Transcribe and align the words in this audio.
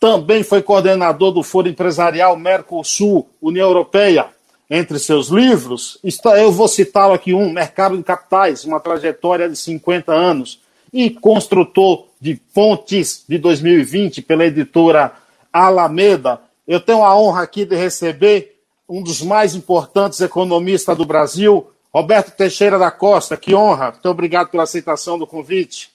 também 0.00 0.42
foi 0.42 0.62
coordenador 0.62 1.30
do 1.30 1.42
Foro 1.42 1.68
Empresarial 1.68 2.34
Mercosul, 2.34 3.28
União 3.40 3.68
Europeia. 3.68 4.28
Entre 4.68 4.98
seus 4.98 5.28
livros, 5.28 5.98
eu 6.36 6.50
vou 6.50 6.68
citar 6.68 7.10
aqui 7.10 7.34
um, 7.34 7.50
Mercado 7.50 7.96
de 7.96 8.02
Capitais, 8.02 8.64
uma 8.64 8.80
trajetória 8.80 9.48
de 9.48 9.56
50 9.56 10.12
anos, 10.12 10.60
e 10.92 11.10
construtor 11.10 12.06
de 12.20 12.36
pontes 12.54 13.24
de 13.28 13.36
2020 13.36 14.22
pela 14.22 14.46
editora 14.46 15.12
Alameda. 15.52 16.40
Eu 16.66 16.80
tenho 16.80 17.04
a 17.04 17.18
honra 17.18 17.42
aqui 17.42 17.64
de 17.64 17.76
receber 17.76 18.56
um 18.88 19.02
dos 19.02 19.20
mais 19.22 19.54
importantes 19.54 20.20
economistas 20.20 20.96
do 20.96 21.04
Brasil, 21.04 21.68
Roberto 21.92 22.34
Teixeira 22.36 22.78
da 22.78 22.90
Costa. 22.90 23.36
Que 23.36 23.54
honra. 23.54 23.90
Muito 23.90 24.08
obrigado 24.08 24.48
pela 24.48 24.62
aceitação 24.62 25.18
do 25.18 25.26
convite. 25.26 25.90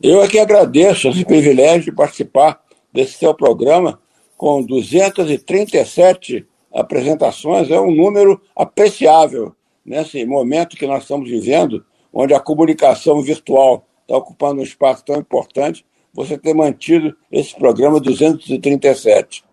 Eu 0.00 0.22
aqui 0.22 0.38
agradeço 0.38 1.08
esse 1.08 1.24
privilégio 1.24 1.86
de 1.86 1.92
participar 1.92 2.60
desse 2.92 3.18
seu 3.18 3.34
programa, 3.34 4.00
com 4.36 4.62
237 4.62 6.46
apresentações, 6.72 7.70
é 7.70 7.80
um 7.80 7.94
número 7.94 8.40
apreciável 8.54 9.54
nesse 9.84 10.24
momento 10.24 10.76
que 10.76 10.86
nós 10.86 11.02
estamos 11.02 11.28
vivendo, 11.28 11.84
onde 12.12 12.32
a 12.32 12.40
comunicação 12.40 13.20
virtual 13.22 13.86
está 14.02 14.16
ocupando 14.16 14.60
um 14.60 14.64
espaço 14.64 15.04
tão 15.04 15.16
importante, 15.16 15.84
você 16.12 16.36
ter 16.36 16.54
mantido 16.54 17.16
esse 17.30 17.54
programa 17.54 18.00
237. 18.00 19.44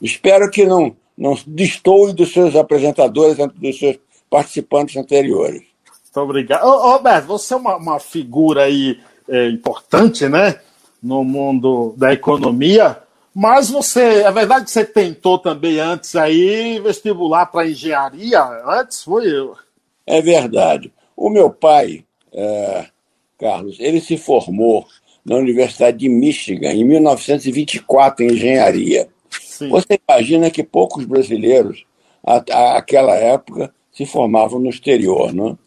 Espero 0.00 0.50
que 0.50 0.64
não, 0.64 0.96
não 1.16 1.36
destoe 1.46 2.12
dos 2.12 2.32
seus 2.32 2.56
apresentadores, 2.56 3.36
dos 3.54 3.78
seus 3.78 3.98
participantes 4.30 4.96
anteriores. 4.96 5.62
Muito 6.04 6.20
obrigado. 6.20 6.64
Roberto, 6.64 7.26
você 7.26 7.54
é 7.54 7.56
uma, 7.56 7.76
uma 7.76 8.00
figura 8.00 8.62
aí 8.62 8.98
é, 9.28 9.48
importante, 9.48 10.28
né? 10.28 10.58
No 11.06 11.22
mundo 11.22 11.94
da 11.96 12.12
economia, 12.12 12.98
mas 13.32 13.70
você, 13.70 14.22
é 14.22 14.32
verdade 14.32 14.64
que 14.64 14.70
você 14.70 14.84
tentou 14.84 15.38
também 15.38 15.78
antes 15.78 16.16
aí 16.16 16.80
vestibular 16.80 17.46
para 17.46 17.68
engenharia, 17.68 18.42
antes 18.66 19.04
foi 19.04 19.28
eu. 19.28 19.54
É 20.06 20.20
verdade. 20.20 20.92
O 21.16 21.30
meu 21.30 21.50
pai, 21.50 22.04
é, 22.32 22.86
Carlos, 23.38 23.76
ele 23.78 24.00
se 24.00 24.16
formou 24.16 24.86
na 25.24 25.36
Universidade 25.36 25.98
de 25.98 26.08
Michigan 26.08 26.72
em 26.72 26.84
1924 26.84 28.24
em 28.24 28.32
engenharia. 28.32 29.08
Sim. 29.30 29.68
Você 29.68 30.00
imagina 30.08 30.50
que 30.50 30.62
poucos 30.62 31.04
brasileiros, 31.04 31.84
àquela 32.24 33.14
época, 33.14 33.72
se 33.92 34.04
formavam 34.04 34.58
no 34.58 34.70
exterior, 34.70 35.32
não? 35.32 35.58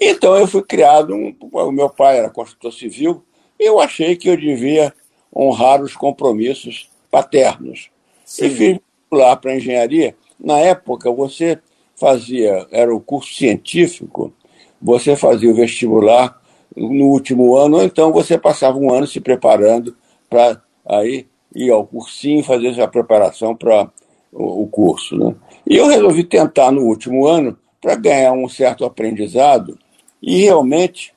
Então 0.00 0.36
eu 0.36 0.46
fui 0.46 0.62
criado, 0.62 1.14
um, 1.14 1.34
o 1.52 1.72
meu 1.72 1.90
pai 1.90 2.18
era 2.18 2.30
construtor 2.30 2.72
civil, 2.72 3.24
eu 3.58 3.80
achei 3.80 4.16
que 4.16 4.28
eu 4.28 4.36
devia 4.36 4.92
honrar 5.34 5.82
os 5.82 5.94
compromissos 5.94 6.88
paternos. 7.10 7.90
Sim. 8.24 8.46
E 8.46 8.50
fiz 8.50 8.78
lá 9.10 9.36
para 9.36 9.56
engenharia. 9.56 10.14
Na 10.38 10.58
época, 10.58 11.10
você 11.10 11.58
fazia, 11.96 12.66
era 12.70 12.94
o 12.94 13.00
curso 13.00 13.34
científico, 13.34 14.32
você 14.80 15.16
fazia 15.16 15.50
o 15.50 15.54
vestibular 15.54 16.40
no 16.76 17.06
último 17.06 17.56
ano, 17.56 17.78
ou 17.78 17.82
então 17.82 18.12
você 18.12 18.38
passava 18.38 18.78
um 18.78 18.92
ano 18.92 19.06
se 19.06 19.20
preparando 19.20 19.96
para 20.30 20.62
aí 20.86 21.26
ir 21.54 21.70
ao 21.70 21.84
cursinho 21.84 22.44
fazer 22.44 22.80
a 22.80 22.86
preparação 22.86 23.56
para 23.56 23.90
o, 24.32 24.62
o 24.62 24.66
curso. 24.68 25.16
Né? 25.16 25.34
E 25.66 25.76
eu 25.76 25.88
resolvi 25.88 26.22
tentar 26.22 26.70
no 26.70 26.82
último 26.82 27.26
ano 27.26 27.58
para 27.80 27.96
ganhar 27.96 28.32
um 28.32 28.48
certo 28.48 28.84
aprendizado 28.84 29.78
e 30.22 30.42
realmente 30.42 31.12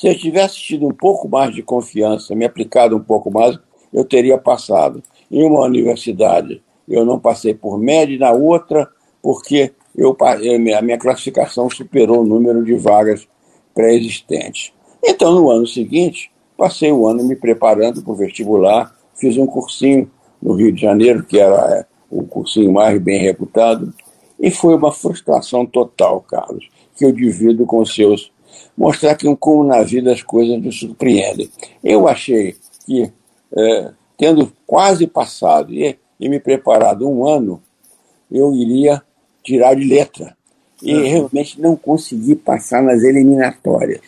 se 0.00 0.08
eu 0.08 0.16
tivesse 0.16 0.56
tido 0.56 0.86
um 0.86 0.94
pouco 0.94 1.28
mais 1.28 1.54
de 1.54 1.62
confiança, 1.62 2.34
me 2.34 2.46
aplicado 2.46 2.96
um 2.96 3.00
pouco 3.00 3.30
mais, 3.30 3.58
eu 3.92 4.02
teria 4.02 4.38
passado. 4.38 5.02
Em 5.30 5.44
uma 5.44 5.60
universidade, 5.60 6.62
eu 6.88 7.04
não 7.04 7.20
passei 7.20 7.52
por 7.52 7.78
média, 7.78 8.18
na 8.18 8.32
outra, 8.32 8.88
porque 9.22 9.72
eu, 9.94 10.16
a 10.74 10.80
minha 10.80 10.96
classificação 10.96 11.68
superou 11.68 12.22
o 12.22 12.26
número 12.26 12.64
de 12.64 12.76
vagas 12.76 13.28
pré-existentes. 13.74 14.72
Então, 15.04 15.34
no 15.34 15.50
ano 15.50 15.66
seguinte, 15.66 16.32
passei 16.56 16.90
o 16.90 17.06
ano 17.06 17.22
me 17.22 17.36
preparando 17.36 18.02
para 18.02 18.12
o 18.12 18.16
vestibular, 18.16 18.96
fiz 19.14 19.36
um 19.36 19.46
cursinho 19.46 20.10
no 20.40 20.54
Rio 20.54 20.72
de 20.72 20.80
Janeiro, 20.80 21.24
que 21.24 21.38
era 21.38 21.74
é, 21.74 21.86
o 22.10 22.22
cursinho 22.22 22.72
mais 22.72 22.98
bem 23.02 23.20
reputado, 23.20 23.92
e 24.40 24.50
foi 24.50 24.74
uma 24.74 24.92
frustração 24.92 25.66
total, 25.66 26.22
Carlos, 26.22 26.66
que 26.96 27.04
eu 27.04 27.12
divido 27.12 27.66
com 27.66 27.84
seus 27.84 28.32
mostrar 28.76 29.14
que 29.14 29.34
como 29.36 29.64
na 29.64 29.82
vida 29.82 30.12
as 30.12 30.22
coisas 30.22 30.60
nos 30.60 30.78
surpreendem. 30.78 31.50
Eu 31.82 32.08
achei 32.08 32.56
que, 32.86 33.10
é, 33.56 33.90
tendo 34.16 34.52
quase 34.66 35.06
passado 35.06 35.72
e, 35.72 35.96
e, 36.18 36.28
me 36.28 36.40
preparado 36.40 37.08
um 37.08 37.26
ano, 37.26 37.62
eu 38.30 38.54
iria 38.54 39.02
tirar 39.42 39.74
de 39.74 39.84
letra. 39.84 40.36
E 40.82 40.94
uhum. 40.94 41.02
realmente 41.02 41.60
não 41.60 41.76
consegui 41.76 42.34
passar 42.34 42.82
nas 42.82 43.02
eliminatórias. 43.02 44.00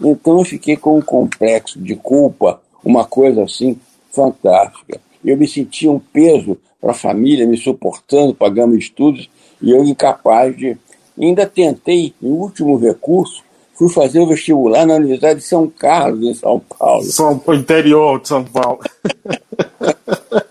Então 0.00 0.38
eu 0.38 0.44
fiquei 0.44 0.76
com 0.76 0.98
um 0.98 1.02
complexo 1.02 1.80
de 1.80 1.96
culpa, 1.96 2.60
uma 2.84 3.04
coisa 3.04 3.42
assim 3.42 3.78
fantástica. 4.12 5.00
Eu 5.24 5.36
me 5.36 5.48
sentia 5.48 5.90
um 5.90 5.98
peso 5.98 6.56
para 6.80 6.92
a 6.92 6.94
família, 6.94 7.46
me 7.46 7.56
suportando, 7.56 8.34
pagando 8.34 8.76
estudos, 8.76 9.28
e 9.60 9.70
eu 9.70 9.82
incapaz 9.84 10.56
de. 10.56 10.76
Ainda 11.18 11.46
tentei, 11.46 12.12
em 12.20 12.30
último 12.30 12.76
recurso, 12.76 13.42
fui 13.74 13.88
fazer 13.88 14.20
o 14.20 14.26
vestibular 14.26 14.86
na 14.86 14.94
Universidade 14.94 15.40
de 15.40 15.46
São 15.46 15.68
Carlos, 15.68 16.26
em 16.26 16.34
São 16.34 16.60
Paulo. 16.60 17.04
São 17.04 17.42
interior 17.48 18.20
de 18.20 18.28
São 18.28 18.44
Paulo. 18.44 18.80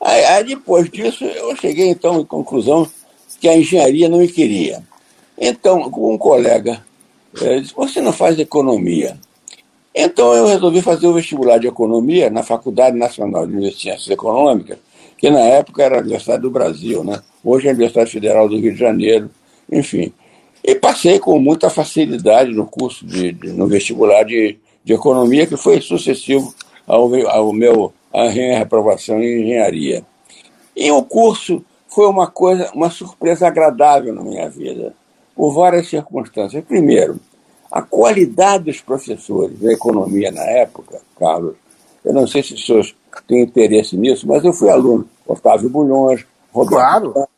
aí, 0.00 0.24
aí, 0.24 0.44
depois 0.44 0.90
disso, 0.90 1.24
eu 1.24 1.54
cheguei 1.56 1.88
então 1.88 2.20
em 2.20 2.24
conclusão 2.24 2.88
que 3.40 3.48
a 3.48 3.56
engenharia 3.56 4.08
não 4.08 4.18
me 4.18 4.28
queria. 4.28 4.82
Então, 5.38 5.90
um 5.96 6.18
colega 6.18 6.84
eh, 7.40 7.60
disse: 7.60 7.74
Você 7.74 8.00
não 8.00 8.12
faz 8.12 8.38
economia? 8.38 9.16
Então, 9.94 10.34
eu 10.34 10.46
resolvi 10.46 10.82
fazer 10.82 11.06
o 11.06 11.14
vestibular 11.14 11.58
de 11.58 11.68
economia 11.68 12.28
na 12.28 12.42
Faculdade 12.42 12.96
Nacional 12.96 13.46
de 13.46 13.72
Ciências 13.72 14.10
Econômicas, 14.10 14.78
que 15.16 15.30
na 15.30 15.40
época 15.40 15.84
era 15.84 15.98
a 15.98 16.00
Universidade 16.00 16.42
do 16.42 16.50
Brasil, 16.50 17.04
né? 17.04 17.22
hoje 17.44 17.66
é 17.66 17.70
a 17.70 17.74
Universidade 17.74 18.10
Federal 18.10 18.48
do 18.48 18.58
Rio 18.58 18.72
de 18.72 18.78
Janeiro, 18.78 19.30
enfim. 19.70 20.12
E 20.66 20.74
passei 20.74 21.18
com 21.18 21.38
muita 21.38 21.68
facilidade 21.68 22.50
no 22.50 22.66
curso, 22.66 23.04
de, 23.04 23.32
de 23.32 23.52
no 23.52 23.66
vestibular 23.66 24.24
de, 24.24 24.58
de 24.82 24.94
economia, 24.94 25.46
que 25.46 25.58
foi 25.58 25.78
sucessivo 25.82 26.54
ao, 26.86 27.14
ao 27.28 27.52
meu 27.52 27.92
a 28.10 28.30
minha 28.30 28.58
reprovação 28.58 29.22
em 29.22 29.42
engenharia. 29.42 30.02
E 30.74 30.90
o 30.90 31.02
curso 31.02 31.62
foi 31.86 32.06
uma 32.06 32.28
coisa, 32.28 32.70
uma 32.74 32.88
surpresa 32.88 33.46
agradável 33.46 34.14
na 34.14 34.22
minha 34.22 34.48
vida, 34.48 34.94
por 35.36 35.52
várias 35.52 35.88
circunstâncias. 35.88 36.64
Primeiro, 36.64 37.20
a 37.70 37.82
qualidade 37.82 38.64
dos 38.64 38.80
professores 38.80 39.58
da 39.58 39.70
economia 39.70 40.32
na 40.32 40.44
época, 40.44 40.98
Carlos, 41.18 41.56
eu 42.02 42.14
não 42.14 42.26
sei 42.26 42.42
se 42.42 42.54
os 42.54 42.64
senhores 42.64 42.94
têm 43.28 43.42
interesse 43.42 43.96
nisso, 43.98 44.26
mas 44.26 44.42
eu 44.42 44.52
fui 44.52 44.70
aluno. 44.70 45.06
Otávio 45.26 45.68
Bulhões, 45.68 46.24
Roberto 46.52 47.12
claro 47.12 47.28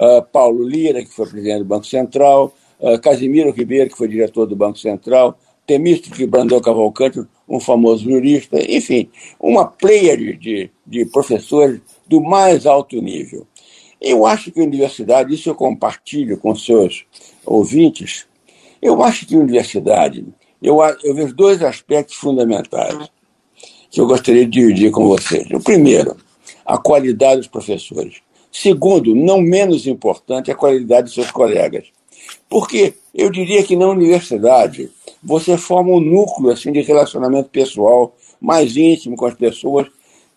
uh, 0.00 0.22
Paulo 0.32 0.66
Lira, 0.66 1.02
que 1.02 1.12
foi 1.12 1.26
presidente 1.26 1.58
do 1.58 1.64
Banco 1.64 1.86
Central, 1.86 2.54
uh, 2.80 2.98
Casimiro 3.00 3.50
Ribeiro, 3.50 3.90
que 3.90 3.96
foi 3.96 4.08
diretor 4.08 4.46
do 4.46 4.56
Banco 4.56 4.78
Central, 4.78 5.38
Temístocles 5.66 6.28
Brandão 6.28 6.60
Cavalcante, 6.60 7.22
um 7.48 7.60
famoso 7.60 8.04
jurista, 8.04 8.58
enfim, 8.70 9.08
uma 9.38 9.66
pleia 9.66 10.16
de, 10.16 10.36
de, 10.36 10.70
de 10.86 11.04
professores 11.06 11.80
do 12.06 12.20
mais 12.20 12.66
alto 12.66 13.00
nível. 13.00 13.46
Eu 14.00 14.26
acho 14.26 14.50
que 14.50 14.60
a 14.60 14.64
universidade, 14.64 15.34
isso 15.34 15.48
eu 15.48 15.54
compartilho 15.54 16.36
com 16.36 16.54
seus 16.54 17.04
ouvintes, 17.46 18.26
eu 18.80 19.00
acho 19.02 19.26
que 19.26 19.36
a 19.36 19.38
universidade, 19.38 20.26
eu, 20.60 20.78
eu 21.04 21.14
vejo 21.14 21.34
dois 21.34 21.62
aspectos 21.62 22.16
fundamentais 22.16 23.08
que 23.90 24.00
eu 24.00 24.06
gostaria 24.06 24.44
de 24.44 24.50
dividir 24.50 24.90
com 24.90 25.06
vocês. 25.06 25.46
O 25.52 25.60
primeiro, 25.60 26.16
a 26.64 26.78
qualidade 26.78 27.36
dos 27.36 27.46
professores. 27.46 28.16
Segundo, 28.52 29.14
não 29.14 29.40
menos 29.40 29.86
importante, 29.86 30.50
a 30.50 30.54
qualidade 30.54 31.08
de 31.08 31.14
seus 31.14 31.30
colegas. 31.30 31.86
Porque 32.50 32.92
eu 33.14 33.30
diria 33.30 33.64
que 33.64 33.74
na 33.74 33.88
universidade 33.88 34.90
você 35.22 35.56
forma 35.56 35.90
um 35.90 36.00
núcleo 36.00 36.50
assim, 36.50 36.70
de 36.70 36.82
relacionamento 36.82 37.48
pessoal 37.48 38.14
mais 38.38 38.76
íntimo 38.76 39.16
com 39.16 39.24
as 39.24 39.34
pessoas 39.34 39.86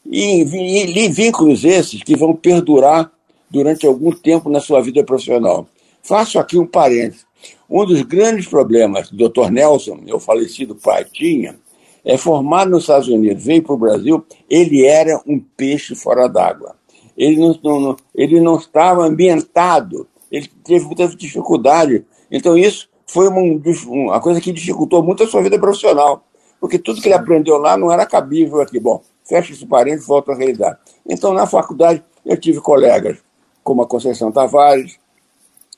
e, 0.06 0.44
e, 0.44 1.06
e 1.06 1.10
vínculos 1.10 1.66
esses 1.66 2.02
que 2.04 2.16
vão 2.16 2.34
perdurar 2.34 3.12
durante 3.50 3.86
algum 3.86 4.12
tempo 4.12 4.50
na 4.50 4.62
sua 4.62 4.82
vida 4.82 5.04
profissional. 5.04 5.68
Faço 6.02 6.40
aqui 6.40 6.58
um 6.58 6.66
parênteses. 6.66 7.26
Um 7.70 7.86
dos 7.86 8.02
grandes 8.04 8.48
problemas 8.48 9.10
que 9.10 9.16
o 9.16 9.30
Dr. 9.30 9.50
Nelson, 9.52 9.96
meu 9.96 10.20
falecido 10.20 10.76
pai, 10.76 11.04
tinha, 11.04 11.56
é 12.04 12.18
formado 12.18 12.72
nos 12.72 12.84
Estados 12.84 13.08
Unidos, 13.08 13.44
veio 13.44 13.64
para 13.64 13.74
o 13.74 13.78
Brasil, 13.78 14.24
ele 14.50 14.86
era 14.86 15.20
um 15.26 15.40
peixe 15.40 15.96
fora 15.96 16.28
d'água. 16.28 16.76
Ele 17.18 17.38
não, 17.38 17.60
não, 17.64 17.98
ele 18.14 18.42
não 18.42 18.58
estava 18.58 19.06
ambientado, 19.06 20.08
ele 20.32 20.50
teve 20.64 20.86
muita 20.86 21.08
dificuldade. 21.08 22.06
Então, 22.30 22.58
isso 22.58 22.90
foi 23.08 23.28
uma, 23.28 23.42
uma 23.88 24.20
coisa 24.20 24.42
que 24.42 24.52
dificultou 24.52 25.02
muito 25.04 25.24
a 25.24 25.28
sua 25.28 25.42
vida 25.42 25.58
profissional, 25.60 26.26
porque 26.60 26.78
tudo 26.78 27.02
que 27.02 27.08
ele 27.08 27.16
aprendeu 27.16 27.58
lá 27.58 27.78
não 27.78 27.92
era 27.92 28.06
cabível 28.06 28.62
aqui. 28.62 28.80
Bom, 28.80 29.02
fecha 29.24 29.54
esse 29.54 29.66
parênteses, 29.66 30.08
volta 30.08 30.32
à 30.32 30.36
realidade. 30.36 30.78
Então, 31.08 31.34
na 31.34 31.48
faculdade, 31.48 32.04
eu 32.26 32.38
tive 32.38 32.60
colegas 32.60 33.18
como 33.64 33.82
a 33.82 33.88
Conceição 33.88 34.32
Tavares, 34.32 34.98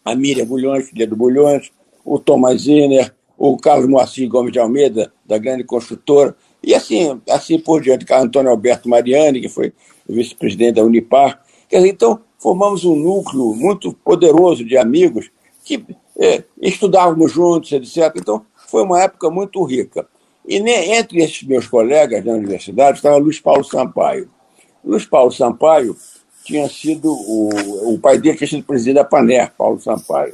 a 0.03 0.15
Miriam 0.15 0.45
Bulhões, 0.45 0.89
filha 0.89 1.05
do 1.05 1.15
Bulhões, 1.15 1.71
o 2.03 2.17
Thomas 2.17 2.61
Ziner, 2.61 3.13
o 3.37 3.57
Carlos 3.57 3.87
Moacir 3.87 4.27
Gomes 4.27 4.51
de 4.51 4.59
Almeida, 4.59 5.11
da 5.25 5.37
grande 5.37 5.63
construtora, 5.63 6.35
e 6.63 6.73
assim, 6.73 7.21
assim 7.29 7.59
por 7.59 7.81
diante, 7.81 8.05
o 8.11 8.15
Antônio 8.15 8.49
Alberto 8.49 8.89
Mariani, 8.89 9.41
que 9.41 9.49
foi 9.49 9.73
vice-presidente 10.07 10.75
da 10.75 10.83
Unipar. 10.83 11.41
Quer 11.69 11.77
dizer, 11.77 11.89
então, 11.89 12.19
formamos 12.39 12.85
um 12.85 12.95
núcleo 12.95 13.53
muito 13.53 13.93
poderoso 13.93 14.63
de 14.63 14.77
amigos 14.77 15.29
que 15.63 15.85
é, 16.19 16.43
estudávamos 16.61 17.31
juntos, 17.31 17.71
etc. 17.71 18.13
Então, 18.15 18.45
foi 18.67 18.83
uma 18.83 19.01
época 19.01 19.29
muito 19.29 19.63
rica. 19.63 20.07
E 20.47 20.55
entre 20.55 21.21
esses 21.21 21.43
meus 21.43 21.67
colegas 21.67 22.23
da 22.23 22.31
universidade 22.31 22.97
estava 22.97 23.17
Luiz 23.17 23.39
Paulo 23.39 23.63
Sampaio. 23.63 24.29
Luiz 24.83 25.05
Paulo 25.05 25.31
Sampaio 25.31 25.95
tinha 26.45 26.69
sido 26.69 27.11
o, 27.11 27.93
o 27.93 27.99
pai 27.99 28.17
dele 28.17 28.37
tinha 28.37 28.47
sido 28.47 28.63
presidente 28.63 28.95
da 28.95 29.03
Paner, 29.03 29.51
Paulo 29.57 29.81
Sampaio. 29.81 30.33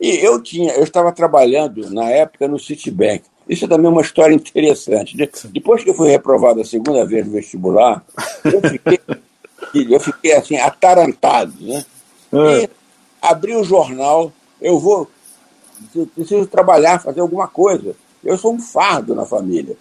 E 0.00 0.16
eu 0.16 0.42
tinha, 0.42 0.72
eu 0.72 0.82
estava 0.82 1.12
trabalhando 1.12 1.88
na 1.90 2.10
época 2.10 2.48
no 2.48 2.58
Citibank. 2.58 3.22
Isso 3.48 3.64
é 3.64 3.68
também 3.68 3.90
uma 3.90 4.00
história 4.00 4.34
interessante. 4.34 5.16
Depois 5.46 5.84
que 5.84 5.90
eu 5.90 5.94
fui 5.94 6.10
reprovado 6.10 6.60
a 6.60 6.64
segunda 6.64 7.04
vez 7.04 7.26
no 7.26 7.32
vestibular, 7.32 8.04
eu 8.44 8.60
fiquei, 8.60 9.00
eu 9.94 10.00
fiquei 10.00 10.32
assim, 10.32 10.56
atarantado. 10.56 11.52
Né? 11.60 11.84
É. 12.32 12.64
E 12.64 12.70
abri 13.22 13.54
o 13.54 13.64
jornal, 13.64 14.32
eu 14.60 14.78
vou, 14.78 15.08
preciso 16.14 16.46
trabalhar, 16.46 17.00
fazer 17.00 17.20
alguma 17.20 17.46
coisa. 17.46 17.94
Eu 18.24 18.36
sou 18.36 18.52
um 18.52 18.60
fardo 18.60 19.14
na 19.14 19.24
família. 19.24 19.76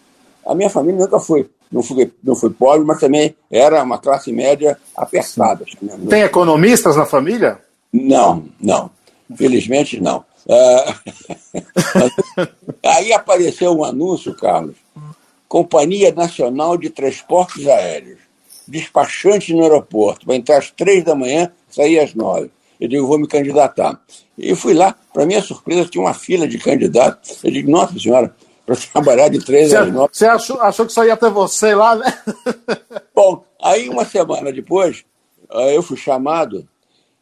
A 0.45 0.53
minha 0.53 0.69
família 0.69 1.01
nunca 1.01 1.19
foi 1.19 1.49
não 1.71 1.83
foi, 1.83 2.11
não 2.23 2.35
foi 2.35 2.49
pobre, 2.51 2.85
mas 2.85 2.99
também 2.99 3.35
era 3.51 3.83
uma 3.83 3.97
classe 3.97 4.31
média 4.31 4.77
apertada. 4.95 5.65
Tem 6.09 6.21
economistas 6.21 6.95
na 6.95 7.05
família? 7.05 7.59
Não, 7.91 8.45
não. 8.59 8.89
Felizmente 9.35 9.99
não. 9.99 10.23
Uh, 10.45 10.93
aí 12.83 13.11
apareceu 13.11 13.75
um 13.75 13.83
anúncio, 13.83 14.35
Carlos. 14.35 14.75
Companhia 15.47 16.11
Nacional 16.11 16.77
de 16.77 16.89
Transportes 16.89 17.67
Aéreos. 17.67 18.19
Despachante 18.67 19.53
no 19.53 19.63
aeroporto. 19.63 20.25
Vai 20.25 20.37
entrar 20.37 20.57
às 20.57 20.71
três 20.71 21.03
da 21.03 21.15
manhã, 21.15 21.51
sair 21.69 21.99
às 21.99 22.13
nove. 22.13 22.51
Eu 22.79 22.87
digo, 22.87 23.07
vou 23.07 23.17
me 23.17 23.27
candidatar. 23.27 23.99
E 24.37 24.55
fui 24.55 24.73
lá, 24.73 24.95
para 25.13 25.25
minha 25.25 25.41
surpresa, 25.41 25.89
tinha 25.89 26.03
uma 26.03 26.13
fila 26.13 26.47
de 26.47 26.57
candidatos. 26.57 27.43
Eu 27.43 27.51
digo, 27.51 27.71
nossa 27.71 27.97
senhora, 27.97 28.35
para 28.65 28.75
trabalhar 28.91 29.29
de 29.29 29.39
três 29.39 29.73
às 29.73 29.91
nove. 29.91 30.09
Você 30.11 30.25
achou, 30.25 30.59
achou 30.61 30.85
que 30.85 30.93
só 30.93 31.05
ia 31.05 31.15
ter 31.15 31.29
você 31.29 31.73
lá, 31.73 31.95
né? 31.95 32.19
Bom, 33.15 33.43
aí 33.61 33.87
uma 33.87 34.03
semana 34.03 34.51
depois, 34.51 35.05
eu 35.49 35.81
fui 35.81 35.97
chamado 35.97 36.67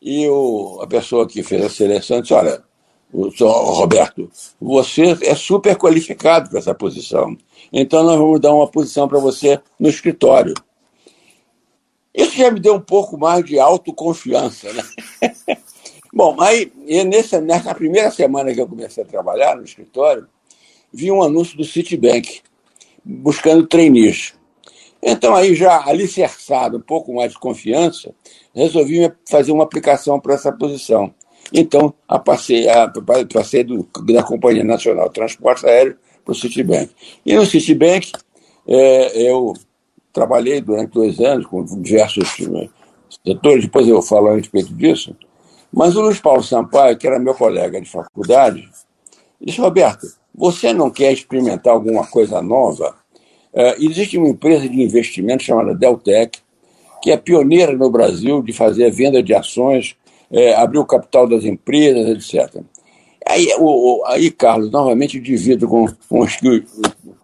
e 0.01 0.27
o, 0.27 0.79
a 0.81 0.87
pessoa 0.87 1.27
que 1.27 1.43
fez 1.43 1.63
a 1.63 1.69
seleção 1.69 2.21
disse: 2.21 2.33
Olha, 2.33 2.63
Roberto, 3.13 4.29
você 4.59 5.17
é 5.21 5.35
super 5.35 5.75
qualificado 5.77 6.49
para 6.49 6.59
essa 6.59 6.73
posição. 6.73 7.37
Então 7.71 8.03
nós 8.03 8.17
vamos 8.17 8.39
dar 8.39 8.53
uma 8.53 8.67
posição 8.67 9.07
para 9.07 9.19
você 9.19 9.59
no 9.79 9.87
escritório. 9.87 10.53
Isso 12.13 12.37
já 12.37 12.49
me 12.51 12.59
deu 12.59 12.75
um 12.75 12.81
pouco 12.81 13.17
mais 13.17 13.45
de 13.45 13.59
autoconfiança, 13.59 14.71
né? 14.73 14.83
Bom, 16.13 16.39
aí 16.41 16.71
nessa, 17.05 17.41
nessa 17.41 17.73
primeira 17.73 18.11
semana 18.11 18.53
que 18.53 18.61
eu 18.61 18.67
comecei 18.67 19.03
a 19.03 19.07
trabalhar 19.07 19.55
no 19.55 19.63
escritório, 19.63 20.27
vi 20.91 21.11
um 21.11 21.23
anúncio 21.23 21.57
do 21.57 21.63
Citibank 21.63 22.41
buscando 23.03 23.67
trainees. 23.67 24.33
Então, 25.01 25.35
aí 25.35 25.53
já 25.53 25.83
alicerçado, 25.85 26.77
um 26.77 26.81
pouco 26.81 27.13
mais 27.13 27.33
de 27.33 27.39
confiança, 27.39 28.13
resolvi 28.55 29.11
fazer 29.29 29.51
uma 29.51 29.63
aplicação 29.63 30.19
para 30.19 30.35
essa 30.35 30.51
posição. 30.51 31.13
Então, 31.53 31.93
a 32.07 32.17
passei, 32.17 32.67
a, 32.67 32.91
passei 33.31 33.63
do, 33.63 33.87
da 34.11 34.23
Companhia 34.23 34.63
Nacional 34.63 35.07
de 35.07 35.13
Transporte 35.13 35.67
Aéreo 35.67 35.95
para 36.25 36.31
o 36.31 36.35
Citibank. 36.35 36.89
E 37.23 37.35
no 37.35 37.45
Citibank, 37.45 38.11
é, 38.67 39.29
eu 39.29 39.53
trabalhei 40.11 40.61
durante 40.61 40.93
dois 40.93 41.19
anos 41.19 41.45
com 41.45 41.63
diversos 41.81 42.39
né, 42.39 42.69
setores, 43.25 43.65
depois 43.65 43.87
eu 43.87 44.01
falo 44.01 44.29
a 44.29 44.35
respeito 44.35 44.73
disso. 44.73 45.15
Mas 45.71 45.95
o 45.95 46.01
Luiz 46.01 46.19
Paulo 46.19 46.43
Sampaio, 46.43 46.97
que 46.97 47.05
era 47.05 47.19
meu 47.19 47.35
colega 47.35 47.79
de 47.79 47.89
faculdade, 47.89 48.67
disse: 49.39 49.59
Roberto, 49.59 50.07
você 50.33 50.73
não 50.73 50.89
quer 50.89 51.11
experimentar 51.11 51.73
alguma 51.73 52.05
coisa 52.05 52.41
nova? 52.41 52.95
Uh, 53.53 53.83
existe 53.83 54.17
uma 54.17 54.29
empresa 54.29 54.67
de 54.67 54.81
investimento 54.81 55.43
chamada 55.43 55.75
Deltec, 55.75 56.39
que 57.01 57.11
é 57.11 57.17
pioneira 57.17 57.73
no 57.73 57.89
Brasil 57.89 58.41
de 58.41 58.53
fazer 58.53 58.89
venda 58.91 59.21
de 59.21 59.33
ações, 59.33 59.95
é, 60.33 60.55
abrir 60.55 60.79
o 60.79 60.85
capital 60.85 61.27
das 61.27 61.45
empresas, 61.45 62.07
etc. 62.07 62.61
Aí, 63.25 63.47
o, 63.59 64.01
o, 64.01 64.05
aí 64.07 64.31
Carlos, 64.31 64.71
novamente 64.71 65.19
divido 65.19 65.67
com, 65.67 65.87
com 66.09 66.21
os, 66.21 66.35
que, 66.35 66.65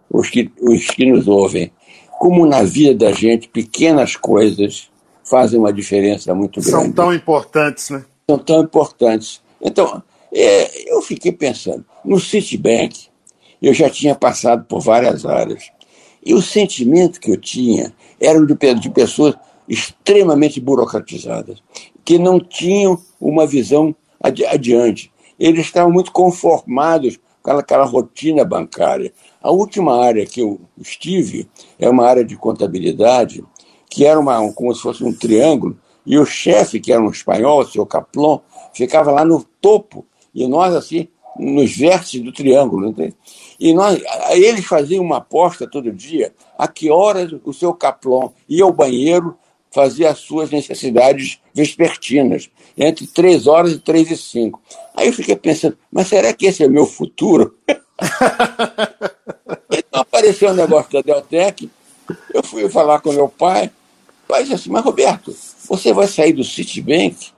os, 0.08 0.30
que, 0.30 0.50
os 0.62 0.86
que 0.86 1.06
nos 1.06 1.26
ouvem. 1.26 1.72
Como 2.18 2.46
na 2.46 2.62
vida 2.62 3.06
da 3.06 3.12
gente, 3.12 3.48
pequenas 3.48 4.14
coisas 4.14 4.88
fazem 5.24 5.58
uma 5.58 5.72
diferença 5.72 6.34
muito 6.34 6.60
grande. 6.60 6.70
São 6.70 6.92
tão 6.92 7.12
importantes, 7.12 7.90
né? 7.90 8.04
São 8.28 8.38
tão 8.38 8.62
importantes. 8.62 9.42
Então, 9.60 10.02
é, 10.32 10.92
eu 10.92 11.02
fiquei 11.02 11.32
pensando, 11.32 11.84
no 12.04 12.20
Citibank, 12.20 13.08
eu 13.60 13.74
já 13.74 13.90
tinha 13.90 14.14
passado 14.14 14.64
por 14.64 14.80
várias 14.80 15.26
áreas. 15.26 15.70
E 16.24 16.34
o 16.34 16.42
sentimento 16.42 17.20
que 17.20 17.30
eu 17.30 17.36
tinha 17.36 17.92
era 18.20 18.38
de, 18.44 18.74
de 18.74 18.90
pessoas 18.90 19.34
extremamente 19.68 20.60
burocratizadas, 20.60 21.62
que 22.10 22.18
não 22.18 22.40
tinham 22.40 22.98
uma 23.20 23.46
visão 23.46 23.94
adi 24.20 24.44
adiante. 24.44 25.12
Eles 25.38 25.66
estavam 25.66 25.92
muito 25.92 26.10
conformados 26.10 27.20
com 27.40 27.52
aquela 27.52 27.84
rotina 27.84 28.44
bancária. 28.44 29.12
A 29.40 29.52
última 29.52 29.96
área 30.04 30.26
que 30.26 30.40
eu 30.40 30.60
estive 30.76 31.48
é 31.78 31.88
uma 31.88 32.04
área 32.04 32.24
de 32.24 32.36
contabilidade, 32.36 33.44
que 33.88 34.04
era 34.04 34.18
uma, 34.18 34.52
como 34.54 34.74
se 34.74 34.82
fosse 34.82 35.04
um 35.04 35.12
triângulo, 35.12 35.78
e 36.04 36.18
o 36.18 36.26
chefe, 36.26 36.80
que 36.80 36.92
era 36.92 37.00
um 37.00 37.10
espanhol, 37.10 37.60
o 37.60 37.64
seu 37.64 37.86
Caplon, 37.86 38.40
ficava 38.74 39.12
lá 39.12 39.24
no 39.24 39.44
topo 39.60 40.04
e 40.34 40.48
nós, 40.48 40.74
assim, 40.74 41.06
nos 41.38 41.76
vértices 41.76 42.22
do 42.22 42.32
triângulo. 42.32 42.88
Entende? 42.88 43.14
E 43.60 43.72
nós, 43.72 44.02
eles 44.30 44.64
faziam 44.64 45.04
uma 45.04 45.18
aposta 45.18 45.64
todo 45.64 45.92
dia 45.92 46.34
a 46.58 46.66
que 46.66 46.90
horas 46.90 47.32
o 47.44 47.52
seu 47.52 47.72
Caplon 47.72 48.32
ia 48.48 48.64
ao 48.64 48.72
banheiro 48.72 49.36
fazer 49.70 50.06
as 50.06 50.18
suas 50.18 50.50
necessidades 50.50 51.38
vespertinas, 51.54 52.50
entre 52.76 53.06
três 53.06 53.46
horas 53.46 53.72
e 53.72 53.78
três 53.78 54.10
e 54.10 54.16
cinco. 54.16 54.60
Aí 54.94 55.08
eu 55.08 55.12
fiquei 55.12 55.36
pensando, 55.36 55.76
mas 55.90 56.08
será 56.08 56.32
que 56.32 56.46
esse 56.46 56.62
é 56.62 56.66
o 56.66 56.70
meu 56.70 56.86
futuro? 56.86 57.56
então 59.70 60.00
apareceu 60.00 60.48
o 60.48 60.52
um 60.52 60.56
negócio 60.56 60.92
da 60.92 61.00
Deltec, 61.00 61.70
eu 62.34 62.42
fui 62.42 62.68
falar 62.68 63.00
com 63.00 63.12
meu 63.12 63.28
pai, 63.28 63.70
o 64.24 64.28
pai 64.28 64.42
disse 64.42 64.54
assim, 64.54 64.70
mas 64.70 64.84
Roberto, 64.84 65.34
você 65.68 65.92
vai 65.92 66.06
sair 66.06 66.32
do 66.32 66.42
Citibank? 66.42 67.28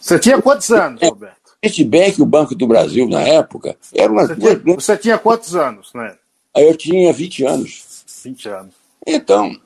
Você 0.00 0.18
tinha 0.18 0.40
quantos 0.40 0.70
anos, 0.70 1.00
Roberto? 1.02 1.40
Citibank 1.64 2.20
o 2.20 2.26
Banco 2.26 2.54
do 2.54 2.66
Brasil, 2.66 3.08
na 3.08 3.20
época, 3.20 3.76
eram 3.94 4.14
umas 4.14 4.28
você 4.28 4.34
duas... 4.34 4.62
Tinha, 4.62 4.74
você 4.74 4.96
tinha 4.96 5.18
quantos 5.18 5.54
anos, 5.54 5.92
né? 5.94 6.16
Eu 6.56 6.76
tinha 6.76 7.12
20 7.12 7.44
anos. 7.44 8.04
20 8.24 8.48
anos. 8.48 8.74
Então, 9.06 9.56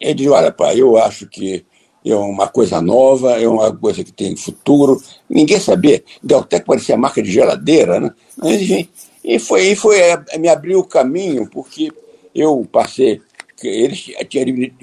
ele 0.00 0.14
disse, 0.14 0.28
olha, 0.28 0.52
pai, 0.52 0.80
eu 0.80 0.96
acho 0.96 1.26
que 1.28 1.64
é 2.04 2.14
uma 2.14 2.48
coisa 2.48 2.80
nova, 2.80 3.40
é 3.40 3.46
uma 3.48 3.74
coisa 3.74 4.02
que 4.02 4.12
tem 4.12 4.36
futuro. 4.36 5.02
Ninguém 5.28 5.60
sabia. 5.60 6.02
Deltec 6.22 6.64
parecia 6.64 6.96
marca 6.96 7.22
de 7.22 7.30
geladeira, 7.30 8.00
né? 8.00 8.14
Mas, 8.36 8.88
e 9.24 9.38
foi, 9.38 9.66
e 9.68 9.76
foi 9.76 9.98
me 10.38 10.48
abriu 10.48 10.78
o 10.78 10.84
caminho, 10.84 11.48
porque 11.50 11.92
eu 12.34 12.66
passei, 12.70 13.20
eles 13.62 14.06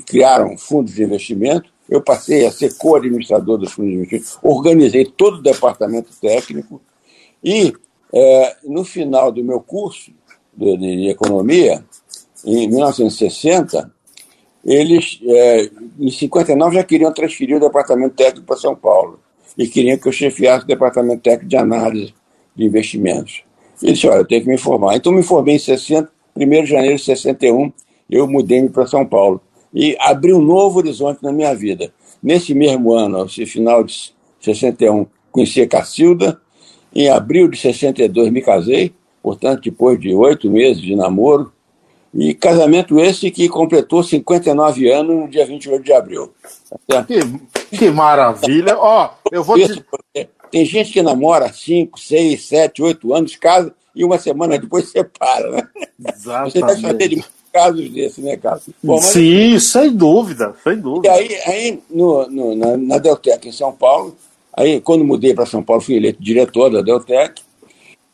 criaram 0.06 0.58
fundos 0.58 0.94
de 0.94 1.04
investimento, 1.04 1.70
eu 1.90 2.02
passei 2.02 2.46
a 2.46 2.52
ser 2.52 2.76
co-administrador 2.78 3.58
dos 3.58 3.72
fundos 3.72 3.92
de 3.92 3.98
investimento, 3.98 4.40
organizei 4.44 5.06
todo 5.06 5.38
o 5.38 5.42
departamento 5.42 6.12
técnico 6.20 6.82
e, 7.44 7.74
é, 8.14 8.58
no 8.64 8.84
final 8.84 9.32
do 9.32 9.44
meu 9.44 9.62
curso 9.62 10.12
de, 10.54 10.78
de 10.78 11.10
economia, 11.10 11.84
em 12.46 12.68
1960, 12.68 13.92
eles, 14.66 15.20
é, 15.24 15.70
em 16.00 16.10
59, 16.10 16.76
já 16.76 16.84
queriam 16.84 17.14
transferir 17.14 17.56
o 17.56 17.60
departamento 17.60 18.16
técnico 18.16 18.48
para 18.48 18.58
São 18.58 18.76
Paulo 18.76 19.20
e 19.56 19.68
queriam 19.68 19.98
que 19.98 20.08
eu 20.08 20.12
chefiasse 20.12 20.66
o 20.66 20.68
departamento 20.68 21.22
técnico 21.22 21.48
de 21.48 21.56
análise 21.56 22.14
de 22.56 22.66
investimentos. 22.66 23.44
E 23.82 23.94
disse, 23.94 24.08
olha, 24.08 24.20
eu 24.20 24.26
tenho 24.26 24.42
que 24.42 24.50
me 24.50 24.58
formar. 24.58 24.96
Então 24.96 25.12
me 25.12 25.22
formei 25.22 25.56
em 25.56 25.60
60, 25.60 26.10
1 26.36 26.64
de 26.64 26.66
janeiro 26.66 26.96
de 26.96 27.04
61, 27.04 27.72
eu 28.10 28.28
mudei-me 28.28 28.70
para 28.70 28.88
São 28.88 29.06
Paulo. 29.06 29.40
E 29.74 29.96
abri 30.00 30.34
um 30.34 30.42
novo 30.42 30.80
horizonte 30.80 31.22
na 31.22 31.32
minha 31.32 31.54
vida. 31.54 31.94
Nesse 32.24 32.54
mesmo 32.56 32.94
ano, 32.94 33.20
no 33.20 33.30
final 33.30 33.84
de 33.84 34.14
61, 34.40 35.06
conheci 35.32 35.62
a 35.62 35.68
Cacilda. 35.68 36.42
Em 36.94 37.10
abril 37.10 37.48
de 37.50 37.58
62 37.58 38.32
me 38.32 38.42
casei, 38.42 38.94
portanto, 39.22 39.64
depois 39.64 40.00
de 40.00 40.16
oito 40.16 40.50
meses 40.50 40.82
de 40.82 40.96
namoro, 40.96 41.52
e 42.16 42.34
casamento 42.34 42.98
esse 42.98 43.30
que 43.30 43.50
completou 43.50 44.02
59 44.02 44.90
anos 44.90 45.16
no 45.16 45.28
dia 45.28 45.46
28 45.46 45.84
de 45.84 45.92
abril. 45.92 46.34
Tá 46.88 47.04
que, 47.04 47.20
que 47.78 47.90
maravilha! 47.90 48.78
Ó, 48.78 49.10
eu 49.30 49.44
vou 49.44 49.58
te... 49.58 49.84
Tem 50.50 50.64
gente 50.64 50.94
que 50.94 51.02
namora 51.02 51.52
5, 51.52 52.00
6, 52.00 52.46
7, 52.46 52.82
8 52.82 53.14
anos, 53.14 53.36
casa 53.36 53.76
e 53.94 54.06
uma 54.06 54.18
semana 54.18 54.58
depois 54.58 54.88
separa, 54.92 55.52
né? 55.52 55.68
Exatamente. 56.14 56.54
Você 56.54 56.66
deve 56.66 56.82
saber 56.82 57.10
de 57.10 57.26
casos 57.52 57.90
desses, 57.90 58.24
né, 58.24 58.38
Carlos? 58.38 58.64
Bom, 58.82 58.96
mas... 58.96 59.06
Sim, 59.06 59.60
sem 59.60 59.92
dúvida, 59.94 60.56
sem 60.64 60.78
dúvida. 60.78 61.08
E 61.08 61.12
aí, 61.12 61.42
aí 61.46 61.80
no, 61.90 62.30
no, 62.30 62.56
na, 62.56 62.78
na 62.78 62.98
Deltec 62.98 63.46
em 63.46 63.52
São 63.52 63.74
Paulo, 63.74 64.16
aí 64.54 64.80
quando 64.80 65.04
mudei 65.04 65.34
para 65.34 65.46
São 65.46 65.62
Paulo, 65.62 65.82
fui 65.82 65.96
eleito 65.96 66.24
diretor 66.24 66.70
da 66.70 66.82
Deltec, 66.82 67.42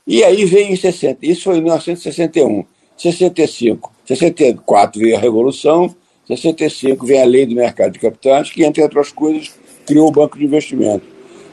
e 0.08 0.24
aí 0.24 0.44
veio 0.46 0.72
em 0.72 0.76
60, 0.76 1.24
isso 1.24 1.44
foi 1.44 1.58
em 1.58 1.62
1961. 1.62 2.66
65, 2.98 3.91
64 4.06 5.00
veio 5.00 5.16
a 5.16 5.20
Revolução, 5.20 5.96
65 6.28 7.06
vem 7.06 7.22
a 7.22 7.26
Lei 7.26 7.46
do 7.46 7.56
Mercado 7.56 7.94
de 7.94 8.00
Capitais, 8.00 8.52
que, 8.52 8.64
entre 8.64 8.82
outras 8.82 9.12
coisas, 9.12 9.54
criou 9.86 10.08
o 10.08 10.12
Banco 10.12 10.38
de 10.38 10.46
Investimento. 10.46 11.06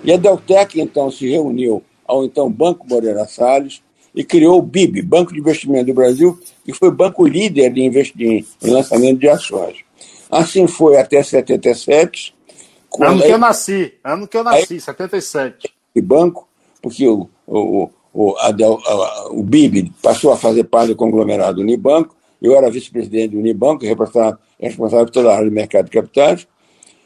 E 0.05 0.13
a 0.13 0.17
Deltec, 0.17 0.81
então, 0.81 1.11
se 1.11 1.29
reuniu 1.29 1.83
ao 2.07 2.25
então 2.25 2.51
Banco 2.51 2.87
Moreira 2.89 3.27
Salles 3.27 3.83
e 4.15 4.25
criou 4.25 4.59
o 4.59 4.63
BIB, 4.63 5.03
Banco 5.03 5.33
de 5.33 5.41
Investimento 5.41 5.87
do 5.87 5.95
Brasil, 5.95 6.39
que 6.65 6.73
foi 6.73 6.91
banco 6.91 7.27
líder 7.27 7.73
de 7.73 7.83
investimento 7.83 8.49
em 8.63 8.71
lançamento 8.71 9.19
de 9.19 9.29
ações. 9.29 9.77
Assim 10.31 10.67
foi 10.67 10.99
até 10.99 11.23
77. 11.23 12.35
Ano 13.01 13.23
que 13.23 13.29
eu 13.29 13.39
nasci, 13.39 13.95
ano 14.03 14.27
que 14.27 14.37
eu 14.37 14.43
nasci, 14.43 14.75
aí, 14.75 14.81
77. 14.81 15.73
Banco, 16.03 16.49
porque 16.81 17.07
o, 17.07 17.29
o, 17.47 17.91
o, 18.15 18.37
a, 18.39 18.49
a, 18.49 19.29
o 19.31 19.43
BIB 19.43 19.93
passou 20.03 20.33
a 20.33 20.37
fazer 20.37 20.65
parte 20.65 20.89
do 20.89 20.97
conglomerado 20.97 21.61
Unibanco, 21.61 22.17
eu 22.41 22.57
era 22.57 22.71
vice-presidente 22.71 23.33
do 23.33 23.39
Unibanco, 23.39 23.85
responsável, 23.85 24.39
responsável 24.59 25.07
por 25.07 25.13
toda 25.13 25.31
a 25.31 25.35
área 25.35 25.49
de 25.49 25.55
mercado 25.55 25.87
de 25.87 25.91
capitais. 25.91 26.47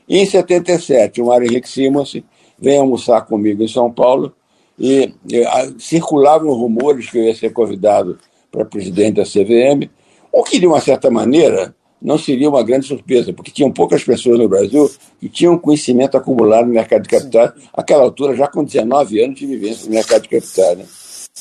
E 0.09 0.19
em 0.19 0.27
77, 0.27 1.21
o 1.23 1.27
Mário 1.27 1.47
Henrique 1.47 1.69
Simons 1.69 2.17
vem 2.59 2.79
almoçar 2.79 3.23
comigo 3.23 3.63
em 3.63 3.69
São 3.69 3.91
Paulo 3.91 4.35
e, 4.79 5.13
e 5.29 5.45
a, 5.45 5.73
circulavam 5.79 6.53
rumores 6.53 7.11
que 7.11 7.19
eu 7.19 7.25
ia 7.25 7.35
ser 7.35 7.51
convidado 7.53 8.19
para 8.51 8.65
presidente 8.65 9.17
da 9.17 9.25
CVM, 9.25 9.89
o 10.31 10.43
que, 10.43 10.59
de 10.59 10.67
uma 10.67 10.81
certa 10.81 11.11
maneira, 11.11 11.75
não 12.01 12.19
seria 12.19 12.49
uma 12.49 12.63
grande 12.63 12.87
surpresa, 12.87 13.33
porque 13.33 13.51
tinham 13.51 13.71
poucas 13.71 14.03
pessoas 14.03 14.39
no 14.39 14.49
Brasil 14.49 14.91
que 15.21 15.29
tinham 15.29 15.59
conhecimento 15.59 16.17
acumulado 16.17 16.67
no 16.67 16.73
mercado 16.73 17.03
de 17.03 17.09
capitais, 17.09 17.53
àquela 17.73 18.03
altura, 18.03 18.35
já 18.35 18.49
com 18.49 18.65
19 18.65 19.23
anos 19.23 19.39
de 19.39 19.47
vivência 19.47 19.87
no 19.87 19.95
mercado 19.95 20.23
de 20.23 20.29
capitais. 20.29 20.79
Né? 20.79 20.85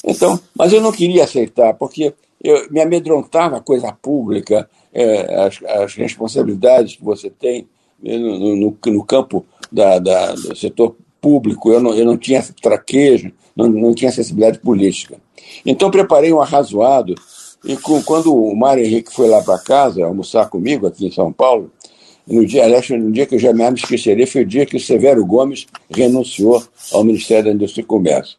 Então, 0.05 0.39
mas 0.55 0.71
eu 0.71 0.81
não 0.81 0.91
queria 0.91 1.23
aceitar, 1.23 1.73
porque 1.73 2.13
eu, 2.43 2.67
me 2.71 2.81
amedrontava 2.81 3.57
a 3.57 3.61
coisa 3.61 3.91
pública, 3.91 4.69
é, 4.93 5.41
as, 5.43 5.59
as, 5.63 5.95
responsabilidades 5.95 6.95
que 6.95 7.03
você 7.03 7.29
tem 7.29 7.67
né, 8.01 8.17
no, 8.17 8.55
no, 8.55 8.77
no 8.85 9.03
campo 9.05 9.45
da, 9.71 9.99
da, 9.99 10.33
do 10.33 10.55
setor 10.55 10.95
público, 11.19 11.71
eu 11.71 11.79
não, 11.79 11.93
eu 11.93 12.05
não 12.05 12.17
tinha 12.17 12.43
traquejo, 12.61 13.31
não, 13.55 13.69
não 13.69 13.93
tinha 13.93 14.11
sensibilidade 14.11 14.59
política. 14.59 15.17
Então 15.65 15.91
preparei 15.91 16.33
um 16.33 16.41
arrazoado, 16.41 17.13
e 17.63 17.77
com, 17.77 18.01
quando 18.01 18.35
o 18.35 18.55
Mário 18.55 18.83
Henrique 18.83 19.13
foi 19.13 19.29
lá 19.29 19.41
para 19.43 19.59
casa 19.59 20.03
almoçar 20.03 20.49
comigo 20.49 20.87
aqui 20.87 21.05
em 21.05 21.11
São 21.11 21.31
Paulo, 21.31 21.71
no 22.27 22.45
dia, 22.45 22.63
aliás, 22.63 22.89
no 22.89 23.11
dia 23.11 23.25
que 23.25 23.35
eu 23.35 23.39
jamais 23.39 23.71
me 23.73 23.79
esquecerei, 23.79 24.25
foi 24.25 24.41
o 24.41 24.45
dia 24.45 24.65
que 24.65 24.77
o 24.77 24.79
Severo 24.79 25.25
Gomes 25.25 25.67
renunciou 25.89 26.63
ao 26.91 27.03
Ministério 27.03 27.45
da 27.45 27.51
Indústria 27.51 27.81
e 27.81 27.85
Comércio. 27.85 28.37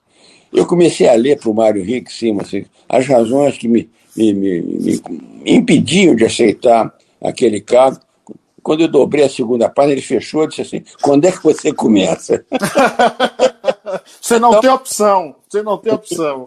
Eu 0.52 0.66
comecei 0.66 1.08
a 1.08 1.14
ler 1.14 1.38
para 1.38 1.48
o 1.48 1.54
Mário 1.54 1.82
Henrique 1.82 2.12
Simas 2.12 2.50
as 2.88 3.06
razões 3.06 3.56
que 3.56 3.66
me, 3.66 3.88
me, 4.14 4.34
me, 4.34 4.60
me, 4.60 5.02
impediam 5.46 6.14
de 6.14 6.24
aceitar 6.24 6.94
aquele 7.22 7.60
cargo. 7.60 7.98
Quando 8.62 8.82
eu 8.82 8.88
dobrei 8.88 9.24
a 9.24 9.30
segunda 9.30 9.68
página, 9.68 9.94
ele 9.94 10.02
fechou 10.02 10.44
e 10.44 10.48
disse 10.48 10.62
assim: 10.62 10.84
quando 11.00 11.24
é 11.24 11.32
que 11.32 11.42
você 11.42 11.72
começa? 11.72 12.44
você 14.20 14.38
não 14.38 14.50
então, 14.50 14.60
tem 14.60 14.70
opção, 14.70 15.34
você 15.48 15.62
não 15.62 15.78
tem 15.78 15.92
opção. 15.92 16.44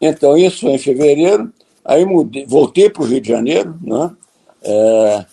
Então, 0.00 0.36
isso 0.36 0.60
foi 0.62 0.72
em 0.72 0.78
fevereiro, 0.78 1.50
aí 1.84 2.04
mudei, 2.04 2.44
voltei 2.44 2.90
para 2.90 3.02
o 3.02 3.06
Rio 3.06 3.20
de 3.20 3.28
Janeiro, 3.28 3.78
né? 3.80 4.10
É, 4.62 5.24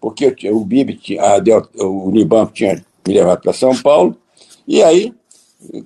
porque 0.00 0.36
o 0.50 0.60
BIB, 0.64 1.00
a 1.18 1.82
o 1.82 2.08
Unibanco 2.08 2.52
tinha 2.52 2.84
me 3.06 3.14
levado 3.14 3.40
para 3.40 3.52
São 3.52 3.74
Paulo, 3.82 4.16
e 4.68 4.82
aí 4.82 5.12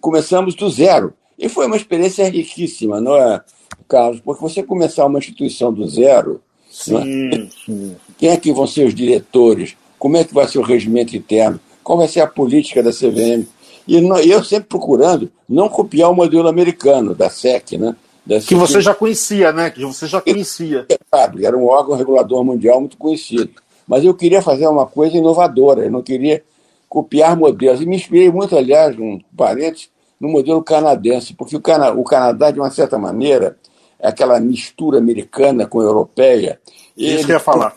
começamos 0.00 0.54
do 0.54 0.68
zero. 0.68 1.14
E 1.40 1.48
foi 1.48 1.66
uma 1.66 1.76
experiência 1.76 2.28
riquíssima, 2.28 3.00
não 3.00 3.16
é, 3.16 3.40
Carlos? 3.88 4.20
Porque 4.20 4.42
você 4.42 4.62
começar 4.62 5.06
uma 5.06 5.18
instituição 5.18 5.72
do 5.72 5.88
zero, 5.88 6.42
é? 6.68 6.70
sim, 6.70 7.30
é? 7.32 7.48
sim. 7.64 7.96
quem 8.18 8.28
é 8.28 8.36
que 8.36 8.52
vão 8.52 8.66
ser 8.66 8.86
os 8.86 8.94
diretores? 8.94 9.74
Como 9.98 10.18
é 10.18 10.24
que 10.24 10.34
vai 10.34 10.46
ser 10.46 10.58
o 10.58 10.62
regimento 10.62 11.16
interno? 11.16 11.58
Qual 11.82 11.96
vai 11.96 12.08
ser 12.08 12.20
a 12.20 12.26
política 12.26 12.82
da 12.82 12.90
CVM? 12.90 13.46
E 13.88 13.96
eu 14.30 14.44
sempre 14.44 14.68
procurando 14.68 15.32
não 15.48 15.68
copiar 15.68 16.10
o 16.10 16.14
modelo 16.14 16.46
americano 16.46 17.14
da 17.14 17.30
SEC, 17.30 17.72
né? 17.78 17.96
Da 18.24 18.38
que 18.38 18.54
você 18.54 18.80
já 18.82 18.94
conhecia, 18.94 19.50
né? 19.50 19.70
Que 19.70 19.84
você 19.84 20.06
já 20.06 20.20
conhecia. 20.20 20.86
Claro, 21.10 21.44
era 21.44 21.56
um 21.56 21.66
órgão 21.66 21.96
regulador 21.96 22.44
mundial 22.44 22.80
muito 22.80 22.98
conhecido. 22.98 23.50
Mas 23.88 24.04
eu 24.04 24.14
queria 24.14 24.42
fazer 24.42 24.68
uma 24.68 24.86
coisa 24.86 25.16
inovadora, 25.16 25.86
eu 25.86 25.90
não 25.90 26.02
queria 26.02 26.44
copiar 26.88 27.36
modelos. 27.36 27.80
E 27.80 27.86
me 27.86 27.96
inspirei 27.96 28.30
muito, 28.30 28.56
aliás, 28.56 28.96
um 28.98 29.18
parênteses, 29.36 29.88
no 30.20 30.28
modelo 30.28 30.62
canadense, 30.62 31.32
porque 31.32 31.56
o, 31.56 31.60
Cana 31.60 31.92
o 31.92 32.04
Canadá, 32.04 32.50
de 32.50 32.60
uma 32.60 32.70
certa 32.70 32.98
maneira, 32.98 33.56
é 33.98 34.08
aquela 34.08 34.38
mistura 34.38 34.98
americana 34.98 35.66
com 35.66 35.80
europeia. 35.80 36.60
Isso 36.96 37.24
que 37.24 37.32
eu 37.32 37.36
ia 37.36 37.40
falar. 37.40 37.74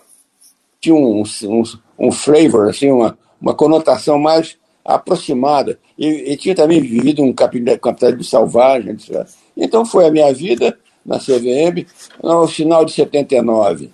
Tinha 0.80 0.96
um, 0.96 1.24
um, 1.46 1.64
um 1.98 2.12
flavor, 2.12 2.70
assim, 2.70 2.92
uma, 2.92 3.18
uma 3.42 3.54
conotação 3.54 4.20
mais 4.20 4.58
aproximada. 4.84 5.80
E, 5.98 6.34
e 6.34 6.38
tinha 6.38 6.54
também 6.54 6.82
vivido 6.82 7.24
um 7.24 7.32
capitalismo 7.34 8.24
selvagem. 8.24 8.92
Etc. 8.92 9.26
Então 9.56 9.86
foi 9.86 10.08
a 10.08 10.12
minha 10.12 10.34
vida 10.34 10.78
na 11.06 11.20
CVM, 11.20 11.86
no 12.22 12.48
final 12.48 12.86
de 12.86 12.94
79, 12.94 13.92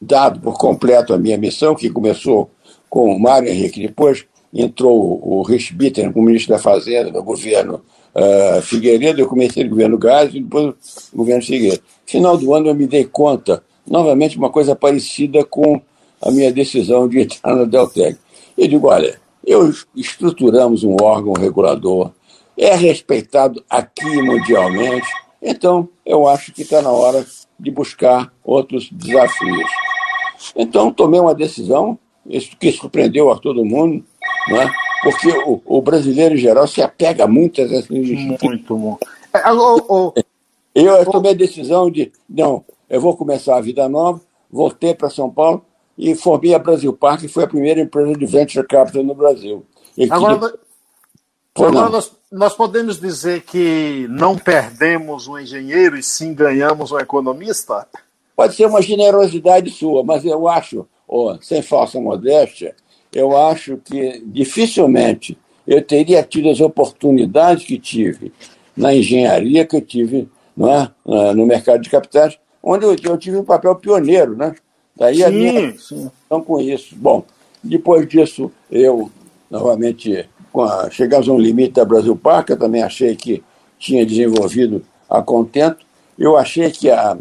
dado 0.00 0.40
por 0.40 0.58
completo 0.58 1.12
a 1.12 1.18
minha 1.18 1.36
missão, 1.38 1.74
que 1.74 1.90
começou 1.90 2.50
com 2.88 3.14
o 3.14 3.18
Mário 3.18 3.48
Henrique, 3.48 3.86
depois 3.86 4.26
entrou 4.52 5.20
o 5.22 5.42
Rich 5.42 5.74
Bitter 5.74 6.12
como 6.12 6.26
ministro 6.26 6.54
da 6.54 6.58
Fazenda 6.60 7.10
do 7.10 7.22
governo 7.22 7.82
uh, 8.14 8.60
Figueiredo, 8.62 9.20
eu 9.20 9.28
comecei 9.28 9.64
no 9.64 9.70
governo 9.70 9.98
Gás 9.98 10.34
e 10.34 10.40
depois 10.40 10.74
o 11.12 11.16
governo 11.16 11.42
Figueiredo. 11.42 11.82
Final 12.04 12.36
do 12.36 12.54
ano 12.54 12.68
eu 12.68 12.74
me 12.74 12.86
dei 12.86 13.04
conta, 13.04 13.62
novamente, 13.86 14.36
uma 14.36 14.50
coisa 14.50 14.76
parecida 14.76 15.44
com 15.44 15.80
a 16.20 16.30
minha 16.30 16.52
decisão 16.52 17.08
de 17.08 17.20
entrar 17.20 17.56
na 17.56 17.64
Deltec. 17.64 18.18
Eu 18.56 18.68
digo, 18.68 18.88
olha, 18.88 19.18
eu 19.44 19.72
estruturamos 19.96 20.84
um 20.84 20.96
órgão 21.00 21.32
regulador, 21.32 22.12
é 22.56 22.74
respeitado 22.76 23.64
aqui 23.68 24.22
mundialmente, 24.22 25.08
então 25.40 25.88
eu 26.04 26.28
acho 26.28 26.52
que 26.52 26.62
está 26.62 26.82
na 26.82 26.90
hora 26.90 27.26
de 27.58 27.70
buscar 27.70 28.32
outros 28.44 28.88
desafios. 28.90 29.70
Então 30.54 30.92
tomei 30.92 31.18
uma 31.18 31.34
decisão, 31.34 31.98
isso 32.26 32.56
que 32.58 32.70
surpreendeu 32.70 33.30
a 33.30 33.38
todo 33.38 33.64
mundo, 33.64 34.04
né? 34.48 34.70
porque 35.02 35.28
o, 35.28 35.60
o, 35.64 35.82
brasileiro 35.82 36.34
em 36.34 36.38
geral 36.38 36.66
se 36.66 36.80
apega 36.80 37.26
muito 37.26 37.60
a 37.60 37.64
essas 37.64 37.88
Muito, 37.88 38.76
muito. 38.76 38.98
É, 39.34 39.50
eu, 40.74 40.94
eu 40.94 41.06
tomei 41.06 41.32
a 41.32 41.36
decisão 41.36 41.90
de, 41.90 42.12
não, 42.28 42.64
eu 42.88 43.00
vou 43.00 43.16
começar 43.16 43.56
a 43.56 43.60
vida 43.60 43.88
nova, 43.88 44.20
voltei 44.50 44.94
para 44.94 45.10
São 45.10 45.30
Paulo, 45.30 45.64
e 45.96 46.14
formei 46.14 46.54
a 46.54 46.58
Brasil 46.58 46.92
Park, 46.92 47.20
que 47.20 47.28
foi 47.28 47.44
a 47.44 47.48
primeira 47.48 47.80
empresa 47.80 48.14
de 48.14 48.26
venture 48.26 48.66
capital 48.66 49.02
no 49.02 49.14
Brasil. 49.14 49.64
Agora, 50.10 50.54
agora 51.54 51.88
nós, 51.90 52.12
nós 52.30 52.54
podemos 52.54 52.98
dizer 52.98 53.42
que 53.42 54.06
não 54.08 54.36
perdemos 54.36 55.26
um 55.26 55.38
engenheiro 55.38 55.98
e 55.98 56.02
sim 56.02 56.32
ganhamos 56.32 56.92
um 56.92 56.98
economista? 56.98 57.86
Pode 58.34 58.54
ser 58.54 58.66
uma 58.66 58.80
generosidade 58.80 59.70
sua, 59.70 60.02
mas 60.02 60.24
eu 60.24 60.48
acho, 60.48 60.86
oh, 61.06 61.36
sem 61.42 61.60
falsa 61.60 62.00
modéstia, 62.00 62.74
eu 63.12 63.36
acho 63.36 63.76
que 63.76 64.22
dificilmente 64.26 65.36
eu 65.66 65.82
teria 65.82 66.22
tido 66.22 66.50
as 66.50 66.60
oportunidades 66.60 67.64
que 67.64 67.78
tive 67.78 68.32
na 68.76 68.94
engenharia 68.94 69.66
que 69.66 69.76
eu 69.76 69.80
tive 69.80 70.28
é? 70.58 71.34
no 71.34 71.46
mercado 71.46 71.80
de 71.80 71.90
capitais, 71.90 72.38
onde 72.62 72.84
eu, 72.84 72.96
eu 73.02 73.18
tive 73.18 73.36
um 73.36 73.44
papel 73.44 73.74
pioneiro. 73.76 74.36
Né? 74.36 74.54
Daí 74.96 75.16
sim, 75.16 75.22
a 75.22 75.30
minha 75.30 75.52
relação 75.52 76.10
com 76.44 76.60
isso. 76.60 76.94
Bom, 76.96 77.24
depois 77.62 78.06
disso, 78.08 78.50
eu, 78.70 79.10
novamente, 79.50 80.28
a, 80.56 80.88
chegamos 80.90 81.28
a 81.28 81.32
um 81.32 81.38
limite 81.38 81.74
da 81.74 81.84
Brasil 81.84 82.16
Park, 82.16 82.50
eu 82.50 82.58
também 82.58 82.82
achei 82.82 83.14
que 83.14 83.42
tinha 83.78 84.04
desenvolvido 84.04 84.84
a 85.08 85.22
contento. 85.22 85.84
Eu 86.18 86.36
achei 86.36 86.70
que 86.70 86.90
a, 86.90 87.12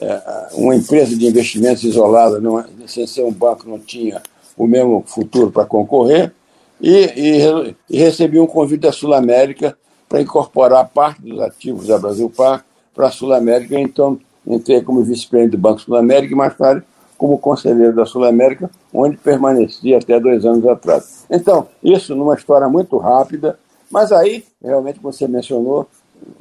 a 0.00 0.48
uma 0.54 0.74
empresa 0.74 1.16
de 1.16 1.26
investimentos 1.26 1.84
isolada, 1.84 2.40
não, 2.40 2.64
sem 2.86 3.06
ser 3.06 3.24
um 3.24 3.32
banco, 3.32 3.68
não 3.68 3.78
tinha 3.78 4.22
o 4.62 4.66
mesmo 4.66 5.02
futuro 5.06 5.50
para 5.50 5.64
concorrer. 5.64 6.32
E, 6.80 6.90
e, 6.90 7.76
e, 7.88 7.98
recebi 7.98 8.38
um 8.38 8.46
convite 8.46 8.82
da 8.82 8.92
Sul 8.92 9.14
América 9.14 9.76
para 10.08 10.20
incorporar 10.20 10.88
parte 10.88 11.22
dos 11.22 11.40
ativos 11.40 11.86
da 11.86 11.98
Brasil 11.98 12.30
para 12.30 12.62
a 12.98 13.10
Sul 13.10 13.32
América. 13.32 13.78
Então, 13.78 14.18
entrei 14.46 14.82
como 14.82 15.02
vice-presidente 15.02 15.52
do 15.52 15.58
Banco 15.58 15.80
Sul 15.80 15.96
América 15.96 16.32
e 16.32 16.36
mais 16.36 16.56
tarde 16.56 16.82
como 17.16 17.38
conselheiro 17.38 17.94
da 17.94 18.06
Sul 18.06 18.24
América, 18.24 18.70
onde 18.92 19.16
permaneci 19.16 19.94
até 19.94 20.18
dois 20.18 20.44
anos 20.46 20.66
atrás. 20.66 21.24
Então, 21.30 21.66
isso 21.82 22.14
numa 22.14 22.34
história 22.34 22.66
muito 22.66 22.96
rápida, 22.96 23.58
mas 23.90 24.10
aí, 24.10 24.44
realmente, 24.62 25.00
como 25.00 25.12
você 25.12 25.28
mencionou, 25.28 25.86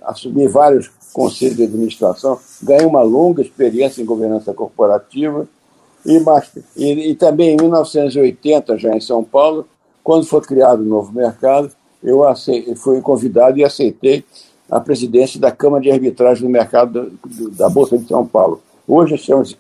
assumi 0.02 0.48
vários 0.48 0.90
conselhos 1.12 1.58
de 1.58 1.64
administração, 1.64 2.40
ganhei 2.64 2.86
uma 2.86 3.02
longa 3.02 3.42
experiência 3.42 4.02
em 4.02 4.06
governança 4.06 4.54
corporativa, 4.54 5.48
e, 6.06 6.22
e, 6.76 7.12
e 7.12 7.16
também 7.16 7.54
em 7.54 7.58
1980, 7.58 8.78
já 8.78 8.96
em 8.96 9.02
São 9.02 9.24
Paulo, 9.24 9.68
quando 10.04 10.26
foi 10.26 10.42
criado 10.42 10.82
o 10.82 10.86
novo 10.86 11.12
mercado, 11.14 11.72
eu 12.04 12.24
aceitei, 12.24 12.76
fui 12.76 13.02
convidado 13.02 13.58
e 13.58 13.64
aceitei 13.64 14.24
a 14.70 14.80
presidência 14.80 15.40
da 15.40 15.52
Câmara 15.52 15.84
de 15.84 15.92
Arbitragem 15.92 16.44
do 16.44 16.50
Mercado 16.50 17.12
da 17.52 17.70
Bolsa 17.70 17.98
de 17.98 18.08
São 18.08 18.26
Paulo. 18.26 18.62
Hoje 18.88 19.18
chama-se 19.18 19.58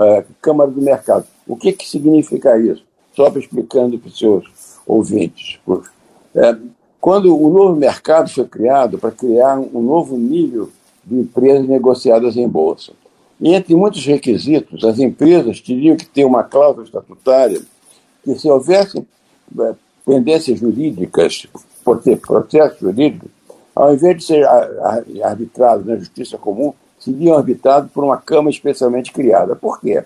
é, 0.00 0.24
Câmara 0.40 0.70
do 0.70 0.80
Mercado. 0.80 1.26
O 1.46 1.56
que, 1.56 1.72
que 1.72 1.88
significa 1.88 2.58
isso? 2.58 2.82
Só 3.14 3.30
para 3.30 3.40
explicando 3.40 3.98
para 3.98 4.08
os 4.08 4.18
seus 4.18 4.44
ouvintes. 4.86 5.58
É, 6.34 6.56
quando 7.00 7.36
o 7.36 7.50
novo 7.50 7.76
mercado 7.76 8.28
foi 8.30 8.44
criado 8.44 8.98
para 8.98 9.10
criar 9.10 9.58
um 9.58 9.80
novo 9.80 10.16
nível 10.16 10.70
de 11.04 11.16
empresas 11.16 11.66
negociadas 11.66 12.36
em 12.36 12.48
bolsa. 12.48 12.92
E 13.40 13.54
entre 13.54 13.74
muitos 13.74 14.04
requisitos, 14.04 14.84
as 14.84 14.98
empresas 14.98 15.60
teriam 15.60 15.96
que 15.96 16.04
ter 16.04 16.24
uma 16.24 16.42
cláusula 16.42 16.84
estatutária 16.84 17.60
que, 18.22 18.38
se 18.38 18.48
houvesse 18.50 18.98
é, 19.58 19.74
pendências 20.04 20.58
jurídicas, 20.58 21.46
por 21.82 22.02
ter 22.02 22.18
processo 22.18 22.80
jurídico, 22.80 23.30
ao 23.74 23.94
invés 23.94 24.18
de 24.18 24.24
ser 24.24 24.46
arbitrado 25.24 25.84
na 25.84 25.96
justiça 25.96 26.36
comum, 26.36 26.74
seriam 26.98 27.36
arbitrados 27.36 27.90
por 27.90 28.04
uma 28.04 28.18
Câmara 28.18 28.50
especialmente 28.50 29.10
criada. 29.12 29.56
Por 29.56 29.80
quê? 29.80 30.04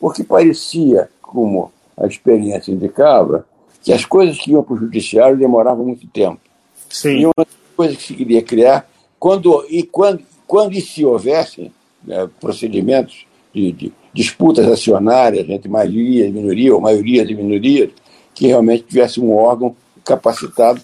Porque 0.00 0.24
parecia, 0.24 1.08
como 1.20 1.70
a 1.96 2.06
experiência 2.06 2.72
indicava, 2.72 3.46
que 3.80 3.92
as 3.92 4.04
coisas 4.04 4.38
que 4.38 4.50
iam 4.50 4.62
para 4.62 4.74
o 4.74 4.78
judiciário 4.78 5.36
demoravam 5.36 5.84
muito 5.84 6.06
tempo. 6.08 6.40
Sim. 6.90 7.20
E 7.20 7.26
uma 7.26 7.32
das 7.36 7.46
coisas 7.76 7.96
que 7.96 8.02
se 8.02 8.14
queria 8.14 8.42
criar, 8.42 8.88
quando 9.18 9.64
e 9.68 9.84
quando, 9.84 10.22
quando 10.46 10.72
e 10.72 10.80
se 10.80 11.04
houvesse 11.04 11.70
né, 12.04 12.28
procedimentos 12.40 13.26
de, 13.54 13.72
de, 13.72 13.92
disputas 14.12 14.66
acionárias 14.66 15.48
entre 15.48 15.68
maioria 15.68 16.26
e 16.26 16.32
minoria, 16.32 16.74
ou 16.74 16.80
maioria 16.80 17.22
e 17.22 17.34
minoria, 17.34 17.90
que 18.34 18.46
realmente 18.46 18.84
tivesse 18.84 19.20
um 19.20 19.34
órgão 19.34 19.74
capacitado. 20.04 20.80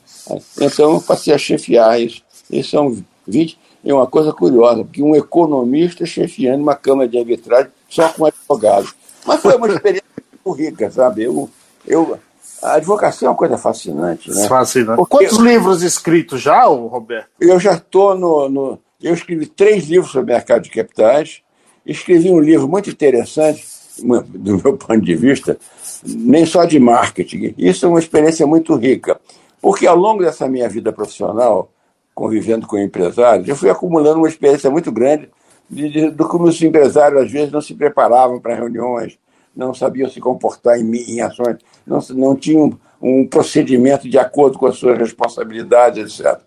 Então, 0.60 0.94
eu 0.94 1.00
passei 1.00 1.34
a 1.34 1.38
chefiar 1.38 2.00
isso. 2.00 2.22
E 2.50 2.62
são 2.62 2.96
20. 3.26 3.58
É 3.84 3.94
uma 3.94 4.06
coisa 4.06 4.32
curiosa, 4.32 4.84
porque 4.84 5.02
um 5.02 5.14
economista 5.14 6.04
chefiando 6.04 6.62
uma 6.62 6.74
Câmara 6.74 7.08
de 7.08 7.18
Arbitragem 7.18 7.70
só 7.88 8.08
com 8.08 8.26
advogado. 8.26 8.88
Mas 9.26 9.40
foi 9.40 9.56
uma 9.56 9.68
experiência 9.72 10.04
muito 10.44 10.58
rica, 10.58 10.90
sabe? 10.90 11.24
Eu, 11.24 11.48
eu, 11.86 12.18
a 12.62 12.74
advocacia 12.74 13.26
é 13.26 13.30
uma 13.30 13.36
coisa 13.36 13.56
fascinante. 13.56 14.30
Né? 14.30 14.48
Fascinante. 14.48 14.96
Porque 14.96 15.16
Quantos 15.16 15.38
eu, 15.38 15.44
livros 15.44 15.82
escritos 15.82 16.40
já, 16.40 16.64
Roberto? 16.64 17.28
Eu 17.40 17.58
já 17.60 17.74
estou 17.74 18.14
no, 18.14 18.48
no. 18.48 18.78
Eu 19.00 19.14
escrevi 19.14 19.46
três 19.46 19.84
livros 19.84 20.10
sobre 20.10 20.32
mercado 20.32 20.62
de 20.62 20.70
capitais. 20.70 21.40
Escrevi 21.86 22.30
um 22.30 22.40
livro 22.40 22.66
muito 22.66 22.90
interessante, 22.90 23.64
do 24.02 24.58
meu 24.58 24.76
ponto 24.76 25.00
de 25.00 25.14
vista, 25.14 25.56
nem 26.04 26.44
só 26.44 26.64
de 26.64 26.80
marketing. 26.80 27.54
Isso 27.56 27.86
é 27.86 27.88
uma 27.88 28.00
experiência 28.00 28.44
muito 28.44 28.74
rica, 28.74 29.20
porque 29.62 29.86
ao 29.86 29.96
longo 29.96 30.24
dessa 30.24 30.48
minha 30.48 30.68
vida 30.68 30.92
profissional, 30.92 31.70
convivendo 32.12 32.66
com 32.66 32.76
empresários, 32.76 33.48
eu 33.48 33.54
fui 33.54 33.70
acumulando 33.70 34.18
uma 34.18 34.28
experiência 34.28 34.68
muito 34.68 34.90
grande 34.90 35.30
de, 35.70 35.88
de, 35.88 36.10
de 36.10 36.24
como 36.24 36.44
os 36.44 36.60
empresários 36.60 37.22
às 37.22 37.30
vezes 37.30 37.52
não 37.52 37.60
se 37.60 37.74
preparavam 37.74 38.40
para 38.40 38.56
reuniões, 38.56 39.16
não 39.54 39.72
sabiam 39.72 40.10
se 40.10 40.18
comportar 40.18 40.76
em, 40.76 40.92
em 40.92 41.20
ações, 41.20 41.58
não, 41.86 42.00
não 42.16 42.34
tinham 42.34 42.76
um 43.00 43.24
procedimento 43.24 44.08
de 44.08 44.18
acordo 44.18 44.58
com 44.58 44.66
as 44.66 44.76
suas 44.76 44.98
responsabilidades, 44.98 46.18
etc. 46.18 46.40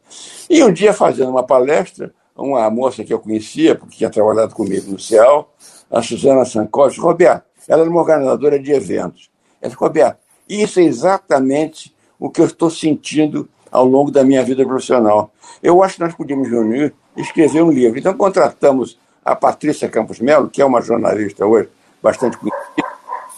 E 0.49 0.61
um 0.61 0.73
dia, 0.73 0.91
fazendo 0.91 1.29
uma 1.29 1.43
palestra, 1.43 2.13
uma 2.41 2.69
moça 2.69 3.03
que 3.03 3.13
eu 3.13 3.19
conhecia, 3.19 3.75
porque 3.75 3.97
tinha 3.97 4.09
trabalhado 4.09 4.53
comigo 4.55 4.91
no 4.91 4.99
CEL, 4.99 5.49
a 5.89 6.01
Suzana 6.01 6.45
Sancotti, 6.45 6.99
Roberto, 6.99 7.43
ela 7.67 7.81
era 7.81 7.89
uma 7.89 8.01
organizadora 8.01 8.59
de 8.59 8.71
eventos. 8.71 9.29
Ela 9.61 9.69
disse, 9.69 9.81
Roberto, 9.81 10.17
isso 10.47 10.79
é 10.79 10.83
exatamente 10.83 11.95
o 12.19 12.29
que 12.29 12.41
eu 12.41 12.45
estou 12.45 12.69
sentindo 12.69 13.47
ao 13.71 13.85
longo 13.85 14.11
da 14.11 14.23
minha 14.23 14.43
vida 14.43 14.65
profissional. 14.65 15.31
Eu 15.61 15.81
acho 15.83 15.95
que 15.95 16.01
nós 16.01 16.13
podíamos 16.13 16.49
reunir 16.49 16.93
e 17.15 17.21
escrever 17.21 17.63
um 17.63 17.71
livro. 17.71 17.99
Então, 17.99 18.13
contratamos 18.13 18.99
a 19.23 19.35
Patrícia 19.35 19.87
Campos 19.87 20.19
Melo, 20.19 20.49
que 20.49 20.61
é 20.61 20.65
uma 20.65 20.81
jornalista 20.81 21.45
hoje 21.45 21.69
bastante 22.01 22.37
conhecida, 22.37 22.91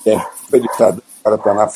é, 0.05 0.19
foi 0.49 0.61
para 1.21 1.63
a 1.63 1.71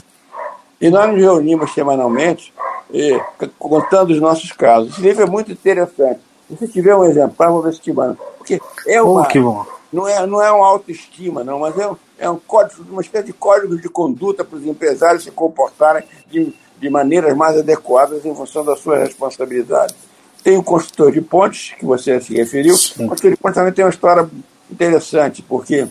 E 0.80 0.90
nós 0.90 1.12
nos 1.12 1.20
reunimos 1.20 1.74
semanalmente, 1.74 2.54
e, 2.92 3.20
contando 3.60 4.12
os 4.12 4.20
nossos 4.20 4.52
casos. 4.52 4.94
Esse 4.94 5.02
livro 5.02 5.24
é 5.24 5.26
muito 5.26 5.52
interessante. 5.52 6.22
Se 6.58 6.68
tiver 6.68 6.96
um 6.96 7.04
exemplar, 7.04 7.52
vou 7.52 7.62
ver 7.62 7.74
se 7.74 7.82
te 7.82 7.92
mando. 7.92 8.18
Porque 8.38 8.60
é 8.88 9.02
uma, 9.02 9.28
oh. 9.28 9.66
Não, 9.92 10.08
é, 10.08 10.26
não 10.26 10.42
é 10.42 10.52
uma 10.52 10.68
autoestima, 10.68 11.44
não, 11.44 11.60
mas 11.60 11.78
é 11.78 11.88
um, 11.88 11.96
é 12.18 12.30
um 12.30 12.38
código, 12.38 12.86
uma 12.90 13.02
espécie 13.02 13.28
de 13.28 13.34
código 13.34 13.78
de 13.78 13.90
conduta 13.90 14.44
para 14.44 14.58
os 14.58 14.66
empresários 14.66 15.24
se 15.24 15.32
comportarem 15.32 16.04
de, 16.30 16.54
de 16.80 16.90
maneiras 16.90 17.36
mais 17.36 17.58
adequadas 17.58 18.26
em 18.26 18.36
função 18.36 18.64
da 18.66 18.76
sua 18.76 18.98
responsabilidade. 18.98 19.96
Tem 20.44 20.58
o 20.58 20.64
consultor 20.64 21.12
de 21.12 21.22
pontes, 21.22 21.74
que 21.78 21.86
você 21.86 22.20
se 22.22 22.34
referiu. 22.34 22.76
Sim. 22.76 23.06
O 23.06 23.10
consultor 23.10 23.32
de 23.32 23.38
pontes 23.38 23.56
também 23.56 23.74
tem 23.74 23.86
uma 23.86 23.92
história 23.92 24.30
interessante, 24.70 25.42
porque, 25.42 25.88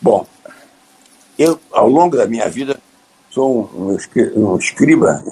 bom, 0.00 0.26
eu, 1.38 1.58
ao 1.70 1.88
longo 1.88 2.16
da 2.16 2.26
minha 2.26 2.48
vida, 2.48 2.78
sou 3.30 3.70
um, 3.74 3.92
um 4.52 4.56
escriba, 4.56 5.22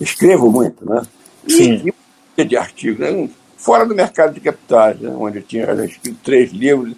escrevo 0.00 0.50
muito, 0.50 0.84
né? 0.88 1.02
Sim. 1.46 1.92
E, 2.36 2.44
de 2.44 2.56
artigos, 2.56 3.00
né? 3.00 3.28
Fora 3.58 3.84
do 3.84 3.94
mercado 3.94 4.32
de 4.32 4.40
capitais, 4.40 4.98
né? 4.98 5.10
onde 5.10 5.38
eu 5.38 5.42
tinha 5.42 5.70
escrito 5.84 6.18
três 6.24 6.50
livros. 6.52 6.94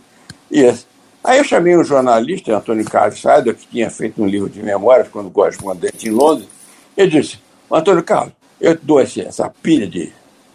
E 0.51 0.61
esse. 0.61 0.87
Aí 1.23 1.39
eu 1.39 1.45
chamei 1.45 1.77
um 1.77 1.85
jornalista, 1.85 2.57
Antônio 2.57 2.85
Carlos 2.85 3.21
Saido, 3.21 3.53
que 3.53 3.67
tinha 3.67 3.91
feito 3.91 4.23
um 4.23 4.27
livro 4.27 4.49
de 4.49 4.63
memórias 4.63 5.09
quando 5.09 5.31
correspondente 5.31 6.09
em 6.09 6.13
Londres, 6.13 6.49
e 6.97 7.07
disse, 7.07 7.39
Antônio 7.71 8.03
Carlos, 8.03 8.33
eu 8.59 8.75
te 8.75 8.87
dou 8.87 9.01
esse, 9.01 9.21
essa 9.21 9.53
pilha 9.63 9.87
de, 9.87 10.11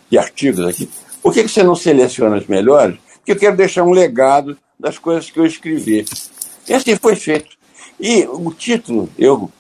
de 0.10 0.18
artigos 0.18 0.66
aqui, 0.66 0.90
por 1.22 1.34
que, 1.34 1.44
que 1.44 1.50
você 1.50 1.64
não 1.64 1.76
seleciona 1.76 2.38
os 2.38 2.48
melhores? 2.48 2.98
Porque 3.18 3.32
eu 3.32 3.40
quero 3.40 3.56
deixar 3.56 3.84
um 3.84 3.92
legado 3.92 4.58
das 4.80 4.98
coisas 4.98 5.30
que 5.30 5.40
eu 5.40 5.46
escrevi. 5.46 6.06
E 6.68 6.74
assim 6.74 6.96
foi 6.96 7.16
feito. 7.16 7.56
E 8.00 8.26
o 8.26 8.52
título, 8.52 9.10
eu 9.18 9.52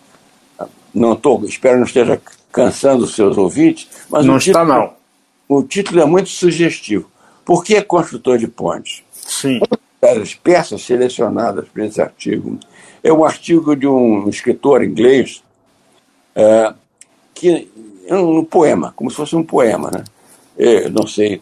não 0.94 1.14
estou, 1.14 1.44
espero 1.46 1.78
não 1.78 1.86
esteja 1.86 2.22
cansando 2.52 3.04
os 3.04 3.16
seus 3.16 3.38
ouvintes, 3.38 3.88
mas 4.10 4.26
não 4.26 4.38
título, 4.38 4.64
está 4.64 4.76
não. 4.76 4.94
O 5.48 5.64
título 5.64 6.02
é 6.02 6.06
muito 6.06 6.30
sugestivo. 6.30 7.10
Por 7.44 7.64
que 7.64 7.82
construtor 7.82 8.38
de 8.38 8.48
pontes? 8.48 9.04
Sim. 9.12 9.60
As 10.02 10.34
peças 10.34 10.82
selecionadas 10.84 11.68
para 11.70 11.86
esse 11.86 12.02
artigo 12.02 12.60
é 13.04 13.14
um 13.14 13.24
artigo 13.24 13.76
de 13.76 13.88
um 13.88 14.28
escritor 14.30 14.84
inglês 14.84 15.44
é, 16.36 16.74
que 17.34 17.70
é 18.08 18.16
um 18.16 18.44
poema, 18.44 18.94
como 18.96 19.10
se 19.10 19.18
fosse 19.18 19.36
um 19.36 19.44
poema, 19.44 19.92
né? 19.92 20.04
Eu 20.58 20.90
não 20.90 21.06
sei 21.06 21.42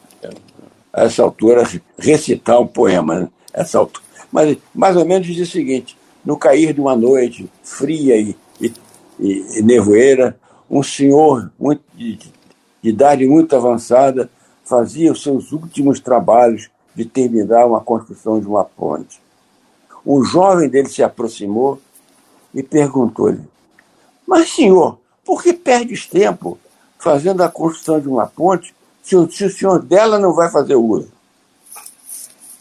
a 0.93 1.03
essa 1.03 1.23
altura 1.23 1.67
recitar 1.97 2.59
um 2.59 2.67
poema, 2.67 3.21
né? 3.21 3.29
essa 3.53 3.79
altura. 3.79 4.03
mas 4.31 4.57
mais 4.73 4.95
ou 4.95 5.05
menos 5.05 5.27
diz 5.27 5.47
o 5.47 5.51
seguinte: 5.51 5.97
no 6.23 6.37
cair 6.37 6.73
de 6.73 6.81
uma 6.81 6.95
noite 6.95 7.49
fria 7.63 8.15
e, 8.15 8.35
e, 8.61 8.73
e 9.19 9.61
nevoeira, 9.61 10.37
um 10.69 10.83
senhor 10.83 11.51
muito, 11.59 11.81
de, 12.83 12.89
de 12.89 12.89
idade 12.89 13.25
muito 13.25 13.55
avançada 13.55 14.29
fazia 14.63 15.11
os 15.11 15.23
seus 15.23 15.51
últimos 15.51 15.99
trabalhos 15.99 16.69
de 16.95 17.05
terminar 17.05 17.65
uma 17.65 17.81
construção 17.81 18.39
de 18.39 18.47
uma 18.47 18.63
ponte. 18.63 19.21
Um 20.05 20.23
jovem 20.23 20.69
dele 20.69 20.89
se 20.89 21.01
aproximou 21.01 21.81
e 22.53 22.61
perguntou-lhe: 22.61 23.41
Mas, 24.27 24.49
senhor, 24.49 24.99
por 25.25 25.41
que 25.41 25.53
perdes 25.53 26.05
tempo 26.05 26.57
fazendo 26.99 27.41
a 27.41 27.49
construção 27.49 27.99
de 27.99 28.07
uma 28.07 28.27
ponte 28.27 28.75
se 29.01 29.15
o, 29.15 29.29
se 29.29 29.45
o 29.45 29.51
senhor 29.51 29.81
dela 29.81 30.19
não 30.19 30.33
vai 30.33 30.49
fazer 30.51 30.75
uso? 30.75 31.11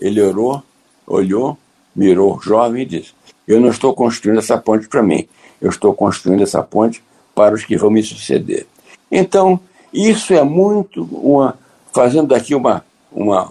Ele 0.00 0.20
orou, 0.20 0.62
olhou, 1.06 1.58
mirou 1.94 2.36
o 2.36 2.40
jovem 2.40 2.82
e 2.82 2.86
disse: 2.86 3.12
Eu 3.46 3.60
não 3.60 3.68
estou 3.68 3.94
construindo 3.94 4.38
essa 4.38 4.58
ponte 4.58 4.88
para 4.88 5.02
mim, 5.02 5.28
eu 5.60 5.70
estou 5.70 5.94
construindo 5.94 6.42
essa 6.42 6.62
ponte 6.62 7.02
para 7.34 7.54
os 7.54 7.64
que 7.64 7.76
vão 7.76 7.90
me 7.90 8.02
suceder. 8.02 8.66
Então, 9.10 9.60
isso 9.92 10.32
é 10.32 10.42
muito 10.42 11.04
uma. 11.12 11.58
fazendo 11.92 12.28
daqui 12.28 12.54
uma, 12.54 12.84
uma, 13.10 13.50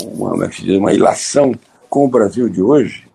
uma, 0.00 0.44
é 0.44 0.78
uma 0.78 0.92
ilação 0.92 1.54
com 1.88 2.04
o 2.04 2.08
Brasil 2.08 2.48
de 2.48 2.62
hoje, 2.62 3.08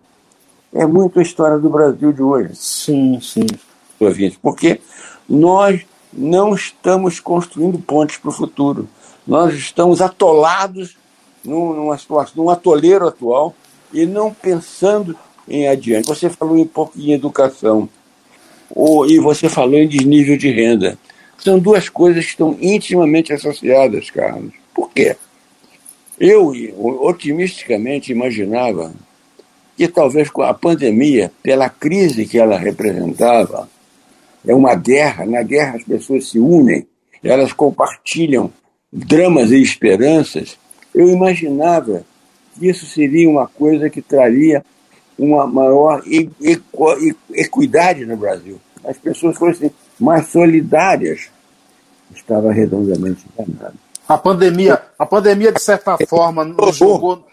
é 0.72 0.86
muito 0.86 1.18
a 1.18 1.22
história 1.22 1.58
do 1.58 1.70
Brasil 1.70 2.12
de 2.12 2.22
hoje. 2.22 2.54
Sim, 2.54 3.20
sim. 3.20 3.46
Porque 4.42 4.80
nós 5.28 5.82
não 6.12 6.54
estamos 6.54 7.20
construindo 7.20 7.78
pontes 7.78 8.18
para 8.18 8.28
o 8.28 8.32
futuro. 8.32 8.88
Nós 9.26 9.54
estamos 9.54 10.00
atolados 10.00 10.96
numa 11.44 11.96
situação, 11.96 12.44
num 12.44 12.50
atoleiro 12.50 13.06
atual 13.06 13.54
e 13.92 14.04
não 14.04 14.32
pensando 14.32 15.16
em 15.48 15.68
adiante. 15.68 16.08
Você 16.08 16.28
falou 16.28 16.56
um 16.56 16.66
pouco 16.66 16.98
em 16.98 17.12
educação 17.12 17.88
ou, 18.70 19.06
e 19.06 19.18
você 19.18 19.48
falou 19.48 19.78
em 19.78 19.88
desnível 19.88 20.36
de 20.36 20.50
renda. 20.50 20.98
São 21.44 21.58
duas 21.58 21.90
coisas 21.90 22.24
que 22.24 22.30
estão 22.30 22.56
intimamente 22.58 23.30
associadas, 23.30 24.08
Carlos. 24.08 24.54
Por 24.74 24.90
quê? 24.90 25.14
Eu, 26.18 26.54
otimisticamente, 27.02 28.12
imaginava 28.12 28.94
que 29.76 29.86
talvez 29.86 30.30
com 30.30 30.40
a 30.40 30.54
pandemia, 30.54 31.30
pela 31.42 31.68
crise 31.68 32.24
que 32.24 32.38
ela 32.38 32.56
representava, 32.56 33.68
é 34.46 34.54
uma 34.54 34.74
guerra, 34.74 35.26
na 35.26 35.42
guerra 35.42 35.76
as 35.76 35.84
pessoas 35.84 36.30
se 36.30 36.38
unem, 36.38 36.86
elas 37.22 37.52
compartilham 37.52 38.50
dramas 38.90 39.50
e 39.50 39.60
esperanças. 39.60 40.56
Eu 40.94 41.10
imaginava 41.10 42.06
que 42.58 42.68
isso 42.68 42.86
seria 42.86 43.28
uma 43.28 43.46
coisa 43.46 43.90
que 43.90 44.00
traria 44.00 44.64
uma 45.18 45.46
maior 45.46 46.02
equidade 47.34 48.06
no 48.06 48.16
Brasil. 48.16 48.58
As 48.82 48.96
pessoas 48.96 49.36
fossem 49.36 49.70
mais 50.00 50.28
solidárias. 50.28 51.33
Estava 52.12 52.52
redondamente 52.52 53.24
enganado. 53.38 53.78
A 54.06 54.18
pandemia, 54.18 54.82
a 54.98 55.06
pandemia 55.06 55.52
de 55.52 55.62
certa 55.62 55.96
forma, 56.06 56.44
nos 56.44 56.76
jogou, 56.76 57.26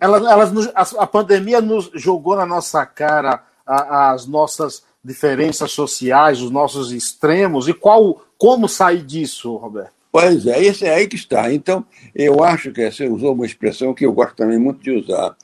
ela, 0.00 0.16
ela, 0.18 0.52
a, 0.74 1.06
pandemia 1.06 1.60
nos 1.60 1.90
jogou 1.94 2.36
na 2.36 2.44
nossa 2.44 2.84
cara 2.84 3.44
as 3.64 4.26
nossas 4.26 4.82
diferenças 5.04 5.70
sociais, 5.70 6.40
os 6.40 6.50
nossos 6.50 6.90
extremos, 6.90 7.68
e 7.68 7.74
qual, 7.74 8.22
como 8.36 8.68
sair 8.68 9.02
disso, 9.02 9.56
Roberto? 9.56 9.92
Pois 10.10 10.46
é, 10.46 10.62
esse 10.64 10.86
é 10.86 10.94
aí 10.94 11.06
que 11.06 11.16
está. 11.16 11.52
Então, 11.52 11.84
eu 12.14 12.42
acho 12.42 12.72
que 12.72 12.90
você 12.90 13.06
usou 13.06 13.34
uma 13.34 13.46
expressão 13.46 13.94
que 13.94 14.06
eu 14.06 14.12
gosto 14.12 14.36
também 14.36 14.58
muito 14.58 14.82
de 14.82 14.90
usar. 14.90 15.36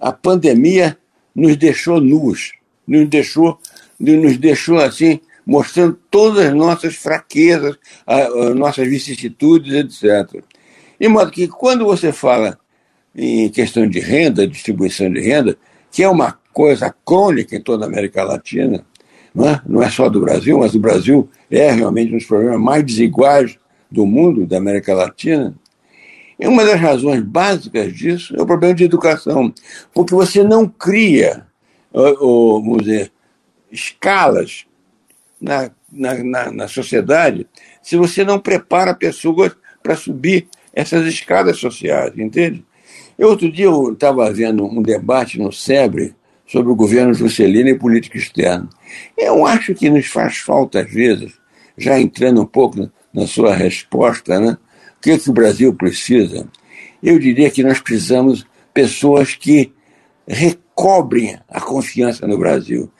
A 0.00 0.10
pandemia 0.10 0.98
nos 1.34 1.56
deixou 1.56 2.00
nus, 2.00 2.52
nos 2.86 3.08
deixou, 3.08 3.58
nos 4.00 4.36
deixou 4.38 4.78
assim, 4.78 5.20
mostrando 5.46 5.96
todas 6.10 6.46
as 6.46 6.54
nossas 6.54 6.96
fraquezas, 6.96 7.78
as 8.04 8.54
nossas 8.54 8.88
vicissitudes, 8.88 9.72
etc. 9.72 10.42
De 10.98 11.08
modo 11.08 11.30
que 11.30 11.46
quando 11.46 11.84
você 11.84 12.10
fala 12.10 12.58
em 13.14 13.48
questão 13.48 13.88
de 13.88 14.00
renda, 14.00 14.46
distribuição 14.46 15.10
de 15.10 15.20
renda, 15.20 15.56
que 15.90 16.02
é 16.02 16.08
uma 16.08 16.38
coisa 16.52 16.94
crônica 17.04 17.54
em 17.54 17.60
toda 17.60 17.84
a 17.84 17.88
América 17.88 18.24
Latina, 18.24 18.84
não 19.34 19.48
é, 19.48 19.62
não 19.66 19.82
é 19.82 19.90
só 19.90 20.08
do 20.08 20.20
Brasil, 20.20 20.58
mas 20.58 20.74
o 20.74 20.80
Brasil 20.80 21.28
é 21.50 21.70
realmente 21.70 22.12
um 22.12 22.16
dos 22.16 22.26
problemas 22.26 22.60
mais 22.60 22.84
desiguais 22.84 23.58
do 23.90 24.04
mundo, 24.04 24.46
da 24.46 24.56
América 24.56 24.94
Latina. 24.94 25.54
E 26.38 26.46
uma 26.46 26.64
das 26.64 26.80
razões 26.80 27.22
básicas 27.22 27.94
disso 27.94 28.34
é 28.36 28.42
o 28.42 28.46
problema 28.46 28.74
de 28.74 28.84
educação, 28.84 29.52
porque 29.94 30.14
você 30.14 30.42
não 30.42 30.66
cria, 30.66 31.46
ou, 31.92 32.62
vamos 32.62 32.84
dizer, 32.84 33.12
escalas 33.70 34.66
na, 35.46 35.70
na, 35.90 36.24
na, 36.24 36.50
na 36.50 36.68
sociedade 36.68 37.46
se 37.80 37.96
você 37.96 38.24
não 38.24 38.38
prepara 38.38 38.92
pessoas 38.92 39.52
para 39.82 39.94
subir 39.94 40.48
essas 40.72 41.06
escadas 41.06 41.58
sociais, 41.58 42.12
entende? 42.18 42.64
Eu, 43.16 43.28
outro 43.28 43.50
dia 43.50 43.66
eu 43.66 43.92
estava 43.92 44.30
vendo 44.32 44.66
um 44.66 44.82
debate 44.82 45.38
no 45.38 45.52
SEBRE 45.52 46.14
sobre 46.46 46.70
o 46.70 46.76
governo 46.76 47.14
Juscelino 47.14 47.68
e 47.68 47.78
política 47.78 48.18
externa. 48.18 48.68
Eu 49.16 49.46
acho 49.46 49.74
que 49.74 49.88
nos 49.88 50.06
faz 50.06 50.38
falta, 50.38 50.80
às 50.80 50.90
vezes, 50.90 51.32
já 51.78 51.98
entrando 51.98 52.42
um 52.42 52.46
pouco 52.46 52.90
na 53.12 53.26
sua 53.26 53.54
resposta, 53.54 54.38
né? 54.38 54.58
o 54.98 55.00
que, 55.00 55.12
é 55.12 55.18
que 55.18 55.30
o 55.30 55.32
Brasil 55.32 55.72
precisa? 55.74 56.46
Eu 57.02 57.18
diria 57.18 57.50
que 57.50 57.62
nós 57.62 57.80
precisamos 57.80 58.44
pessoas 58.74 59.34
que 59.34 59.72
recobrem 60.26 61.38
a 61.48 61.60
confiança 61.60 62.26
no 62.26 62.36
Brasil. 62.36 62.90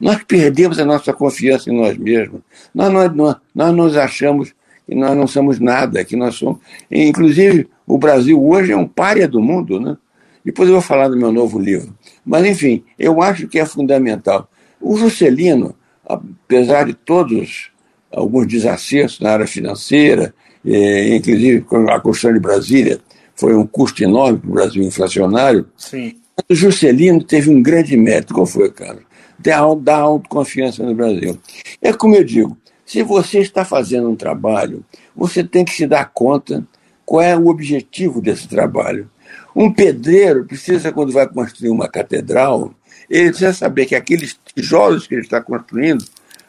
Nós 0.00 0.22
perdemos 0.24 0.78
a 0.78 0.84
nossa 0.84 1.12
confiança 1.12 1.70
em 1.70 1.76
nós 1.76 1.96
mesmos. 1.96 2.40
Nós, 2.74 2.92
nós, 2.92 3.14
nós, 3.14 3.36
nós 3.54 3.74
nos 3.74 3.96
achamos 3.96 4.54
que 4.86 4.94
nós 4.94 5.16
não 5.16 5.26
somos 5.26 5.58
nada, 5.58 6.04
que 6.04 6.16
nós 6.16 6.34
somos. 6.36 6.58
Inclusive, 6.90 7.68
o 7.86 7.98
Brasil 7.98 8.42
hoje 8.42 8.72
é 8.72 8.76
um 8.76 8.86
párea 8.86 9.26
do 9.26 9.40
mundo, 9.40 9.80
né? 9.80 9.96
Depois 10.44 10.68
eu 10.68 10.74
vou 10.74 10.82
falar 10.82 11.08
do 11.08 11.16
meu 11.16 11.32
novo 11.32 11.58
livro. 11.58 11.92
Mas, 12.24 12.46
enfim, 12.46 12.84
eu 12.96 13.20
acho 13.20 13.48
que 13.48 13.58
é 13.58 13.66
fundamental. 13.66 14.48
O 14.80 14.96
Juscelino, 14.96 15.74
apesar 16.06 16.84
de 16.84 16.94
todos 16.94 17.70
alguns 18.12 18.46
desacertos 18.46 19.18
na 19.18 19.32
área 19.32 19.46
financeira, 19.46 20.32
eh, 20.64 21.16
inclusive 21.16 21.62
com 21.62 21.90
a 21.90 22.00
construção 22.00 22.32
de 22.32 22.38
Brasília, 22.38 23.00
foi 23.34 23.56
um 23.56 23.66
custo 23.66 24.04
enorme 24.04 24.38
para 24.38 24.50
o 24.50 24.52
Brasil 24.52 24.82
inflacionário. 24.84 25.66
Sim. 25.76 26.14
O 26.48 26.54
Juscelino 26.54 27.24
teve 27.24 27.50
um 27.50 27.62
grande 27.62 27.96
mérito. 27.96 28.32
Qual 28.32 28.46
foi, 28.46 28.70
Carlos? 28.70 29.05
Dar 29.38 29.58
autoconfiança 29.98 30.82
no 30.82 30.94
Brasil. 30.94 31.38
É 31.80 31.92
como 31.92 32.14
eu 32.14 32.24
digo, 32.24 32.56
se 32.84 33.02
você 33.02 33.40
está 33.40 33.64
fazendo 33.64 34.08
um 34.08 34.16
trabalho, 34.16 34.84
você 35.14 35.42
tem 35.42 35.64
que 35.64 35.72
se 35.72 35.86
dar 35.86 36.10
conta 36.12 36.66
qual 37.04 37.22
é 37.22 37.36
o 37.36 37.48
objetivo 37.48 38.20
desse 38.20 38.48
trabalho. 38.48 39.10
Um 39.54 39.72
pedreiro 39.72 40.44
precisa, 40.44 40.92
quando 40.92 41.12
vai 41.12 41.26
construir 41.28 41.70
uma 41.70 41.88
catedral, 41.88 42.72
ele 43.08 43.30
precisa 43.30 43.52
saber 43.52 43.86
que 43.86 43.94
aqueles 43.94 44.38
tijolos 44.54 45.06
que 45.06 45.14
ele 45.14 45.22
está 45.22 45.40
construindo 45.40 46.04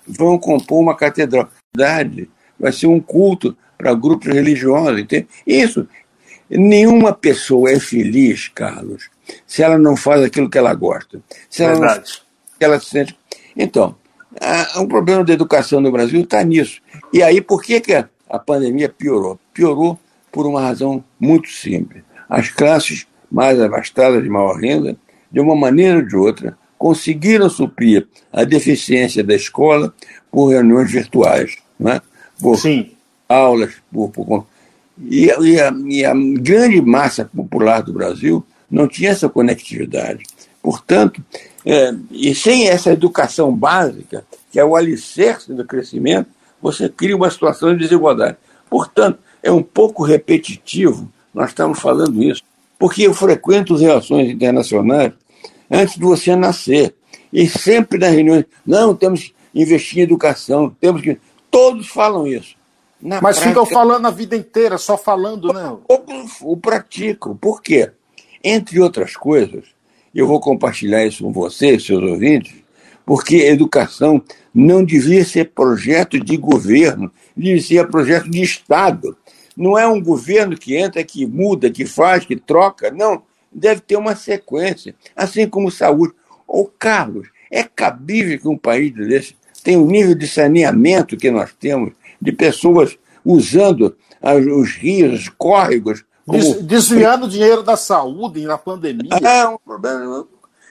vão 0.07 0.37
compor 0.37 0.79
uma 0.79 0.95
catedral. 0.95 1.49
Vai 2.59 2.71
ser 2.71 2.87
um 2.87 2.99
culto 2.99 3.55
para 3.77 3.93
grupos 3.93 4.33
religiosos. 4.33 4.99
Entende? 4.99 5.27
Isso. 5.45 5.87
Nenhuma 6.49 7.13
pessoa 7.13 7.71
é 7.71 7.79
feliz, 7.79 8.47
Carlos, 8.47 9.09
se 9.45 9.61
ela 9.61 9.77
não 9.77 9.97
faz 9.97 10.23
aquilo 10.23 10.49
que 10.49 10.57
ela 10.57 10.73
gosta. 10.73 11.21
Se 11.49 11.63
ela 11.63 11.73
Verdade. 11.73 11.99
Não, 11.99 12.26
ela 12.63 12.79
se 12.79 12.87
sente. 12.87 13.17
Então, 13.55 13.95
o 14.75 14.81
um 14.81 14.87
problema 14.87 15.23
da 15.23 15.33
educação 15.33 15.81
no 15.81 15.91
Brasil 15.91 16.21
está 16.21 16.43
nisso. 16.43 16.81
E 17.11 17.23
aí, 17.23 17.41
por 17.41 17.63
que, 17.63 17.79
que 17.81 17.93
a, 17.93 18.07
a 18.29 18.37
pandemia 18.37 18.89
piorou? 18.89 19.39
Piorou 19.53 19.97
por 20.31 20.45
uma 20.45 20.61
razão 20.61 21.03
muito 21.19 21.49
simples. 21.49 22.03
As 22.29 22.49
classes 22.49 23.07
mais 23.31 23.59
abastadas 23.59 24.21
de 24.23 24.29
maior 24.29 24.55
renda, 24.55 24.95
de 25.31 25.39
uma 25.39 25.55
maneira 25.55 25.97
ou 25.97 26.05
de 26.05 26.15
outra, 26.15 26.57
conseguiram 26.77 27.49
suprir 27.49 28.07
a 28.31 28.43
deficiência 28.43 29.23
da 29.23 29.35
escola 29.35 29.93
por 30.31 30.49
reuniões 30.49 30.91
virtuais, 30.91 31.57
né? 31.79 32.01
por 32.39 32.57
Sim. 32.57 32.91
aulas, 33.27 33.73
por, 33.91 34.09
por 34.11 34.45
e, 34.99 35.25
e, 35.25 35.59
a, 35.59 35.73
e, 35.85 36.05
a, 36.05 36.13
grande 36.39 36.81
massa 36.81 37.25
popular 37.25 37.81
do 37.81 37.93
Brasil 37.93 38.43
não 38.69 38.87
tinha 38.87 39.11
essa 39.11 39.29
conectividade. 39.29 40.23
Portanto, 40.61 41.23
é, 41.69 41.93
e 42.11 42.33
sem 42.33 42.67
essa 42.67 42.91
educação 42.91 43.53
básica, 43.53 44.25
que 44.51 44.59
é 44.59 44.65
o 44.65 44.75
alicerce 44.75 45.53
do 45.53 45.65
crescimento, 45.65 46.29
você 46.61 46.87
cria 46.87 47.15
uma 47.15 47.29
situação 47.29 47.73
de 47.73 47.79
desigualdade. 47.79 48.37
Portanto, 48.69 49.19
é 49.43 49.51
um 49.51 49.63
pouco 49.63 50.03
repetitivo 50.03 51.11
nós 51.37 51.49
estamos 51.49 51.79
falando 51.79 52.23
isso, 52.23 52.41
porque 52.79 53.03
eu 53.03 53.13
frequento 53.13 53.75
relações 53.75 54.31
internacionais 54.31 55.13
antes 55.69 55.95
de 55.95 56.01
você 56.01 56.35
nascer. 56.35 56.95
E 57.31 57.47
sempre 57.47 57.99
nas 57.99 58.11
reuniões, 58.11 58.45
não, 58.65 58.95
temos 58.95 59.25
que 59.25 59.35
investir 59.53 59.99
em 59.99 60.01
educação, 60.01 60.75
temos 60.81 61.03
que. 61.03 61.19
Todos 61.51 61.87
falam 61.89 62.25
isso. 62.25 62.55
Na 62.99 63.21
Mas 63.21 63.37
prática, 63.37 63.49
ficam 63.49 63.65
falando 63.67 64.07
a 64.07 64.09
vida 64.09 64.35
inteira, 64.35 64.79
só 64.79 64.97
falando, 64.97 65.53
né? 65.53 65.77
O, 65.87 66.53
o 66.53 66.57
praticam. 66.57 67.37
Por 67.37 67.61
quê? 67.61 67.91
Entre 68.43 68.79
outras 68.79 69.15
coisas, 69.15 69.65
eu 70.17 70.25
vou 70.25 70.39
compartilhar 70.39 71.05
isso 71.05 71.23
com 71.23 71.31
você, 71.31 71.79
seus 71.79 72.01
ouvintes, 72.01 72.55
porque 73.05 73.35
educação 73.35 74.19
não 74.51 74.83
devia 74.83 75.23
ser 75.23 75.51
projeto 75.51 76.19
de 76.19 76.35
governo, 76.35 77.11
devia 77.35 77.61
ser 77.61 77.87
projeto 77.87 78.27
de 78.27 78.41
Estado. 78.41 79.15
Não 79.55 79.77
é 79.77 79.87
um 79.87 80.01
governo 80.01 80.57
que 80.57 80.75
entra, 80.75 81.03
que 81.03 81.23
muda, 81.27 81.69
que 81.69 81.85
faz, 81.85 82.25
que 82.25 82.35
troca. 82.35 82.89
Não, 82.89 83.21
deve 83.51 83.79
ter 83.81 83.95
uma 83.95 84.15
sequência, 84.15 84.95
assim 85.15 85.47
como 85.47 85.69
saúde. 85.69 86.15
Ô, 86.47 86.65
Carlos, 86.65 87.27
é 87.51 87.61
cabível 87.61 88.39
que 88.39 88.47
um 88.47 88.57
país 88.57 88.91
desse 88.93 89.35
tenha 89.63 89.77
o 89.77 89.83
um 89.83 89.87
nível 89.87 90.15
de 90.15 90.27
saneamento 90.27 91.15
que 91.15 91.29
nós 91.29 91.53
temos, 91.59 91.93
de 92.19 92.31
pessoas 92.31 92.97
usando 93.23 93.95
os 94.21 94.71
rios, 94.71 95.21
os 95.21 95.29
córregos. 95.29 96.03
Como... 96.27 96.61
Desviando 96.61 97.29
dinheiro 97.29 97.63
da 97.63 97.77
saúde 97.77 98.41
na 98.41 98.57
pandemia. 98.57 99.17
É 99.23 99.47
um 99.47 99.57
problema. 99.57 100.27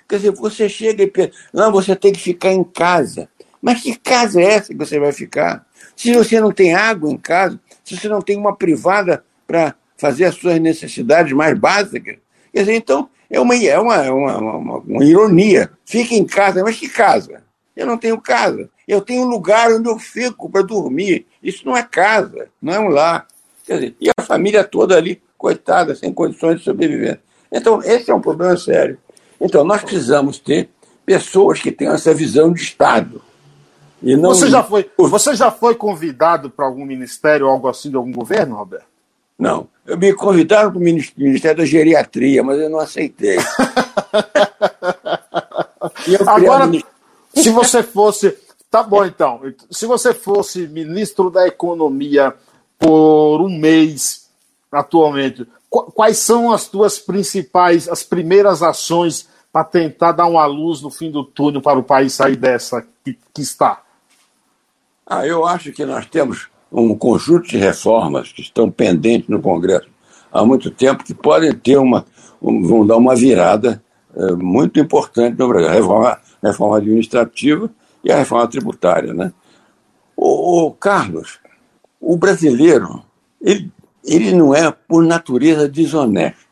Quer 0.07 0.17
dizer, 0.17 0.31
você 0.33 0.69
chega 0.69 1.03
e 1.03 1.07
pensa, 1.07 1.33
não, 1.53 1.73
você 1.73 1.97
tem 1.97 2.13
que 2.13 2.21
ficar 2.21 2.53
em 2.53 2.63
casa. 2.63 3.29
Mas 3.61 3.83
que 3.83 3.97
casa 3.97 4.41
é 4.41 4.45
essa 4.45 4.69
que 4.69 4.79
você 4.79 5.01
vai 5.01 5.13
ficar? 5.13 5.67
Se 5.97 6.13
você 6.13 6.39
não 6.41 6.53
tem 6.53 6.75
água 6.75 7.11
em 7.11 7.17
casa, 7.17 7.59
se 7.83 7.97
você 7.97 8.07
não 8.07 8.21
tem 8.21 8.37
uma 8.37 8.55
privada 8.55 9.25
para 9.47 9.75
fazer 9.97 10.27
as 10.27 10.35
suas 10.35 10.61
necessidades 10.61 11.33
mais 11.33 11.59
básicas, 11.59 12.19
quer 12.53 12.61
dizer, 12.61 12.75
então 12.75 13.09
é 13.31 13.41
uma, 13.41 13.57
é 13.57 13.79
uma, 13.79 14.03
uma, 14.13 14.39
uma, 14.39 14.79
uma 14.79 15.05
ironia. 15.05 15.71
Fica 15.87 16.15
em 16.15 16.27
casa, 16.27 16.63
mas 16.63 16.79
que 16.79 16.89
casa? 16.89 17.43
Eu 17.75 17.87
não 17.87 17.97
tenho 17.97 18.21
casa. 18.21 18.69
Eu 18.87 19.01
tenho 19.01 19.23
um 19.23 19.29
lugar 19.29 19.73
onde 19.73 19.89
eu 19.89 19.99
fico 19.99 20.51
para 20.51 20.63
dormir. 20.63 21.27
Isso 21.43 21.67
não 21.67 21.77
é 21.77 21.83
casa, 21.83 22.49
não 22.61 22.75
é 22.75 22.79
um 22.79 22.89
lar. 22.89 23.27
Quer 23.65 23.75
dizer, 23.75 23.97
e 24.01 24.11
a 24.17 24.23
família 24.23 24.63
toda 24.63 24.97
ali, 24.97 25.21
coitada, 25.47 25.95
sem 25.95 26.13
condições 26.13 26.59
de 26.59 26.65
sobreviver. 26.65 27.21
Então, 27.53 27.81
esse 27.85 28.11
é 28.11 28.15
um 28.15 28.21
problema 28.21 28.57
sério. 28.57 28.99
Então, 29.41 29.63
nós 29.65 29.81
precisamos 29.81 30.41
ter 30.41 30.69
pessoas 31.05 31.61
que 31.61 31.71
tenham 31.71 31.95
essa 31.95 32.13
visão 32.13 32.53
de 32.53 32.61
Estado. 32.61 33.23
E 34.03 34.17
não... 34.17 34.31
você, 34.31 34.51
já 34.51 34.65
foi, 34.65 34.91
você 34.99 35.37
já 35.37 35.53
foi 35.53 35.77
convidado 35.77 36.51
para 36.51 36.67
algum 36.67 36.85
ministério 36.85 37.47
ou 37.47 37.53
algo 37.53 37.69
assim 37.69 37.91
de 37.91 37.97
algum 37.97 38.11
governo, 38.11 38.57
Roberto? 38.57 38.87
Não. 39.39 39.69
Eu 39.87 39.97
me 39.97 40.13
convidaram 40.15 40.71
para 40.71 40.81
o 40.81 40.83
Ministério 40.83 41.59
da 41.59 41.65
Geriatria, 41.65 42.43
mas 42.43 42.59
eu 42.59 42.69
não 42.69 42.81
aceitei. 42.81 43.39
Agora, 46.27 46.69
se 47.33 47.51
você 47.51 47.85
fosse. 47.85 48.37
Tá 48.69 48.83
bom, 48.83 49.05
então. 49.05 49.41
Se 49.71 49.87
você 49.87 50.13
fosse 50.13 50.67
ministro 50.67 51.31
da 51.31 51.47
Economia 51.47 52.35
por 52.79 53.41
um 53.43 53.49
mês 53.49 54.26
atualmente, 54.71 55.47
quais 55.71 56.19
são 56.19 56.53
as 56.53 56.69
tuas 56.69 56.99
principais, 56.99 57.89
as 57.89 58.03
primeiras 58.03 58.63
ações 58.63 59.29
para 59.53 59.65
tentar 59.65 60.13
dar 60.13 60.27
uma 60.27 60.45
luz 60.47 60.83
no 60.83 60.91
fim 60.91 61.11
do 61.11 61.25
túnel 61.25 61.63
para 61.63 61.79
o 61.79 61.83
país 61.83 62.13
sair 62.13 62.37
dessa 62.37 62.87
que, 63.05 63.19
que 63.33 63.43
está? 63.43 63.83
Ah, 65.07 65.27
eu 65.27 65.47
acho 65.47 65.73
que 65.73 65.85
nós 65.85 66.07
temos 66.07 66.49
um 66.71 66.97
conjunto 66.97 67.49
de 67.49 67.57
reformas 67.57 68.33
que 68.33 68.43
estão 68.43 68.71
pendentes 68.71 69.29
no 69.29 69.41
Congresso 69.41 69.89
há 70.33 70.45
muito 70.45 70.71
tempo 70.71 71.05
que 71.05 71.15
podem 71.15 71.53
ter 71.53 71.79
uma, 71.79 72.05
vão 72.41 72.87
dar 72.87 72.97
uma 72.97 73.15
virada 73.15 73.83
é, 74.15 74.33
muito 74.33 74.79
importante 74.79 75.39
no 75.39 75.49
Brasil. 75.49 75.69
A 75.69 75.73
reforma, 75.73 76.19
reforma 76.43 76.77
administrativa 76.77 77.71
e 78.05 78.13
a 78.13 78.19
reforma 78.19 78.47
tributária. 78.47 79.15
Né? 79.15 79.33
O 80.17 80.71
Carlos, 80.73 81.39
o 82.01 82.17
brasileiro, 82.17 83.03
ele, 83.41 83.71
ele 84.07 84.33
não 84.33 84.55
é, 84.55 84.71
por 84.71 85.03
natureza, 85.03 85.69
desonesto. 85.69 86.47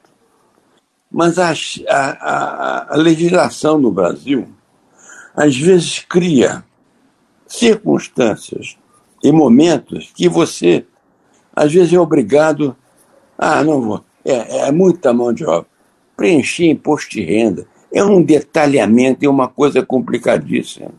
Mas 1.11 1.39
a, 1.39 1.55
a, 1.89 2.95
a 2.95 2.97
legislação 2.97 3.79
no 3.79 3.93
Brasil, 3.93 4.49
às 5.35 5.57
vezes, 5.57 6.01
cria 6.01 6.65
circunstâncias 7.47 8.77
e 9.23 9.31
momentos 9.31 10.11
que 10.15 10.29
você, 10.29 10.85
às 11.55 11.73
vezes, 11.73 11.93
é 11.93 12.01
obrigado. 12.01 12.77
Ah, 13.39 13.63
não 13.63 13.81
vou. 13.81 14.05
É, 14.25 14.69
é 14.69 14.73
muita 14.73 15.13
mão 15.13 15.33
de 15.33 15.45
obra. 15.45 15.69
Preencher 16.17 16.67
imposto 16.67 17.11
de 17.13 17.23
renda 17.23 17.67
é 17.93 18.03
um 18.05 18.21
detalhamento, 18.21 19.25
é 19.25 19.29
uma 19.29 19.47
coisa 19.47 19.85
complicadíssima. 19.85 20.91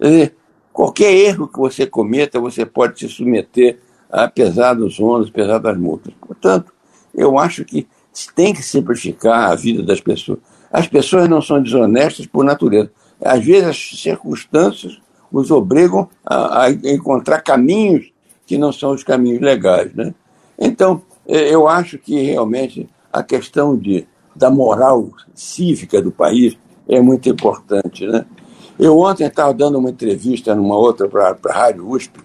Dizer, 0.00 0.36
qualquer 0.72 1.12
erro 1.12 1.48
que 1.48 1.58
você 1.58 1.84
cometa, 1.84 2.38
você 2.38 2.64
pode 2.64 3.00
se 3.00 3.08
submeter 3.08 3.80
apesar 4.10 4.74
dos 4.74 4.98
ônus, 5.00 5.28
apesar 5.28 5.58
das 5.58 5.76
multas. 5.78 6.12
Portanto, 6.20 6.72
eu 7.14 7.38
acho 7.38 7.64
que 7.64 7.86
tem 8.34 8.54
que 8.54 8.62
simplificar 8.62 9.50
a 9.50 9.54
vida 9.54 9.82
das 9.82 10.00
pessoas. 10.00 10.38
As 10.72 10.86
pessoas 10.86 11.28
não 11.28 11.40
são 11.40 11.62
desonestas 11.62 12.26
por 12.26 12.44
natureza. 12.44 12.90
Às 13.20 13.44
vezes 13.44 13.68
as 13.68 14.00
circunstâncias 14.00 15.00
os 15.32 15.50
obrigam 15.50 16.08
a, 16.24 16.64
a 16.64 16.70
encontrar 16.70 17.40
caminhos 17.40 18.12
que 18.46 18.56
não 18.56 18.72
são 18.72 18.92
os 18.92 19.02
caminhos 19.02 19.40
legais. 19.40 19.92
Né? 19.94 20.14
Então, 20.58 21.02
é, 21.26 21.52
eu 21.52 21.66
acho 21.66 21.98
que 21.98 22.22
realmente 22.22 22.88
a 23.12 23.22
questão 23.22 23.76
de, 23.76 24.06
da 24.34 24.50
moral 24.50 25.10
cívica 25.34 26.00
do 26.00 26.12
país 26.12 26.56
é 26.88 27.00
muito 27.00 27.28
importante. 27.28 28.06
Né? 28.06 28.24
Eu 28.78 28.98
ontem 28.98 29.26
estava 29.26 29.52
dando 29.52 29.78
uma 29.78 29.90
entrevista 29.90 30.54
numa 30.54 30.76
outra 30.76 31.08
para 31.08 31.36
a 31.44 31.52
Rádio 31.52 31.88
USP 31.88 32.20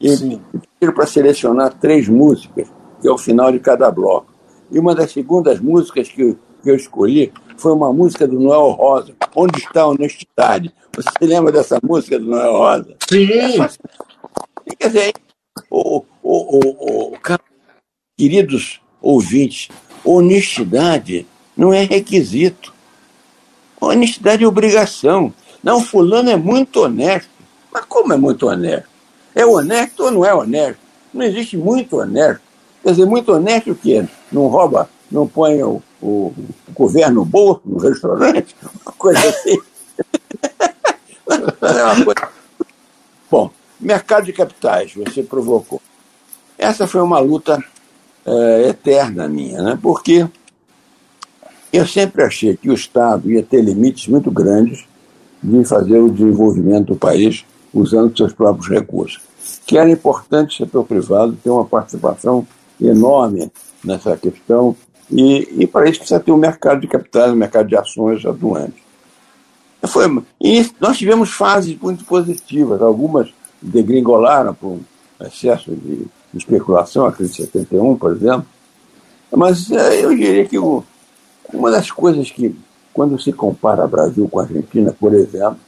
e 0.00 0.38
pediram 0.86 0.92
para 0.92 1.06
selecionar 1.06 1.74
três 1.74 2.08
músicas, 2.08 2.68
que 3.00 3.08
é 3.08 3.10
o 3.10 3.18
final 3.18 3.50
de 3.50 3.58
cada 3.58 3.90
bloco. 3.90 4.32
E 4.70 4.78
uma 4.78 4.94
das 4.94 5.12
segundas 5.12 5.60
músicas 5.60 6.08
que 6.08 6.22
eu, 6.22 6.38
que 6.62 6.70
eu 6.70 6.76
escolhi 6.76 7.32
foi 7.56 7.72
uma 7.72 7.92
música 7.92 8.26
do 8.26 8.38
Noel 8.38 8.70
Rosa, 8.70 9.14
Onde 9.34 9.58
está 9.58 9.82
a 9.82 9.88
Honestidade? 9.88 10.72
Você 10.94 11.26
lembra 11.26 11.52
dessa 11.52 11.78
música 11.82 12.18
do 12.18 12.26
Noel 12.26 12.52
Rosa? 12.52 12.96
Sim. 13.08 13.28
É, 14.66 14.74
quer 14.76 14.86
dizer, 14.88 15.14
o, 15.70 16.04
o, 16.22 16.58
o, 16.58 17.12
o, 17.12 17.18
queridos 18.18 18.80
ouvintes, 19.00 19.68
honestidade 20.04 21.26
não 21.56 21.72
é 21.72 21.84
requisito. 21.84 22.74
Honestidade 23.80 24.42
é 24.42 24.46
obrigação. 24.46 25.32
Não, 25.62 25.80
fulano 25.80 26.30
é 26.30 26.36
muito 26.36 26.82
honesto. 26.82 27.30
Mas 27.72 27.84
como 27.84 28.12
é 28.12 28.16
muito 28.16 28.46
honesto? 28.46 28.95
É 29.36 29.44
honesto 29.44 30.04
ou 30.04 30.10
não 30.10 30.24
é 30.24 30.34
honesto? 30.34 30.80
Não 31.12 31.22
existe 31.22 31.58
muito 31.58 31.98
honesto. 31.98 32.40
Quer 32.82 32.92
dizer, 32.92 33.04
muito 33.04 33.30
honesto 33.32 33.72
o 33.72 33.74
quê? 33.74 34.02
Não 34.32 34.46
rouba, 34.46 34.88
não 35.10 35.28
põe 35.28 35.62
o, 35.62 35.82
o, 36.00 36.32
o 36.66 36.72
governo 36.72 37.16
no 37.16 37.24
bolso, 37.26 37.60
no 37.66 37.76
restaurante, 37.76 38.56
uma 38.82 38.92
coisa 38.92 39.28
assim. 39.28 39.58
é 41.28 41.84
uma 41.84 42.04
coisa... 42.04 42.28
Bom, 43.30 43.50
mercado 43.78 44.24
de 44.24 44.32
capitais, 44.32 44.94
você 44.94 45.22
provocou. 45.22 45.82
Essa 46.56 46.86
foi 46.86 47.02
uma 47.02 47.18
luta 47.18 47.62
é, 48.24 48.68
eterna 48.70 49.28
minha, 49.28 49.60
né? 49.60 49.78
porque 49.82 50.26
eu 51.70 51.86
sempre 51.86 52.22
achei 52.22 52.56
que 52.56 52.70
o 52.70 52.74
Estado 52.74 53.30
ia 53.30 53.42
ter 53.42 53.60
limites 53.60 54.08
muito 54.08 54.30
grandes 54.30 54.86
de 55.42 55.62
fazer 55.66 55.98
o 55.98 56.10
desenvolvimento 56.10 56.94
do 56.94 56.96
país 56.96 57.44
usando 57.72 58.16
seus 58.16 58.32
próprios 58.32 58.68
recursos. 58.68 59.20
Que 59.66 59.78
era 59.78 59.90
importante 59.90 60.54
o 60.54 60.66
setor 60.66 60.84
privado 60.84 61.38
ter 61.42 61.50
uma 61.50 61.64
participação 61.64 62.46
enorme 62.80 63.50
nessa 63.84 64.16
questão, 64.16 64.76
e, 65.10 65.62
e 65.62 65.66
para 65.66 65.88
isso 65.88 66.00
precisa 66.00 66.20
ter 66.20 66.32
um 66.32 66.36
mercado 66.36 66.80
de 66.80 66.88
capitais, 66.88 67.32
um 67.32 67.36
mercado 67.36 67.68
de 67.68 67.76
ações 67.76 68.24
atuantes. 68.26 68.84
Foi, 69.86 70.04
e 70.40 70.68
nós 70.80 70.98
tivemos 70.98 71.30
fases 71.30 71.78
muito 71.80 72.04
positivas, 72.04 72.82
algumas 72.82 73.32
degringolaram 73.62 74.52
por 74.52 74.80
excesso 75.20 75.74
de 75.74 76.06
especulação, 76.34 77.06
a 77.06 77.12
crise 77.12 77.32
de 77.32 77.42
71, 77.44 77.96
por 77.96 78.12
exemplo, 78.12 78.46
mas 79.34 79.70
é, 79.70 80.04
eu 80.04 80.14
diria 80.14 80.44
que 80.46 80.58
o, 80.58 80.84
uma 81.52 81.70
das 81.70 81.90
coisas 81.90 82.30
que, 82.30 82.54
quando 82.92 83.20
se 83.20 83.32
compara 83.32 83.86
Brasil 83.86 84.28
com 84.28 84.40
Argentina, 84.40 84.94
por 84.98 85.14
exemplo, 85.14 85.58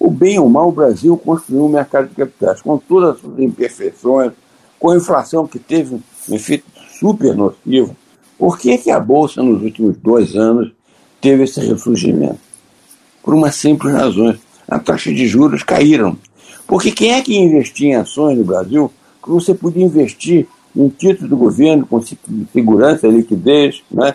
o 0.00 0.10
bem 0.10 0.38
ou 0.38 0.48
mal 0.48 0.70
o 0.70 0.72
Brasil 0.72 1.14
construiu 1.18 1.66
um 1.66 1.68
mercado 1.68 2.08
de 2.08 2.14
capitais, 2.14 2.62
com 2.62 2.78
todas 2.78 3.16
as 3.16 3.20
suas 3.20 3.38
imperfeições, 3.38 4.32
com 4.78 4.90
a 4.90 4.96
inflação 4.96 5.46
que 5.46 5.58
teve 5.58 5.94
um 5.94 6.34
efeito 6.34 6.64
super 6.98 7.36
nocivo. 7.36 7.94
Por 8.38 8.58
que, 8.58 8.78
que 8.78 8.90
a 8.90 8.98
Bolsa, 8.98 9.42
nos 9.42 9.62
últimos 9.62 9.98
dois 9.98 10.34
anos, 10.34 10.72
teve 11.20 11.44
esse 11.44 11.60
ressurgimento? 11.60 12.38
Por 13.22 13.34
uma 13.34 13.52
simples 13.52 13.92
razão. 13.92 14.34
As 14.66 14.82
taxas 14.82 15.14
de 15.14 15.26
juros 15.26 15.62
caíram. 15.62 16.16
Porque 16.66 16.90
quem 16.92 17.12
é 17.12 17.20
que 17.20 17.36
investia 17.36 17.88
em 17.88 17.96
ações 17.96 18.38
no 18.38 18.44
Brasil 18.44 18.90
que 19.22 19.28
você 19.28 19.52
podia 19.52 19.84
investir 19.84 20.46
em 20.74 20.88
títulos 20.88 21.28
do 21.28 21.36
governo 21.36 21.84
com 21.84 22.00
segurança 22.52 23.06
liquidez, 23.06 23.82
né? 23.90 24.14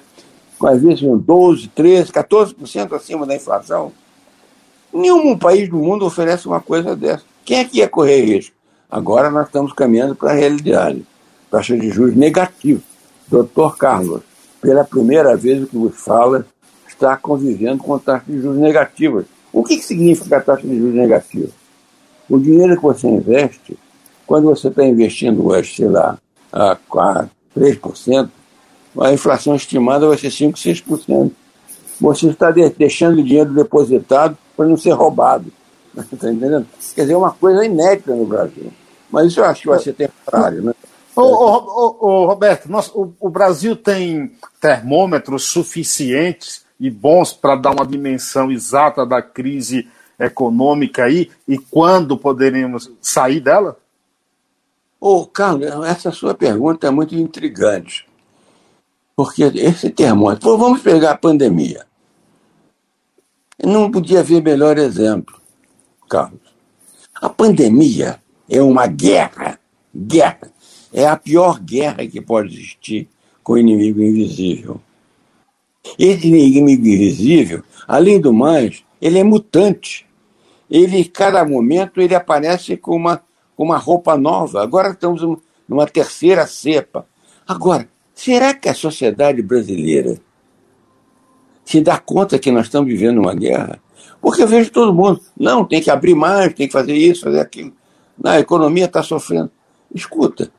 às 0.63 0.81
vezes 0.81 1.01
12, 1.01 1.67
13, 1.67 2.11
14% 2.11 2.93
acima 2.93 3.27
da 3.27 3.35
inflação? 3.35 3.91
Nenhum 4.95 5.37
país 5.37 5.67
do 5.67 5.75
mundo 5.75 6.05
oferece 6.05 6.47
uma 6.47 6.61
coisa 6.61 6.95
dessa. 6.95 7.25
Quem 7.43 7.57
é 7.57 7.65
que 7.65 7.79
ia 7.79 7.89
correr 7.89 8.23
risco? 8.23 8.55
Agora 8.89 9.29
nós 9.29 9.47
estamos 9.47 9.73
caminhando 9.73 10.15
para 10.15 10.31
a 10.31 10.33
realidade. 10.33 11.05
Taxa 11.51 11.77
de 11.77 11.89
juros 11.89 12.15
negativa. 12.15 12.79
Doutor 13.27 13.75
Carlos, 13.75 14.21
pela 14.61 14.85
primeira 14.85 15.35
vez 15.35 15.61
o 15.61 15.67
que 15.67 15.75
vos 15.75 15.93
fala 16.01 16.45
está 16.87 17.17
convivendo 17.17 17.83
com 17.83 17.99
taxas 17.99 18.33
de 18.33 18.41
juros 18.41 18.57
negativas. 18.57 19.25
O 19.51 19.65
que, 19.65 19.75
que 19.75 19.83
significa 19.83 20.39
taxa 20.39 20.65
de 20.65 20.79
juros 20.79 20.95
negativa? 20.95 21.49
O 22.29 22.39
dinheiro 22.39 22.77
que 22.77 22.83
você 22.83 23.05
investe, 23.05 23.77
quando 24.25 24.45
você 24.45 24.69
está 24.69 24.85
investindo 24.85 25.45
hoje, 25.45 25.75
sei 25.75 25.89
lá, 25.89 26.17
a 26.53 26.77
4, 26.87 27.29
3%, 27.57 28.29
a 29.01 29.11
inflação 29.11 29.55
estimada 29.57 30.07
vai 30.07 30.17
ser 30.17 30.31
5, 30.31 30.57
6%. 30.57 31.31
Você 31.99 32.27
está 32.27 32.49
deixando 32.49 33.19
o 33.19 33.23
dinheiro 33.23 33.53
depositado 33.53 34.37
para 34.55 34.67
não 34.67 34.77
ser 34.77 34.91
roubado. 34.91 35.51
Está 35.97 36.31
entendendo? 36.31 36.67
Quer 36.93 37.01
dizer, 37.01 37.13
é 37.13 37.17
uma 37.17 37.31
coisa 37.31 37.65
inédita 37.65 38.13
no 38.13 38.25
Brasil. 38.25 38.71
Mas 39.09 39.27
isso 39.27 39.39
eu 39.39 39.45
acho 39.45 39.61
que 39.61 39.67
vai 39.67 39.79
ser 39.79 39.93
temporário, 39.93 40.61
né? 40.61 40.73
Ô, 41.15 41.21
ô, 41.21 41.97
ô, 42.01 42.25
Roberto, 42.25 42.69
nós, 42.69 42.91
o, 42.93 43.13
o, 43.19 43.29
Brasil 43.29 43.75
tem 43.75 44.33
termômetros 44.59 45.45
suficientes 45.45 46.65
e 46.77 46.89
bons 46.89 47.31
para 47.31 47.55
dar 47.55 47.71
uma 47.71 47.87
dimensão 47.87 48.51
exata 48.51 49.05
da 49.05 49.21
crise 49.21 49.87
econômica 50.19 51.05
aí 51.05 51.31
e 51.47 51.57
quando 51.57 52.17
poderemos 52.17 52.91
sair 53.01 53.39
dela? 53.39 53.77
Ô, 54.99 55.25
Carlos, 55.25 55.67
essa 55.85 56.11
sua 56.11 56.33
pergunta 56.33 56.87
é 56.87 56.89
muito 56.89 57.15
intrigante. 57.15 58.05
Porque 59.15 59.43
esse 59.43 59.89
termômetro. 59.89 60.57
Vamos 60.57 60.81
pegar 60.81 61.11
a 61.11 61.17
pandemia. 61.17 61.85
Não 63.63 63.89
podia 63.89 64.19
haver 64.19 64.41
melhor 64.41 64.77
exemplo, 64.77 65.39
Carlos. 66.09 66.41
A 67.15 67.29
pandemia 67.29 68.19
é 68.49 68.61
uma 68.61 68.85
guerra. 68.85 69.59
Guerra. 69.95 70.51
É 70.93 71.07
a 71.07 71.15
pior 71.15 71.59
guerra 71.59 72.05
que 72.05 72.19
pode 72.21 72.53
existir 72.53 73.07
com 73.41 73.53
o 73.53 73.57
inimigo 73.57 74.01
invisível. 74.01 74.81
Esse 75.97 76.27
inimigo 76.27 76.67
invisível, 76.69 77.63
além 77.87 78.19
do 78.19 78.33
mais, 78.33 78.83
ele 79.01 79.19
é 79.19 79.23
mutante. 79.23 80.05
Ele, 80.69 81.05
cada 81.05 81.45
momento, 81.45 82.01
ele 82.01 82.15
aparece 82.15 82.75
com 82.75 82.95
uma, 82.95 83.23
com 83.55 83.63
uma 83.63 83.77
roupa 83.77 84.17
nova. 84.17 84.61
Agora 84.61 84.89
estamos 84.89 85.21
numa 85.67 85.85
terceira 85.85 86.45
cepa. 86.47 87.07
Agora, 87.47 87.87
será 88.13 88.53
que 88.53 88.67
a 88.67 88.73
sociedade 88.73 89.41
brasileira 89.41 90.19
se 91.65 91.81
dá 91.81 91.97
conta 91.97 92.39
que 92.39 92.51
nós 92.51 92.67
estamos 92.67 92.87
vivendo 92.87 93.17
uma 93.17 93.33
guerra? 93.33 93.79
Porque 94.21 94.43
eu 94.43 94.47
vejo 94.47 94.71
todo 94.71 94.93
mundo, 94.93 95.19
não, 95.37 95.65
tem 95.65 95.81
que 95.81 95.91
abrir 95.91 96.15
mais, 96.15 96.53
tem 96.53 96.67
que 96.67 96.73
fazer 96.73 96.93
isso, 96.93 97.23
fazer 97.25 97.39
aquilo. 97.39 97.73
A 98.23 98.39
economia 98.39 98.85
está 98.85 99.03
sofrendo. 99.03 99.51
Escuta, 99.93 100.51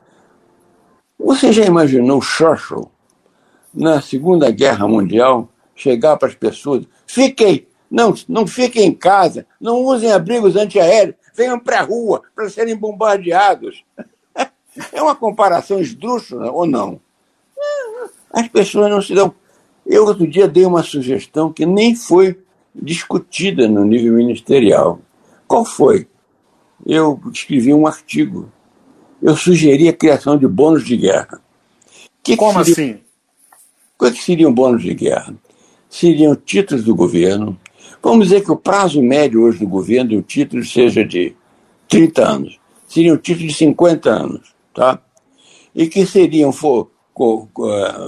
você 1.17 1.51
já 1.51 1.65
imaginou 1.65 2.21
Churchill 2.21 2.91
na 3.73 4.01
Segunda 4.01 4.51
Guerra 4.51 4.87
Mundial, 4.87 5.49
chegar 5.75 6.17
para 6.17 6.27
as 6.27 6.35
pessoas, 6.35 6.85
fiquem, 7.05 7.67
não, 7.89 8.13
não 8.27 8.45
fiquem 8.45 8.85
em 8.85 8.93
casa, 8.93 9.45
não 9.59 9.83
usem 9.83 10.11
abrigos 10.11 10.55
antiaéreos, 10.55 11.15
venham 11.35 11.59
para 11.59 11.79
a 11.79 11.83
rua 11.83 12.21
para 12.35 12.49
serem 12.49 12.75
bombardeados. 12.75 13.83
É 14.93 15.01
uma 15.01 15.15
comparação 15.15 15.79
esdrúxula 15.79 16.51
ou 16.51 16.67
não? 16.67 17.01
As 18.31 18.47
pessoas 18.47 18.91
não 18.91 19.01
se 19.01 19.15
dão. 19.15 19.33
Eu 19.87 20.05
outro 20.05 20.27
dia 20.27 20.49
dei 20.49 20.65
uma 20.65 20.83
sugestão 20.83 21.51
que 21.51 21.65
nem 21.65 21.95
foi 21.95 22.37
discutida 22.75 23.69
no 23.69 23.85
nível 23.85 24.13
ministerial. 24.13 24.99
Qual 25.47 25.63
foi? 25.63 26.07
Eu 26.85 27.19
escrevi 27.33 27.73
um 27.73 27.87
artigo. 27.87 28.51
Eu 29.21 29.35
sugeri 29.37 29.87
a 29.87 29.93
criação 29.93 30.37
de 30.37 30.45
bônus 30.45 30.85
de 30.85 30.97
guerra. 30.97 31.41
Que 32.21 32.35
Como 32.35 32.59
que 32.59 32.73
seria... 32.73 32.95
assim? 32.95 33.01
O 33.97 34.11
que, 34.11 34.21
seriam 34.21 34.53
bônus 34.53 34.83
de 34.83 34.93
guerra? 34.93 35.33
Seriam 35.89 36.35
títulos 36.35 36.83
do 36.83 36.93
governo. 36.93 37.57
Vamos 38.03 38.27
dizer 38.27 38.43
que 38.43 38.51
o 38.51 38.57
prazo 38.57 39.01
médio 39.01 39.41
hoje 39.41 39.59
do 39.59 39.67
governo 39.67 40.09
de 40.09 40.17
um 40.17 40.21
título 40.21 40.63
seja 40.65 41.03
de 41.03 41.33
30 41.87 42.27
anos. 42.27 42.59
Seriam 42.87 43.15
um 43.15 43.17
títulos 43.17 43.53
de 43.53 43.57
50 43.57 44.09
anos. 44.09 44.53
Tá? 44.73 45.01
E 45.73 45.87
que 45.87 46.05
seriam 46.05 46.51
for, 46.51 46.91
co, 47.13 47.47
co, 47.53 47.67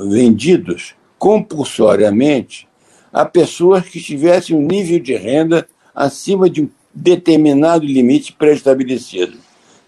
vendidos 0.10 0.99
compulsoriamente 1.20 2.68
a 3.12 3.26
pessoas 3.26 3.88
que 3.88 4.00
tivessem 4.00 4.56
um 4.56 4.62
nível 4.62 5.00
de 5.00 5.16
renda 5.16 5.68
acima 5.94 6.50
de 6.50 6.64
um 6.64 6.70
determinado 6.94 7.86
limite 7.86 8.34
pré-estabelecido. 8.34 9.38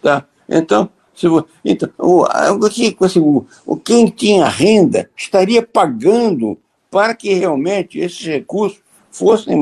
Tá? 0.02 0.26
Então, 0.50 0.90
se, 1.16 1.28
então, 1.64 1.90
o, 1.98 2.26
assim, 2.66 2.96
o, 3.20 3.46
o, 3.66 3.78
quem 3.78 4.08
tinha 4.08 4.48
renda 4.48 5.10
estaria 5.16 5.62
pagando 5.62 6.58
para 6.90 7.16
que 7.16 7.34
realmente 7.34 8.00
esses 8.00 8.26
recursos 8.26 8.80
fossem 9.10 9.58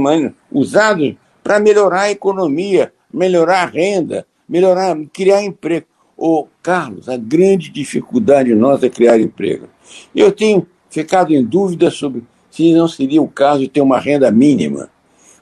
usados 0.51 1.15
para 1.43 1.59
melhorar 1.59 2.01
a 2.01 2.11
economia, 2.11 2.93
melhorar 3.13 3.63
a 3.63 3.65
renda, 3.65 4.25
melhorar, 4.47 4.97
criar 5.13 5.43
emprego. 5.43 5.85
Ô, 6.17 6.47
Carlos, 6.61 7.07
a 7.07 7.15
grande 7.15 7.69
dificuldade 7.69 8.53
nossa 8.53 8.87
é 8.87 8.89
criar 8.89 9.19
emprego. 9.19 9.67
Eu 10.15 10.31
tenho 10.31 10.67
ficado 10.89 11.33
em 11.33 11.43
dúvida 11.43 11.91
sobre 11.91 12.23
se 12.49 12.73
não 12.73 12.87
seria 12.87 13.21
o 13.21 13.27
caso 13.27 13.59
de 13.59 13.67
ter 13.67 13.81
uma 13.81 13.99
renda 13.99 14.31
mínima. 14.31 14.89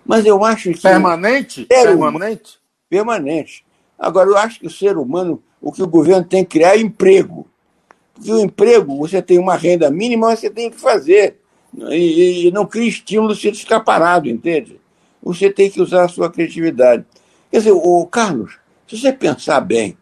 Mas 0.06 0.26
eu 0.26 0.44
acho 0.44 0.72
que. 0.72 0.82
Permanente? 0.82 1.66
Permanente. 1.66 2.60
Permanente. 2.90 3.66
Agora, 3.98 4.30
eu 4.30 4.38
acho 4.38 4.60
que 4.60 4.68
o 4.68 4.72
ser 4.72 4.98
humano 4.98 5.42
o 5.62 5.72
que 5.72 5.82
o 5.82 5.88
governo 5.88 6.24
tem 6.24 6.44
que 6.44 6.52
criar 6.52 6.76
é 6.76 6.80
emprego. 6.80 7.48
Porque 8.14 8.32
o 8.32 8.40
emprego, 8.40 8.98
você 8.98 9.22
tem 9.22 9.38
uma 9.40 9.56
renda 9.56 9.90
mínima, 9.90 10.36
você 10.36 10.50
tem 10.50 10.70
que 10.70 10.80
fazer. 10.80 11.40
E, 11.90 12.48
e 12.48 12.52
não 12.52 12.66
cria 12.66 12.88
estímulo 12.88 13.36
se 13.36 13.52
ficar 13.54 13.82
parado, 13.82 14.30
entende? 14.30 14.80
Você 15.22 15.52
tem 15.52 15.70
que 15.70 15.82
usar 15.82 16.06
a 16.06 16.08
sua 16.08 16.32
criatividade. 16.32 17.06
Quer 17.52 17.58
dizer, 17.58 17.72
o 17.72 18.06
Carlos, 18.06 18.58
se 18.88 18.98
você 18.98 19.12
pensar 19.12 19.62
bem, 19.62 19.98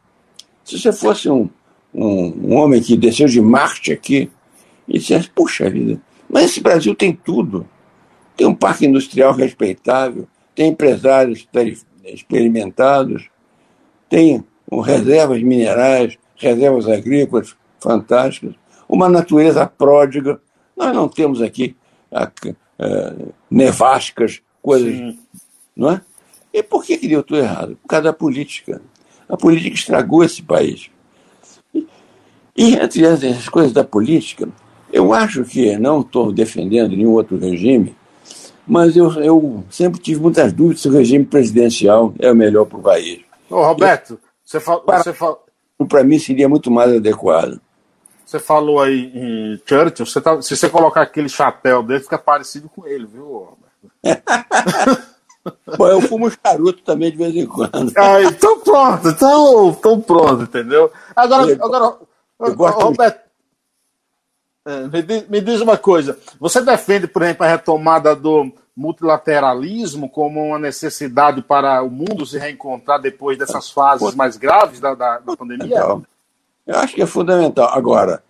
se 0.63 0.79
você 0.79 0.93
fosse 0.93 1.29
um, 1.29 1.49
um, 1.93 2.51
um 2.51 2.55
homem 2.55 2.81
que 2.81 2.95
desceu 2.95 3.27
de 3.27 3.41
Marte 3.41 3.91
aqui 3.91 4.29
e 4.87 4.99
dissesse, 4.99 5.29
puxa 5.29 5.69
vida, 5.69 5.99
mas 6.29 6.45
esse 6.45 6.61
Brasil 6.61 6.95
tem 6.95 7.13
tudo. 7.13 7.67
Tem 8.35 8.45
um 8.45 8.55
parque 8.55 8.85
industrial 8.85 9.33
respeitável, 9.33 10.27
tem 10.53 10.69
empresários 10.69 11.47
experimentados, 12.03 13.29
tem 14.09 14.43
reservas 14.83 15.41
minerais, 15.41 16.17
reservas 16.35 16.87
agrícolas 16.87 17.55
fantásticas, 17.79 18.55
uma 18.87 19.07
natureza 19.07 19.65
pródiga. 19.65 20.41
Nós 20.75 20.93
não 20.93 21.07
temos 21.07 21.41
aqui 21.41 21.75
a, 22.11 22.23
a, 22.23 22.27
a, 22.79 23.13
nevascas, 23.49 24.41
coisas. 24.61 24.93
Sim. 24.93 25.19
Não 25.75 25.91
é? 25.91 26.01
E 26.53 26.63
por 26.63 26.83
que, 26.83 26.97
que 26.97 27.07
deu 27.07 27.21
tudo 27.21 27.39
errado? 27.39 27.77
Por 27.81 27.87
causa 27.87 28.03
da 28.03 28.13
política. 28.13 28.81
A 29.27 29.35
política 29.35 29.75
estragou 29.75 30.23
esse 30.23 30.41
país. 30.41 30.89
E, 31.73 31.87
e 32.55 32.75
entre 32.75 33.05
as 33.05 33.49
coisas 33.49 33.73
da 33.73 33.83
política, 33.83 34.47
eu 34.95 35.12
acho 35.12 35.43
que 35.43 35.77
não 35.77 35.99
estou 35.99 36.31
defendendo 36.31 36.95
nenhum 36.95 37.12
outro 37.12 37.38
regime, 37.38 37.93
mas 38.65 38.95
eu, 38.95 39.12
eu 39.21 39.65
sempre 39.69 39.99
tive 39.99 40.21
muitas 40.21 40.53
dúvidas 40.53 40.81
se 40.81 40.88
o 40.88 40.91
regime 40.91 41.25
presidencial 41.25 42.13
é 42.17 42.31
o 42.31 42.36
melhor 42.36 42.65
para 42.65 42.77
o 42.77 42.81
país. 42.81 43.19
Ô, 43.49 43.62
Roberto, 43.62 44.17
você, 44.41 44.58
fa 44.58 44.77
você 44.77 45.12
fa 45.12 45.36
Para 45.89 46.01
mim 46.01 46.17
seria 46.17 46.47
muito 46.47 46.71
mais 46.71 46.95
adequado. 46.95 47.60
Você 48.25 48.39
falou 48.39 48.81
aí 48.81 49.12
em 49.13 49.62
Churchill, 49.67 50.05
você 50.05 50.21
tá, 50.21 50.41
se 50.41 50.55
você 50.55 50.69
colocar 50.69 51.01
aquele 51.01 51.27
chapéu 51.27 51.84
dele, 51.84 51.99
fica 51.99 52.17
parecido 52.17 52.69
com 52.69 52.88
ele, 52.88 53.05
viu? 53.05 53.49
Bom, 55.77 55.88
eu 55.88 56.01
fumo 56.01 56.31
charuto 56.31 56.81
também 56.84 57.12
de 57.12 57.17
vez 57.17 57.36
em 57.36 57.45
quando. 57.45 57.91
Ah, 57.99 58.23
então 58.23 58.62
pronto, 58.62 59.10
então, 59.10 59.69
então 59.77 59.99
pronto, 59.99 60.43
entendeu? 60.43 60.89
Agora, 61.13 61.51
eu, 61.51 61.63
agora 61.65 61.86
eu 62.39 62.55
Roberto, 62.79 63.24
é, 64.65 64.88
me 64.88 65.01
diz, 65.04 65.30
me 65.30 65.41
diz 65.41 65.62
uma 65.62 65.78
coisa, 65.78 66.17
você 66.39 66.60
defende, 66.60 67.08
por 67.08 67.21
exemplo, 67.21 67.45
a 67.45 67.49
retomada 67.49 68.15
do 68.15 68.51
multilateralismo 68.75 70.10
como 70.10 70.43
uma 70.43 70.58
necessidade 70.58 71.41
para 71.43 71.84
o 71.84 71.89
mundo 71.89 72.25
se 72.25 72.39
reencontrar 72.39 72.99
depois 72.99 73.38
dessas 73.38 73.69
fases 73.69 74.15
mais 74.15 74.38
graves 74.38 74.80
da, 74.80 74.95
da, 74.95 75.20
da 75.20 75.38
pandemia? 75.38 75.68
Então, 75.68 76.03
eu 76.66 76.76
acho 76.78 76.95
que 76.95 77.01
é 77.01 77.05
fundamental. 77.05 77.70
Agora, 77.72 78.24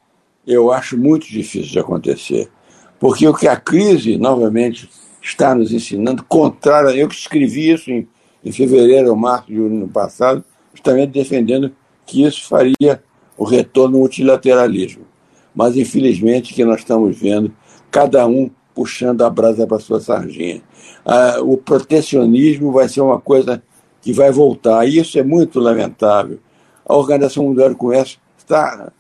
eu 0.45 0.71
acho 0.73 0.97
muito 0.97 1.25
difícil 1.25 1.71
de 1.71 1.79
acontecer, 1.79 2.51
porque 2.99 3.25
o 3.25 3.33
que 3.33 3.47
a 3.47 3.55
crise, 3.55 4.17
novamente, 4.17 4.89
está 5.21 5.55
nos 5.55 5.71
ensinando, 5.71 6.21
contrário, 6.23 6.89
eu 6.89 7.07
que 7.07 7.15
escrevi 7.15 7.71
isso 7.71 7.89
em, 7.89 8.07
em 8.43 8.51
fevereiro 8.51 9.09
ou 9.09 9.15
março 9.15 9.51
do 9.51 9.65
ano 9.65 9.87
passado, 9.87 10.43
justamente 10.73 11.13
defendendo 11.13 11.73
que 12.05 12.23
isso 12.23 12.45
faria 12.47 13.01
o 13.37 13.45
retorno 13.45 13.95
ao 13.95 14.01
multilateralismo. 14.01 15.14
Mas, 15.55 15.77
infelizmente, 15.77 16.53
que 16.53 16.65
nós 16.65 16.79
estamos 16.79 17.17
vendo, 17.17 17.51
cada 17.89 18.27
um 18.27 18.49
puxando 18.75 19.23
a 19.23 19.29
brasa 19.29 19.65
para 19.65 19.79
sua 19.79 20.01
sardinha. 20.01 20.61
Ah, 21.05 21.37
o 21.41 21.55
protecionismo 21.55 22.71
vai 22.73 22.89
ser 22.89 22.99
uma 23.01 23.19
coisa 23.19 23.63
que 24.01 24.11
vai 24.11 24.31
voltar, 24.31 24.85
e 24.85 24.99
isso 24.99 25.17
é 25.17 25.23
muito 25.23 25.59
lamentável. 25.59 26.39
A 26.85 26.95
Organização 26.95 27.45
Mundial 27.45 27.69
do 27.69 27.75
Comércio 27.75 28.19
está 28.37 28.91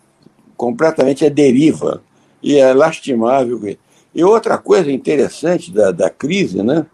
completamente 0.55 1.25
à 1.25 1.29
deriva, 1.29 2.01
e 2.41 2.57
é 2.57 2.73
lastimável 2.73 3.59
E 4.13 4.23
outra 4.23 4.57
coisa 4.57 4.91
interessante 4.91 5.71
da, 5.71 5.91
da 5.91 6.09
crise, 6.09 6.63
né? 6.63 6.85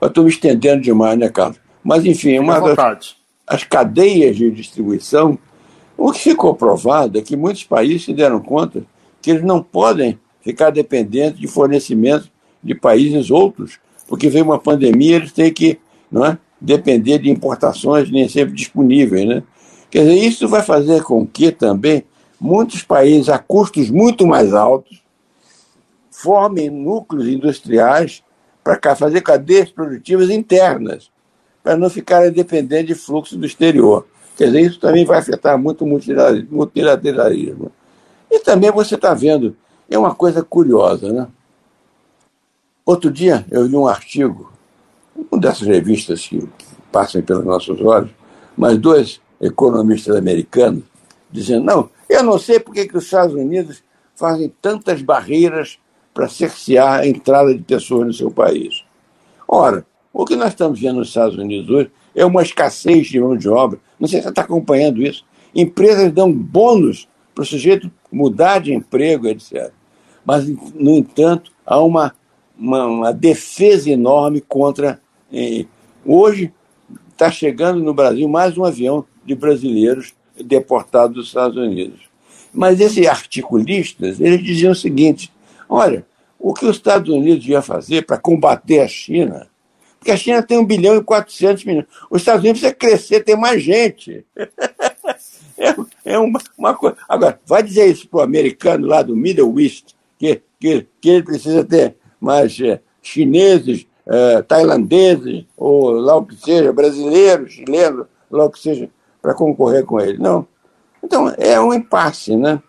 Eu 0.00 0.08
estou 0.08 0.24
me 0.24 0.30
estendendo 0.30 0.80
demais, 0.80 1.18
né, 1.18 1.28
Carlos? 1.28 1.60
Mas, 1.84 2.04
enfim, 2.06 2.38
uma 2.38 2.58
das, 2.60 3.16
as 3.46 3.64
cadeias 3.64 4.36
de 4.36 4.50
distribuição, 4.50 5.38
o 6.00 6.12
que 6.12 6.20
ficou 6.20 6.54
provado 6.54 7.18
é 7.18 7.22
que 7.22 7.36
muitos 7.36 7.62
países 7.62 8.06
se 8.06 8.14
deram 8.14 8.40
conta 8.40 8.82
que 9.20 9.30
eles 9.30 9.42
não 9.42 9.62
podem 9.62 10.18
ficar 10.40 10.70
dependentes 10.70 11.38
de 11.38 11.46
fornecimento 11.46 12.30
de 12.64 12.74
países 12.74 13.30
outros, 13.30 13.78
porque 14.08 14.30
veio 14.30 14.46
uma 14.46 14.58
pandemia, 14.58 15.16
eles 15.16 15.30
têm 15.30 15.52
que 15.52 15.78
não 16.10 16.24
é, 16.24 16.38
depender 16.58 17.18
de 17.18 17.28
importações 17.28 18.10
nem 18.10 18.26
sempre 18.30 18.54
disponíveis. 18.54 19.28
Né? 19.28 19.42
Quer 19.90 20.04
dizer, 20.04 20.14
isso 20.14 20.48
vai 20.48 20.62
fazer 20.62 21.02
com 21.02 21.26
que 21.26 21.52
também 21.52 22.02
muitos 22.40 22.82
países 22.82 23.28
a 23.28 23.38
custos 23.38 23.90
muito 23.90 24.26
mais 24.26 24.54
altos 24.54 25.02
formem 26.10 26.70
núcleos 26.70 27.28
industriais 27.28 28.22
para 28.64 28.96
fazer 28.96 29.20
cadeias 29.20 29.68
produtivas 29.68 30.30
internas, 30.30 31.10
para 31.62 31.76
não 31.76 31.90
ficarem 31.90 32.32
dependentes 32.32 32.86
de 32.86 32.94
fluxo 32.94 33.36
do 33.36 33.44
exterior. 33.44 34.06
Quer 34.40 34.46
dizer, 34.46 34.60
isso 34.62 34.80
também 34.80 35.04
vai 35.04 35.18
afetar 35.18 35.58
muito 35.58 35.84
o 35.84 35.86
multilateralismo. 35.86 37.70
E 38.30 38.38
também 38.38 38.70
você 38.70 38.94
está 38.94 39.12
vendo, 39.12 39.54
é 39.90 39.98
uma 39.98 40.14
coisa 40.14 40.42
curiosa, 40.42 41.12
né? 41.12 41.28
Outro 42.86 43.10
dia 43.10 43.44
eu 43.50 43.66
li 43.66 43.76
um 43.76 43.86
artigo, 43.86 44.50
uma 45.30 45.38
dessas 45.38 45.68
revistas 45.68 46.26
que 46.26 46.48
passam 46.90 47.20
pelos 47.20 47.44
nossos 47.44 47.82
olhos, 47.82 48.10
mas 48.56 48.78
dois 48.78 49.20
economistas 49.38 50.16
americanos 50.16 50.84
dizendo: 51.30 51.66
não, 51.66 51.90
eu 52.08 52.22
não 52.22 52.38
sei 52.38 52.58
por 52.58 52.72
que 52.72 52.88
os 52.96 53.04
Estados 53.04 53.34
Unidos 53.34 53.82
fazem 54.14 54.50
tantas 54.62 55.02
barreiras 55.02 55.78
para 56.14 56.30
cercear 56.30 57.00
a 57.00 57.06
entrada 57.06 57.54
de 57.54 57.62
pessoas 57.62 58.06
no 58.06 58.14
seu 58.14 58.30
país. 58.30 58.86
Ora, 59.46 59.84
o 60.14 60.24
que 60.24 60.34
nós 60.34 60.48
estamos 60.48 60.80
vendo 60.80 60.96
nos 60.96 61.08
Estados 61.08 61.36
Unidos 61.36 61.68
hoje 61.68 61.90
é 62.14 62.24
uma 62.24 62.40
escassez 62.40 63.06
de 63.08 63.20
mão 63.20 63.36
de 63.36 63.46
obra. 63.46 63.78
Não 64.00 64.08
sei 64.08 64.20
se 64.20 64.24
você 64.24 64.30
está 64.30 64.42
acompanhando 64.42 65.02
isso. 65.02 65.24
Empresas 65.54 66.10
dão 66.10 66.32
bônus 66.32 67.06
para 67.34 67.42
o 67.42 67.46
sujeito 67.46 67.90
mudar 68.10 68.60
de 68.60 68.72
emprego, 68.72 69.28
etc. 69.28 69.70
Mas, 70.24 70.48
no 70.48 70.96
entanto, 70.96 71.52
há 71.66 71.78
uma, 71.82 72.14
uma, 72.58 72.86
uma 72.86 73.12
defesa 73.12 73.90
enorme 73.90 74.40
contra. 74.40 75.00
Hoje 76.04 76.52
está 77.12 77.30
chegando 77.30 77.82
no 77.82 77.92
Brasil 77.92 78.26
mais 78.26 78.56
um 78.56 78.64
avião 78.64 79.04
de 79.24 79.34
brasileiros 79.34 80.14
deportados 80.42 81.14
dos 81.14 81.26
Estados 81.26 81.56
Unidos. 81.56 82.00
Mas 82.52 82.80
esses 82.80 83.06
articulistas, 83.06 84.18
eles 84.20 84.42
diziam 84.42 84.72
o 84.72 84.76
seguinte: 84.76 85.30
olha, 85.68 86.06
o 86.38 86.54
que 86.54 86.64
os 86.64 86.76
Estados 86.76 87.12
Unidos 87.12 87.46
ia 87.46 87.60
fazer 87.60 88.06
para 88.06 88.16
combater 88.16 88.80
a 88.80 88.88
China, 88.88 89.46
porque 90.00 90.10
a 90.10 90.16
China 90.16 90.42
tem 90.42 90.58
1 90.58 90.64
bilhão 90.64 90.96
e 90.96 91.04
400 91.04 91.64
milhões, 91.66 91.86
os 92.10 92.22
Estados 92.22 92.40
Unidos 92.40 92.60
precisa 92.60 92.74
crescer, 92.74 93.20
ter 93.20 93.36
mais 93.36 93.62
gente. 93.62 94.24
é, 95.58 95.74
é 96.14 96.18
uma, 96.18 96.40
uma 96.56 96.74
coisa. 96.74 96.96
Agora, 97.06 97.38
vai 97.46 97.62
dizer 97.62 97.86
isso 97.86 98.08
para 98.08 98.20
o 98.20 98.22
americano 98.22 98.86
lá 98.86 99.02
do 99.02 99.14
Middle 99.14 99.60
East, 99.60 99.92
que, 100.18 100.40
que, 100.58 100.86
que 101.00 101.10
ele 101.10 101.22
precisa 101.22 101.62
ter 101.62 101.96
mais 102.18 102.58
é, 102.60 102.80
chineses, 103.02 103.86
é, 104.06 104.40
tailandeses, 104.40 105.44
ou 105.54 105.90
lá 105.90 106.16
o 106.16 106.24
que 106.24 106.34
seja, 106.36 106.72
brasileiros, 106.72 107.52
chilenos, 107.52 108.06
lá 108.30 108.46
o 108.46 108.50
que 108.50 108.58
seja, 108.58 108.88
para 109.20 109.34
concorrer 109.34 109.84
com 109.84 110.00
ele. 110.00 110.16
Não. 110.16 110.48
Então, 111.04 111.32
é 111.36 111.60
um 111.60 111.74
impasse, 111.74 112.34
né? 112.34 112.62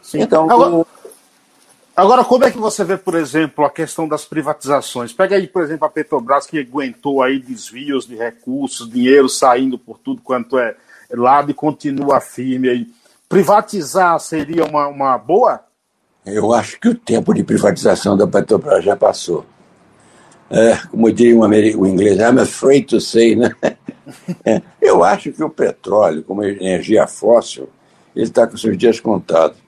Sim. 0.00 0.22
Então, 0.22 0.50
Agora... 0.50 0.70
como 0.70 0.86
Agora, 1.98 2.24
como 2.24 2.44
é 2.44 2.50
que 2.52 2.58
você 2.58 2.84
vê, 2.84 2.96
por 2.96 3.16
exemplo, 3.16 3.64
a 3.64 3.70
questão 3.70 4.06
das 4.06 4.24
privatizações? 4.24 5.12
Pega 5.12 5.34
aí, 5.34 5.48
por 5.48 5.64
exemplo, 5.64 5.84
a 5.84 5.90
Petrobras, 5.90 6.46
que 6.46 6.60
aguentou 6.60 7.20
aí 7.20 7.40
desvios 7.40 8.06
de 8.06 8.14
recursos, 8.14 8.88
dinheiro 8.88 9.28
saindo 9.28 9.76
por 9.76 9.98
tudo 9.98 10.22
quanto 10.22 10.60
é 10.60 10.76
lado 11.10 11.50
e 11.50 11.54
continua 11.54 12.20
firme 12.20 12.68
aí. 12.68 12.86
Privatizar 13.28 14.16
seria 14.20 14.64
uma, 14.64 14.86
uma 14.86 15.18
boa? 15.18 15.58
Eu 16.24 16.54
acho 16.54 16.78
que 16.78 16.88
o 16.88 16.94
tempo 16.94 17.34
de 17.34 17.42
privatização 17.42 18.16
da 18.16 18.28
Petrobras 18.28 18.84
já 18.84 18.94
passou. 18.94 19.44
É, 20.48 20.76
como 20.92 21.10
diria 21.10 21.34
um 21.34 21.40
o 21.40 21.84
inglês, 21.84 22.20
I'm 22.20 22.38
afraid 22.40 22.86
to 22.86 23.00
say, 23.00 23.34
né? 23.34 23.52
É, 24.42 24.62
eu 24.80 25.04
acho 25.04 25.30
que 25.32 25.44
o 25.44 25.50
petróleo, 25.50 26.22
como 26.22 26.42
energia 26.42 27.06
fóssil, 27.06 27.68
ele 28.16 28.24
está 28.24 28.46
com 28.46 28.56
seus 28.56 28.78
dias 28.78 29.00
contados 29.00 29.58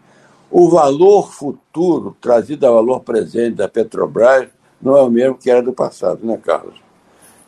o 0.51 0.69
valor 0.69 1.33
futuro 1.33 2.17
trazido 2.21 2.67
ao 2.67 2.75
valor 2.75 3.01
presente 3.01 3.57
da 3.57 3.69
Petrobras 3.69 4.49
não 4.83 4.97
é 4.97 5.03
o 5.03 5.11
mesmo 5.11 5.37
que 5.37 5.51
era 5.51 5.63
do 5.63 5.73
passado, 5.73 6.27
né, 6.27 6.39
Carlos? 6.43 6.75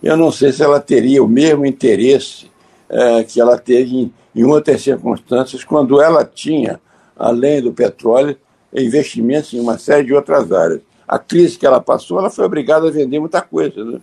Eu 0.03 0.17
não 0.17 0.31
sei 0.31 0.53
se 0.53 0.63
ela 0.63 0.81
teria 0.81 1.23
o 1.23 1.29
mesmo 1.29 1.65
interesse 1.65 2.51
é, 2.89 3.25
que 3.25 3.41
ela 3.41 3.59
teve 3.59 3.97
em, 3.97 4.15
em 4.35 4.45
outras 4.45 4.83
circunstâncias, 4.83 5.65
quando 5.65 6.01
ela 6.01 6.25
tinha, 6.25 6.81
além 7.17 7.63
do 7.63 7.73
petróleo, 7.73 8.37
investimentos 8.73 9.53
em 9.53 9.61
uma 9.61 9.79
série 9.79 10.07
de 10.07 10.15
outras 10.15 10.53
áreas. 10.53 10.81
A 11.07 11.19
crise 11.19 11.59
que 11.59 11.67
ela 11.67 11.81
passou, 11.81 12.19
ela 12.19 12.31
foi 12.31 12.45
obrigada 12.45 12.89
a 12.89 12.91
vender 12.91 13.19
muita 13.19 13.41
coisa. 13.41 13.85
Né? 13.85 14.01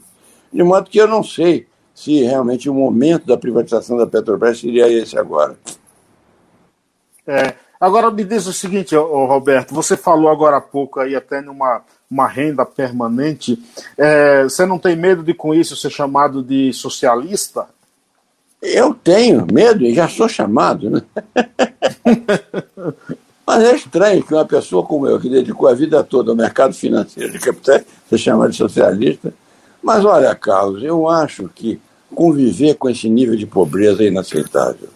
De 0.52 0.64
modo 0.64 0.90
que 0.90 0.98
eu 0.98 1.08
não 1.08 1.24
sei 1.24 1.68
se 1.94 2.24
realmente 2.24 2.70
o 2.70 2.74
momento 2.74 3.26
da 3.26 3.38
privatização 3.38 3.98
da 3.98 4.08
Petrobras 4.08 4.60
seria 4.60 4.88
esse 4.90 5.18
agora. 5.18 5.58
É, 7.28 7.54
Agora 7.80 8.12
me 8.12 8.24
diz 8.24 8.46
o 8.46 8.54
seguinte, 8.54 8.96
ô, 8.96 9.26
Roberto, 9.26 9.74
você 9.74 9.96
falou 9.96 10.30
agora 10.30 10.58
há 10.58 10.62
pouco 10.62 11.00
aí 11.00 11.16
até 11.16 11.42
numa 11.42 11.82
uma 12.10 12.28
renda 12.28 12.66
permanente. 12.66 13.62
É, 13.98 14.44
você 14.44 14.66
não 14.66 14.80
tem 14.80 14.96
medo 14.96 15.22
de 15.22 15.34
com 15.34 15.54
isso 15.54 15.76
ser 15.76 15.92
chamado 15.92 16.42
de 16.42 16.74
socialista? 16.74 17.68
Eu 18.62 18.94
tenho 18.94 19.46
medo 19.52 19.86
e 19.86 19.94
já 19.94 20.10
sou 20.10 20.28
chamado, 20.28 20.90
né? 20.90 21.02
Mas 23.46 23.64
é 23.64 23.76
estranho 23.76 24.24
que 24.24 24.34
uma 24.34 24.46
pessoa 24.46 24.84
como 24.84 25.08
eu, 25.08 25.20
que 25.20 25.30
dedicou 25.30 25.68
a 25.68 25.74
vida 25.74 26.04
toda 26.04 26.32
ao 26.32 26.38
mercado 26.38 26.74
financeiro 26.74 27.32
de 27.32 27.40
capitais, 27.40 27.84
se 28.08 28.18
chama 28.18 28.50
de 28.50 28.56
socialista. 28.56 29.34
Mas 29.82 30.04
olha, 30.04 30.36
Carlos, 30.36 30.84
eu 30.84 31.08
acho 31.08 31.50
que 31.56 31.80
conviver 32.14 32.76
com 32.76 32.90
esse 32.90 33.10
nível 33.10 33.36
de 33.36 33.46
pobreza 33.46 34.04
é 34.04 34.08
inaceitável. 34.08 34.90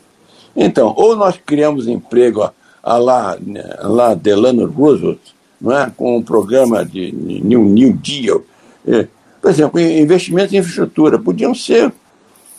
Então, 0.56 0.94
ou 0.98 1.16
nós 1.16 1.40
criamos 1.44 1.88
emprego 1.88 2.52
a 2.84 2.98
lá, 2.98 3.38
lá 3.82 4.14
Delano 4.14 4.66
Roosevelt, 4.68 5.20
não 5.60 5.76
é? 5.76 5.90
com 5.96 6.18
um 6.18 6.22
programa 6.22 6.84
de 6.84 7.12
New, 7.14 7.64
New 7.64 7.94
Deal. 7.94 8.44
É, 8.86 9.08
por 9.42 9.50
exemplo, 9.50 9.80
investimentos 9.80 10.54
em 10.54 10.58
infraestrutura 10.58 11.18
podiam 11.18 11.56
ser. 11.56 11.92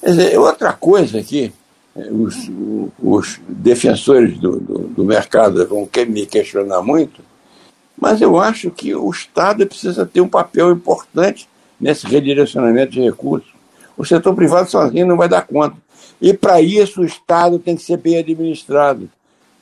Dizer, 0.02 0.38
outra 0.38 0.72
coisa 0.72 1.22
que 1.22 1.52
é, 1.94 2.08
os, 2.10 2.50
os 2.98 3.40
defensores 3.46 4.38
do, 4.38 4.58
do, 4.58 4.78
do 4.88 5.04
mercado 5.04 5.66
vão 5.68 5.88
me 6.08 6.26
questionar 6.26 6.82
muito, 6.82 7.22
mas 7.96 8.20
eu 8.20 8.38
acho 8.38 8.70
que 8.70 8.94
o 8.94 9.10
Estado 9.10 9.66
precisa 9.66 10.04
ter 10.06 10.20
um 10.20 10.28
papel 10.28 10.72
importante 10.72 11.48
nesse 11.78 12.06
redirecionamento 12.06 12.92
de 12.92 13.00
recursos. 13.00 13.52
O 13.96 14.04
setor 14.04 14.34
privado 14.34 14.70
sozinho 14.70 15.06
não 15.06 15.16
vai 15.16 15.28
dar 15.28 15.46
conta. 15.46 15.76
E 16.20 16.32
para 16.32 16.60
isso 16.60 17.02
o 17.02 17.04
Estado 17.04 17.58
tem 17.58 17.76
que 17.76 17.82
ser 17.82 17.98
bem 17.98 18.18
administrado. 18.18 19.08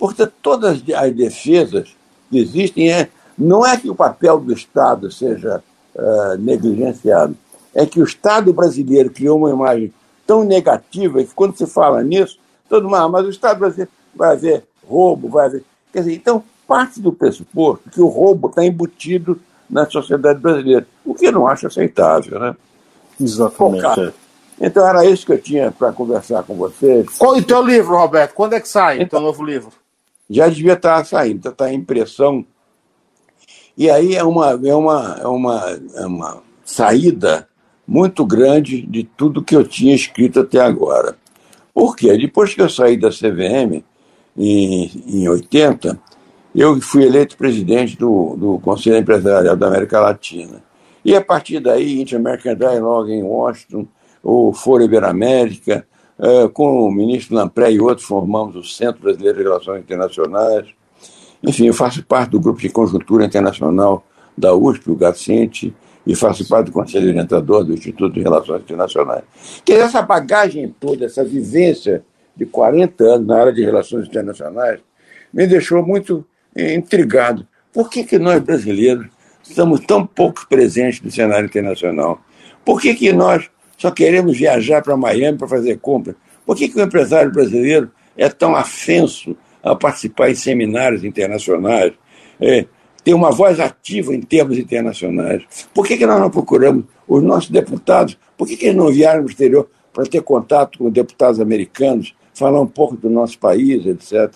Portanto, 0.03 0.33
todas 0.43 0.83
as 0.97 1.13
defesas 1.15 1.95
que 2.29 2.37
existem, 2.37 2.91
é, 2.91 3.09
não 3.39 3.65
é 3.65 3.77
que 3.77 3.89
o 3.89 3.95
papel 3.95 4.41
do 4.41 4.53
Estado 4.53 5.13
seja 5.13 5.63
uh, 5.95 6.37
negligenciado, 6.41 7.37
é 7.73 7.87
que 7.87 8.01
o 8.01 8.05
Estado 8.05 8.53
brasileiro 8.53 9.11
criou 9.11 9.39
uma 9.39 9.51
imagem 9.51 9.95
tão 10.27 10.43
negativa 10.43 11.23
que 11.23 11.33
quando 11.33 11.57
se 11.57 11.69
fala 11.69 12.03
nisso, 12.03 12.37
todo 12.69 12.83
mundo, 12.83 12.97
ah, 12.97 13.09
mas 13.09 13.27
o 13.27 13.31
Estado 13.31 13.61
brasileiro 13.61 13.93
vai 14.13 14.33
haver 14.33 14.65
roubo, 14.85 15.29
vai 15.29 15.47
haver. 15.47 15.63
Quer 15.93 16.01
dizer, 16.01 16.15
então, 16.15 16.43
parte 16.67 17.01
do 17.01 17.13
pressuposto 17.13 17.89
que 17.89 18.01
o 18.01 18.09
roubo 18.09 18.49
está 18.49 18.65
embutido 18.65 19.41
na 19.71 19.89
sociedade 19.89 20.41
brasileira, 20.41 20.85
o 21.05 21.15
que 21.15 21.27
eu 21.27 21.33
não 21.33 21.47
acho 21.47 21.69
aceitável, 21.69 22.41
né? 22.41 22.57
Exatamente. 23.21 24.13
então 24.61 24.85
era 24.85 25.07
isso 25.07 25.25
que 25.25 25.33
eu 25.33 25.41
tinha 25.41 25.71
para 25.71 25.93
conversar 25.93 26.43
com 26.43 26.57
vocês. 26.57 27.07
Qual 27.17 27.37
é 27.37 27.39
o 27.39 27.45
teu 27.45 27.63
livro, 27.63 27.97
Roberto? 27.97 28.35
Quando 28.35 28.55
é 28.55 28.61
que 28.61 28.69
sai 28.69 28.97
então, 28.97 29.07
o 29.07 29.09
teu 29.11 29.21
novo 29.21 29.45
livro? 29.45 29.82
Já 30.33 30.49
devia 30.49 30.73
estar 30.73 31.05
saindo, 31.05 31.49
está 31.49 31.73
em 31.73 31.77
impressão. 31.77 32.45
E 33.77 33.91
aí 33.91 34.15
é 34.15 34.25
uma, 34.25 34.51
é, 34.51 34.75
uma, 34.75 35.19
é, 35.21 35.27
uma, 35.27 35.81
é 35.95 36.07
uma 36.07 36.43
saída 36.65 37.49
muito 37.87 38.25
grande 38.25 38.83
de 38.83 39.05
tudo 39.05 39.43
que 39.43 39.55
eu 39.55 39.65
tinha 39.65 39.95
escrito 39.95 40.41
até 40.41 40.61
agora. 40.61 41.17
Por 41.75 41.97
quê? 41.97 42.17
Depois 42.17 42.55
que 42.55 42.63
eu 42.63 42.69
saí 42.69 42.97
da 42.97 43.11
CVM, 43.11 43.83
em, 44.37 44.91
em 45.07 45.29
80, 45.29 45.99
eu 46.55 46.81
fui 46.81 47.05
eleito 47.05 47.37
presidente 47.37 47.97
do, 47.97 48.37
do 48.37 48.59
Conselho 48.61 48.99
Empresarial 48.99 49.57
da 49.57 49.67
América 49.67 50.01
Latina. 50.01 50.63
E 51.05 51.17
a 51.17 51.21
partir 51.21 51.61
daí, 51.61 52.01
Inter-American 52.01 52.55
Dialogue 52.55 53.13
em 53.13 53.23
Washington, 53.23 53.87
o 54.23 54.53
Foro 54.53 54.85
Iberoamérica, 54.85 55.87
com 56.53 56.87
o 56.87 56.91
ministro 56.91 57.35
Lampré 57.35 57.73
e 57.73 57.81
outros, 57.81 58.07
formamos 58.07 58.55
o 58.57 58.65
Centro 58.65 59.03
Brasileiro 59.03 59.39
de 59.39 59.45
Relações 59.45 59.81
Internacionais. 59.81 60.67
Enfim, 61.43 61.67
eu 61.67 61.75
faço 61.75 62.05
parte 62.05 62.31
do 62.31 62.41
grupo 62.41 62.61
de 62.61 62.69
conjuntura 62.69 63.25
internacional 63.25 64.05
da 64.37 64.55
USP, 64.55 64.91
o 64.91 64.97
Gacente, 64.97 65.75
e 66.07 66.15
faço 66.15 66.47
parte 66.49 66.67
do 66.67 66.73
Conselho 66.73 67.09
Orientador 67.09 67.65
do 67.65 67.73
Instituto 67.73 68.15
de 68.15 68.23
Relações 68.23 68.63
Internacionais. 68.63 69.23
Que 69.65 69.73
essa 69.73 70.03
bagagem 70.03 70.75
toda, 70.81 71.05
essa 71.05 71.25
vivência 71.25 72.05
de 72.37 72.47
40 72.47 73.05
anos 73.05 73.27
na 73.27 73.39
área 73.39 73.53
de 73.53 73.65
relações 73.65 74.07
internacionais, 74.07 74.81
me 75.33 75.47
deixou 75.47 75.85
muito 75.85 76.25
intrigado. 76.57 77.47
Por 77.73 77.89
que, 77.89 78.05
que 78.05 78.19
nós, 78.19 78.41
brasileiros, 78.43 79.07
estamos 79.43 79.81
tão 79.81 80.07
pouco 80.07 80.47
presentes 80.49 81.01
no 81.01 81.11
cenário 81.11 81.47
internacional? 81.47 82.21
Por 82.65 82.81
que, 82.81 82.95
que 82.95 83.13
nós 83.13 83.51
só 83.83 83.91
queremos 83.91 84.39
viajar 84.39 84.81
para 84.81 84.97
Miami 84.97 85.37
para 85.37 85.49
fazer 85.49 85.77
compra? 85.81 86.15
Por 86.47 86.57
que, 86.57 86.69
que 86.69 86.79
o 86.79 86.81
empresário 86.81 87.33
brasileiro 87.33 87.91
é 88.17 88.29
tão 88.29 88.55
afenso 88.55 89.37
a 89.61 89.75
participar 89.75 90.31
em 90.31 90.37
seminários 90.37 91.03
internacionais, 91.03 91.93
é, 92.41 92.65
ter 93.03 93.13
uma 93.13 93.33
voz 93.33 93.59
ativa 93.59 94.15
em 94.15 94.21
termos 94.21 94.57
internacionais? 94.57 95.43
Por 95.75 95.85
que, 95.85 95.97
que 95.97 96.07
nós 96.07 96.21
não 96.21 96.31
procuramos 96.31 96.85
os 97.09 97.25
nossos 97.25 97.51
deputados? 97.51 98.17
Por 98.37 98.47
que, 98.47 98.57
que 98.57 98.67
eles 98.67 98.77
não 98.77 98.87
vieram 98.87 99.23
para 99.23 99.27
o 99.27 99.31
exterior 99.31 99.69
para 99.93 100.07
ter 100.07 100.23
contato 100.23 100.79
com 100.79 100.89
deputados 100.89 101.41
americanos, 101.41 102.15
falar 102.33 102.61
um 102.61 102.69
pouco 102.69 102.97
do 102.97 103.11
nosso 103.11 103.37
país, 103.37 103.85
etc? 103.85 104.33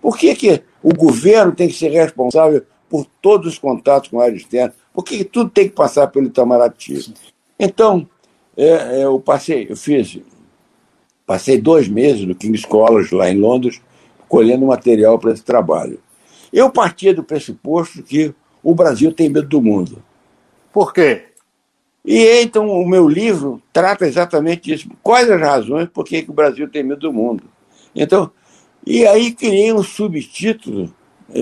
Por 0.00 0.16
que, 0.16 0.34
que 0.34 0.62
o 0.82 0.94
governo 0.94 1.52
tem 1.52 1.68
que 1.68 1.74
ser 1.74 1.90
responsável 1.90 2.62
por 2.88 3.04
todos 3.20 3.46
os 3.52 3.58
contatos 3.58 4.08
com 4.08 4.20
a 4.20 4.24
área 4.24 4.36
externa? 4.36 4.72
Por 4.94 5.04
que, 5.04 5.18
que 5.18 5.24
tudo 5.24 5.50
tem 5.50 5.68
que 5.68 5.74
passar 5.74 6.06
pelo 6.06 6.24
Itamaraty? 6.24 7.12
Então, 7.58 8.08
é, 8.56 9.00
é, 9.00 9.04
eu 9.04 9.20
passei, 9.20 9.66
eu 9.68 9.76
fiz, 9.76 10.18
passei 11.26 11.60
dois 11.60 11.88
meses 11.88 12.26
no 12.26 12.34
King's 12.34 12.64
College, 12.64 13.14
lá 13.14 13.30
em 13.30 13.38
Londres, 13.38 13.80
colhendo 14.28 14.66
material 14.66 15.18
para 15.18 15.32
esse 15.32 15.44
trabalho. 15.44 16.00
Eu 16.52 16.70
partia 16.70 17.12
do 17.12 17.22
pressuposto 17.22 18.02
que 18.02 18.34
o 18.62 18.74
Brasil 18.74 19.12
tem 19.12 19.28
medo 19.28 19.48
do 19.48 19.60
mundo. 19.60 20.02
Por 20.72 20.92
quê? 20.92 21.24
E 22.04 22.42
então 22.42 22.68
o 22.70 22.88
meu 22.88 23.08
livro 23.08 23.60
trata 23.72 24.06
exatamente 24.06 24.62
disso. 24.62 24.88
Quais 25.02 25.30
as 25.30 25.40
razões 25.40 25.88
por 25.88 26.04
que 26.04 26.24
o 26.28 26.32
Brasil 26.32 26.68
tem 26.68 26.82
medo 26.82 27.00
do 27.00 27.12
mundo? 27.12 27.44
Então, 27.94 28.30
e 28.86 29.04
aí 29.06 29.32
criei 29.32 29.72
um 29.72 29.82
subtítulo 29.82 30.94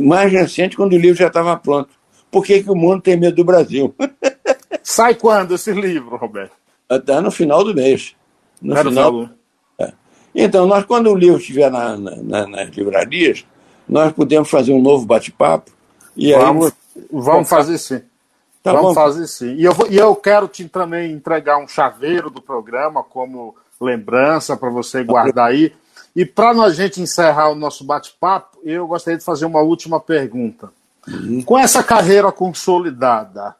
mais 0.02 0.32
recente, 0.32 0.76
quando 0.76 0.94
o 0.94 0.98
livro 0.98 1.18
já 1.18 1.26
estava 1.26 1.56
pronto. 1.56 1.90
Por 2.30 2.44
que, 2.44 2.62
que 2.62 2.70
o 2.70 2.74
mundo 2.74 3.02
tem 3.02 3.16
medo 3.16 3.36
do 3.36 3.44
Brasil? 3.44 3.94
Sai 4.82 5.14
quando 5.14 5.54
esse 5.54 5.72
livro, 5.72 6.16
Roberto? 6.16 6.63
Até 6.96 7.20
no 7.20 7.30
final 7.30 7.64
do 7.64 7.74
mês. 7.74 8.14
No 8.60 8.76
final. 8.76 9.28
É. 9.78 9.92
Então, 10.34 10.66
nós, 10.66 10.84
quando 10.84 11.10
o 11.10 11.16
livro 11.16 11.38
estiver 11.38 11.70
na, 11.70 11.96
na, 11.96 12.46
nas 12.46 12.70
livrarias, 12.70 13.44
nós 13.88 14.12
podemos 14.12 14.50
fazer 14.50 14.72
um 14.72 14.82
novo 14.82 15.04
bate-papo. 15.06 15.70
E 16.16 16.32
vamos, 16.32 16.66
aí, 16.66 16.72
vamos 17.10 17.48
fazer 17.48 17.78
sim. 17.78 18.00
Tá 18.62 18.72
vamos 18.72 18.88
bom. 18.88 18.94
fazer 18.94 19.26
sim. 19.26 19.54
E 19.56 19.64
eu, 19.64 19.74
vou, 19.74 19.86
e 19.90 19.96
eu 19.96 20.14
quero 20.16 20.48
te 20.48 20.66
também 20.68 21.12
entregar 21.12 21.58
um 21.58 21.68
chaveiro 21.68 22.30
do 22.30 22.40
programa 22.40 23.02
como 23.02 23.54
lembrança 23.80 24.56
para 24.56 24.70
você 24.70 25.04
guardar 25.04 25.50
aí. 25.50 25.72
E 26.16 26.24
para 26.24 26.50
a 26.50 26.70
gente 26.70 27.00
encerrar 27.00 27.50
o 27.50 27.54
nosso 27.54 27.84
bate-papo, 27.84 28.58
eu 28.62 28.86
gostaria 28.86 29.18
de 29.18 29.24
fazer 29.24 29.44
uma 29.44 29.60
última 29.60 30.00
pergunta. 30.00 30.70
Uhum. 31.06 31.42
Com 31.42 31.58
essa 31.58 31.82
carreira 31.82 32.30
consolidada, 32.32 33.54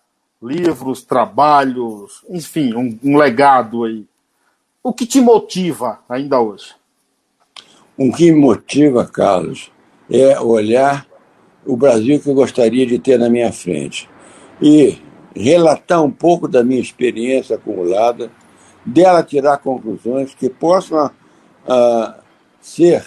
livros, 0.45 1.03
trabalhos, 1.03 2.23
enfim, 2.29 2.75
um, 2.75 2.99
um, 3.03 3.17
legado 3.17 3.85
aí, 3.85 4.05
o 4.83 4.93
que 4.93 5.07
te 5.07 5.21
motiva 5.21 6.01
ainda 6.09 6.41
hoje? 6.41 6.75
O 7.97 8.13
que 8.13 8.31
me 8.31 8.39
motiva, 8.39 9.07
Carlos, 9.07 9.71
é 10.11 10.39
olhar 10.39 11.07
o 11.65 11.77
Brasil 11.77 12.21
que 12.21 12.29
eu 12.29 12.35
gostaria 12.35 12.87
de 12.87 12.99
ter 12.99 13.19
na 13.19 13.31
minha 13.31 13.51
frente 13.53 14.09
e 14.61 14.99
relatar 15.35 16.03
um 16.03 16.11
pouco 16.11 16.47
da 16.47 16.63
minha 16.63 16.81
experiência 16.81 17.57
acumulada, 17.57 18.31
dela 18.85 19.23
tirar 19.23 19.59
conclusões 19.59 20.35
que 20.35 20.51
possam 20.51 21.07
uh, 21.07 22.21
ser 22.61 23.07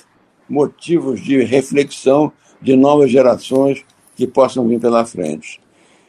motivos 0.49 1.21
de 1.21 1.43
reflexão 1.43 2.31
de 2.59 2.75
novas 2.75 3.11
gerações 3.11 3.85
que 4.15 4.25
possam 4.25 4.67
vir 4.67 4.79
pela 4.79 5.05
frente. 5.05 5.61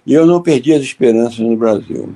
E 0.08 0.14
eu 0.14 0.24
não 0.24 0.40
perdi 0.40 0.72
as 0.72 0.80
esperanças 0.80 1.38
no 1.38 1.54
Brasil. 1.54 2.14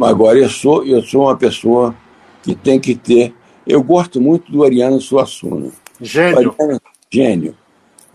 Agora, 0.00 0.38
eu 0.38 0.48
sou, 0.48 0.86
eu 0.86 1.02
sou 1.02 1.24
uma 1.24 1.36
pessoa 1.36 1.94
que 2.42 2.54
tem 2.54 2.80
que 2.80 2.94
ter. 2.94 3.34
Eu 3.66 3.82
gosto 3.82 4.18
muito 4.18 4.50
do 4.50 4.64
Ariano 4.64 4.98
Suassuna. 5.02 5.70
Gênio. 6.00 6.54
O 6.58 6.62
Ariano, 6.62 6.80
gênio. 7.10 7.56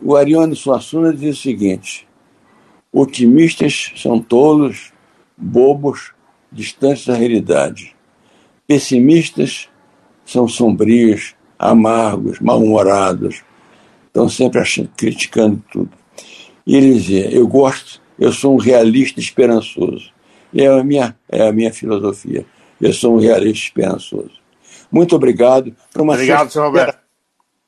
O 0.02 0.16
Ariano 0.16 0.56
Suassuna 0.56 1.14
diz 1.14 1.38
o 1.38 1.42
seguinte: 1.44 2.08
otimistas 2.92 3.92
são 3.96 4.20
tolos, 4.20 4.92
bobos, 5.38 6.12
distantes 6.52 7.06
da 7.06 7.14
realidade. 7.14 7.96
Pessimistas 8.66 9.70
são 10.26 10.48
sombrios, 10.48 11.36
amargos, 11.60 12.40
mal-humorados, 12.40 13.44
estão 14.08 14.28
sempre 14.28 14.60
achando, 14.62 14.90
criticando 14.98 15.64
tudo. 15.72 15.92
E 16.66 16.76
ele 16.76 16.96
dizia: 16.96 17.30
Eu 17.30 17.48
gosto, 17.48 18.02
eu 18.18 18.32
sou 18.32 18.56
um 18.56 18.58
realista 18.58 19.20
esperançoso. 19.20 20.12
E 20.54 20.64
é 20.64 20.68
a 20.68 20.84
minha, 20.84 21.18
é 21.30 21.48
a 21.48 21.52
minha 21.52 21.74
filosofia. 21.74 22.46
Eu 22.80 22.94
sou 22.94 23.16
um 23.16 23.20
realista 23.20 23.66
esperançoso. 23.66 24.32
Muito 24.92 25.16
obrigado. 25.16 25.76
Por 25.92 26.02
uma 26.02 26.14
obrigado, 26.14 26.52
senhor 26.52 26.66
Roberto. 26.66 27.00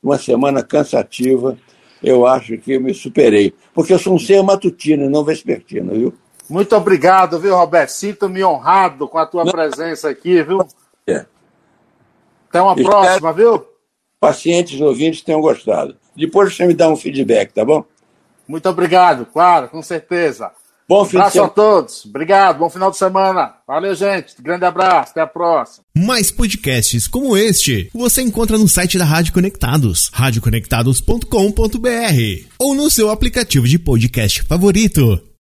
Uma 0.02 0.18
semana 0.18 0.64
cansativa. 0.64 1.58
Eu 2.02 2.26
acho 2.26 2.58
que 2.58 2.74
eu 2.74 2.82
me 2.82 2.94
superei. 2.94 3.54
Porque 3.74 3.94
eu 3.94 4.00
sou 4.00 4.16
um 4.16 4.20
ser 4.20 4.42
matutino, 4.44 5.10
não 5.10 5.24
vespertino, 5.24 5.94
viu? 5.94 6.14
Muito 6.50 6.76
obrigado, 6.76 7.40
viu, 7.40 7.56
Roberto? 7.56 7.90
Sinto-me 7.90 8.44
honrado 8.44 9.08
com 9.08 9.18
a 9.18 9.26
tua 9.26 9.44
não. 9.44 9.52
presença 9.52 10.10
aqui, 10.10 10.42
viu? 10.44 10.66
É. 11.06 11.26
Até 12.50 12.62
uma 12.62 12.74
Espero... 12.74 12.90
próxima, 12.90 13.34
viu? 13.34 13.78
pacientes 14.20 14.80
ouvintes 14.82 15.22
tenham 15.22 15.42
gostado. 15.42 15.96
Depois 16.16 16.56
você 16.56 16.66
me 16.66 16.74
dá 16.74 16.90
um 16.90 16.96
feedback, 16.96 17.54
tá 17.54 17.64
bom? 17.64 17.86
Muito 18.48 18.70
obrigado, 18.70 19.26
claro, 19.26 19.70
com 19.70 19.82
certeza. 19.82 20.52
Bom 20.88 21.04
fim 21.04 21.18
abraço 21.18 21.44
a 21.44 21.50
todos. 21.50 22.06
Obrigado, 22.06 22.60
bom 22.60 22.70
final 22.70 22.90
de 22.90 22.98
semana. 22.98 23.56
Valeu, 23.68 23.94
gente. 23.94 24.42
Grande 24.42 24.64
abraço, 24.64 25.12
até 25.12 25.22
a 25.22 25.28
próxima. 25.28 25.84
Mais 25.94 26.32
podcasts 26.32 27.08
como 27.08 27.36
este 27.36 27.90
você 27.94 28.22
encontra 28.22 28.58
no 28.58 28.70
site 28.70 28.98
da 28.98 29.04
Rádio 29.04 29.34
Conectados, 29.34 30.10
radioconectados.com.br 30.14 32.46
ou 32.58 32.74
no 32.74 32.90
seu 32.90 33.12
aplicativo 33.12 33.68
de 33.68 33.78
podcast 33.78 34.44
favorito. 34.44 35.27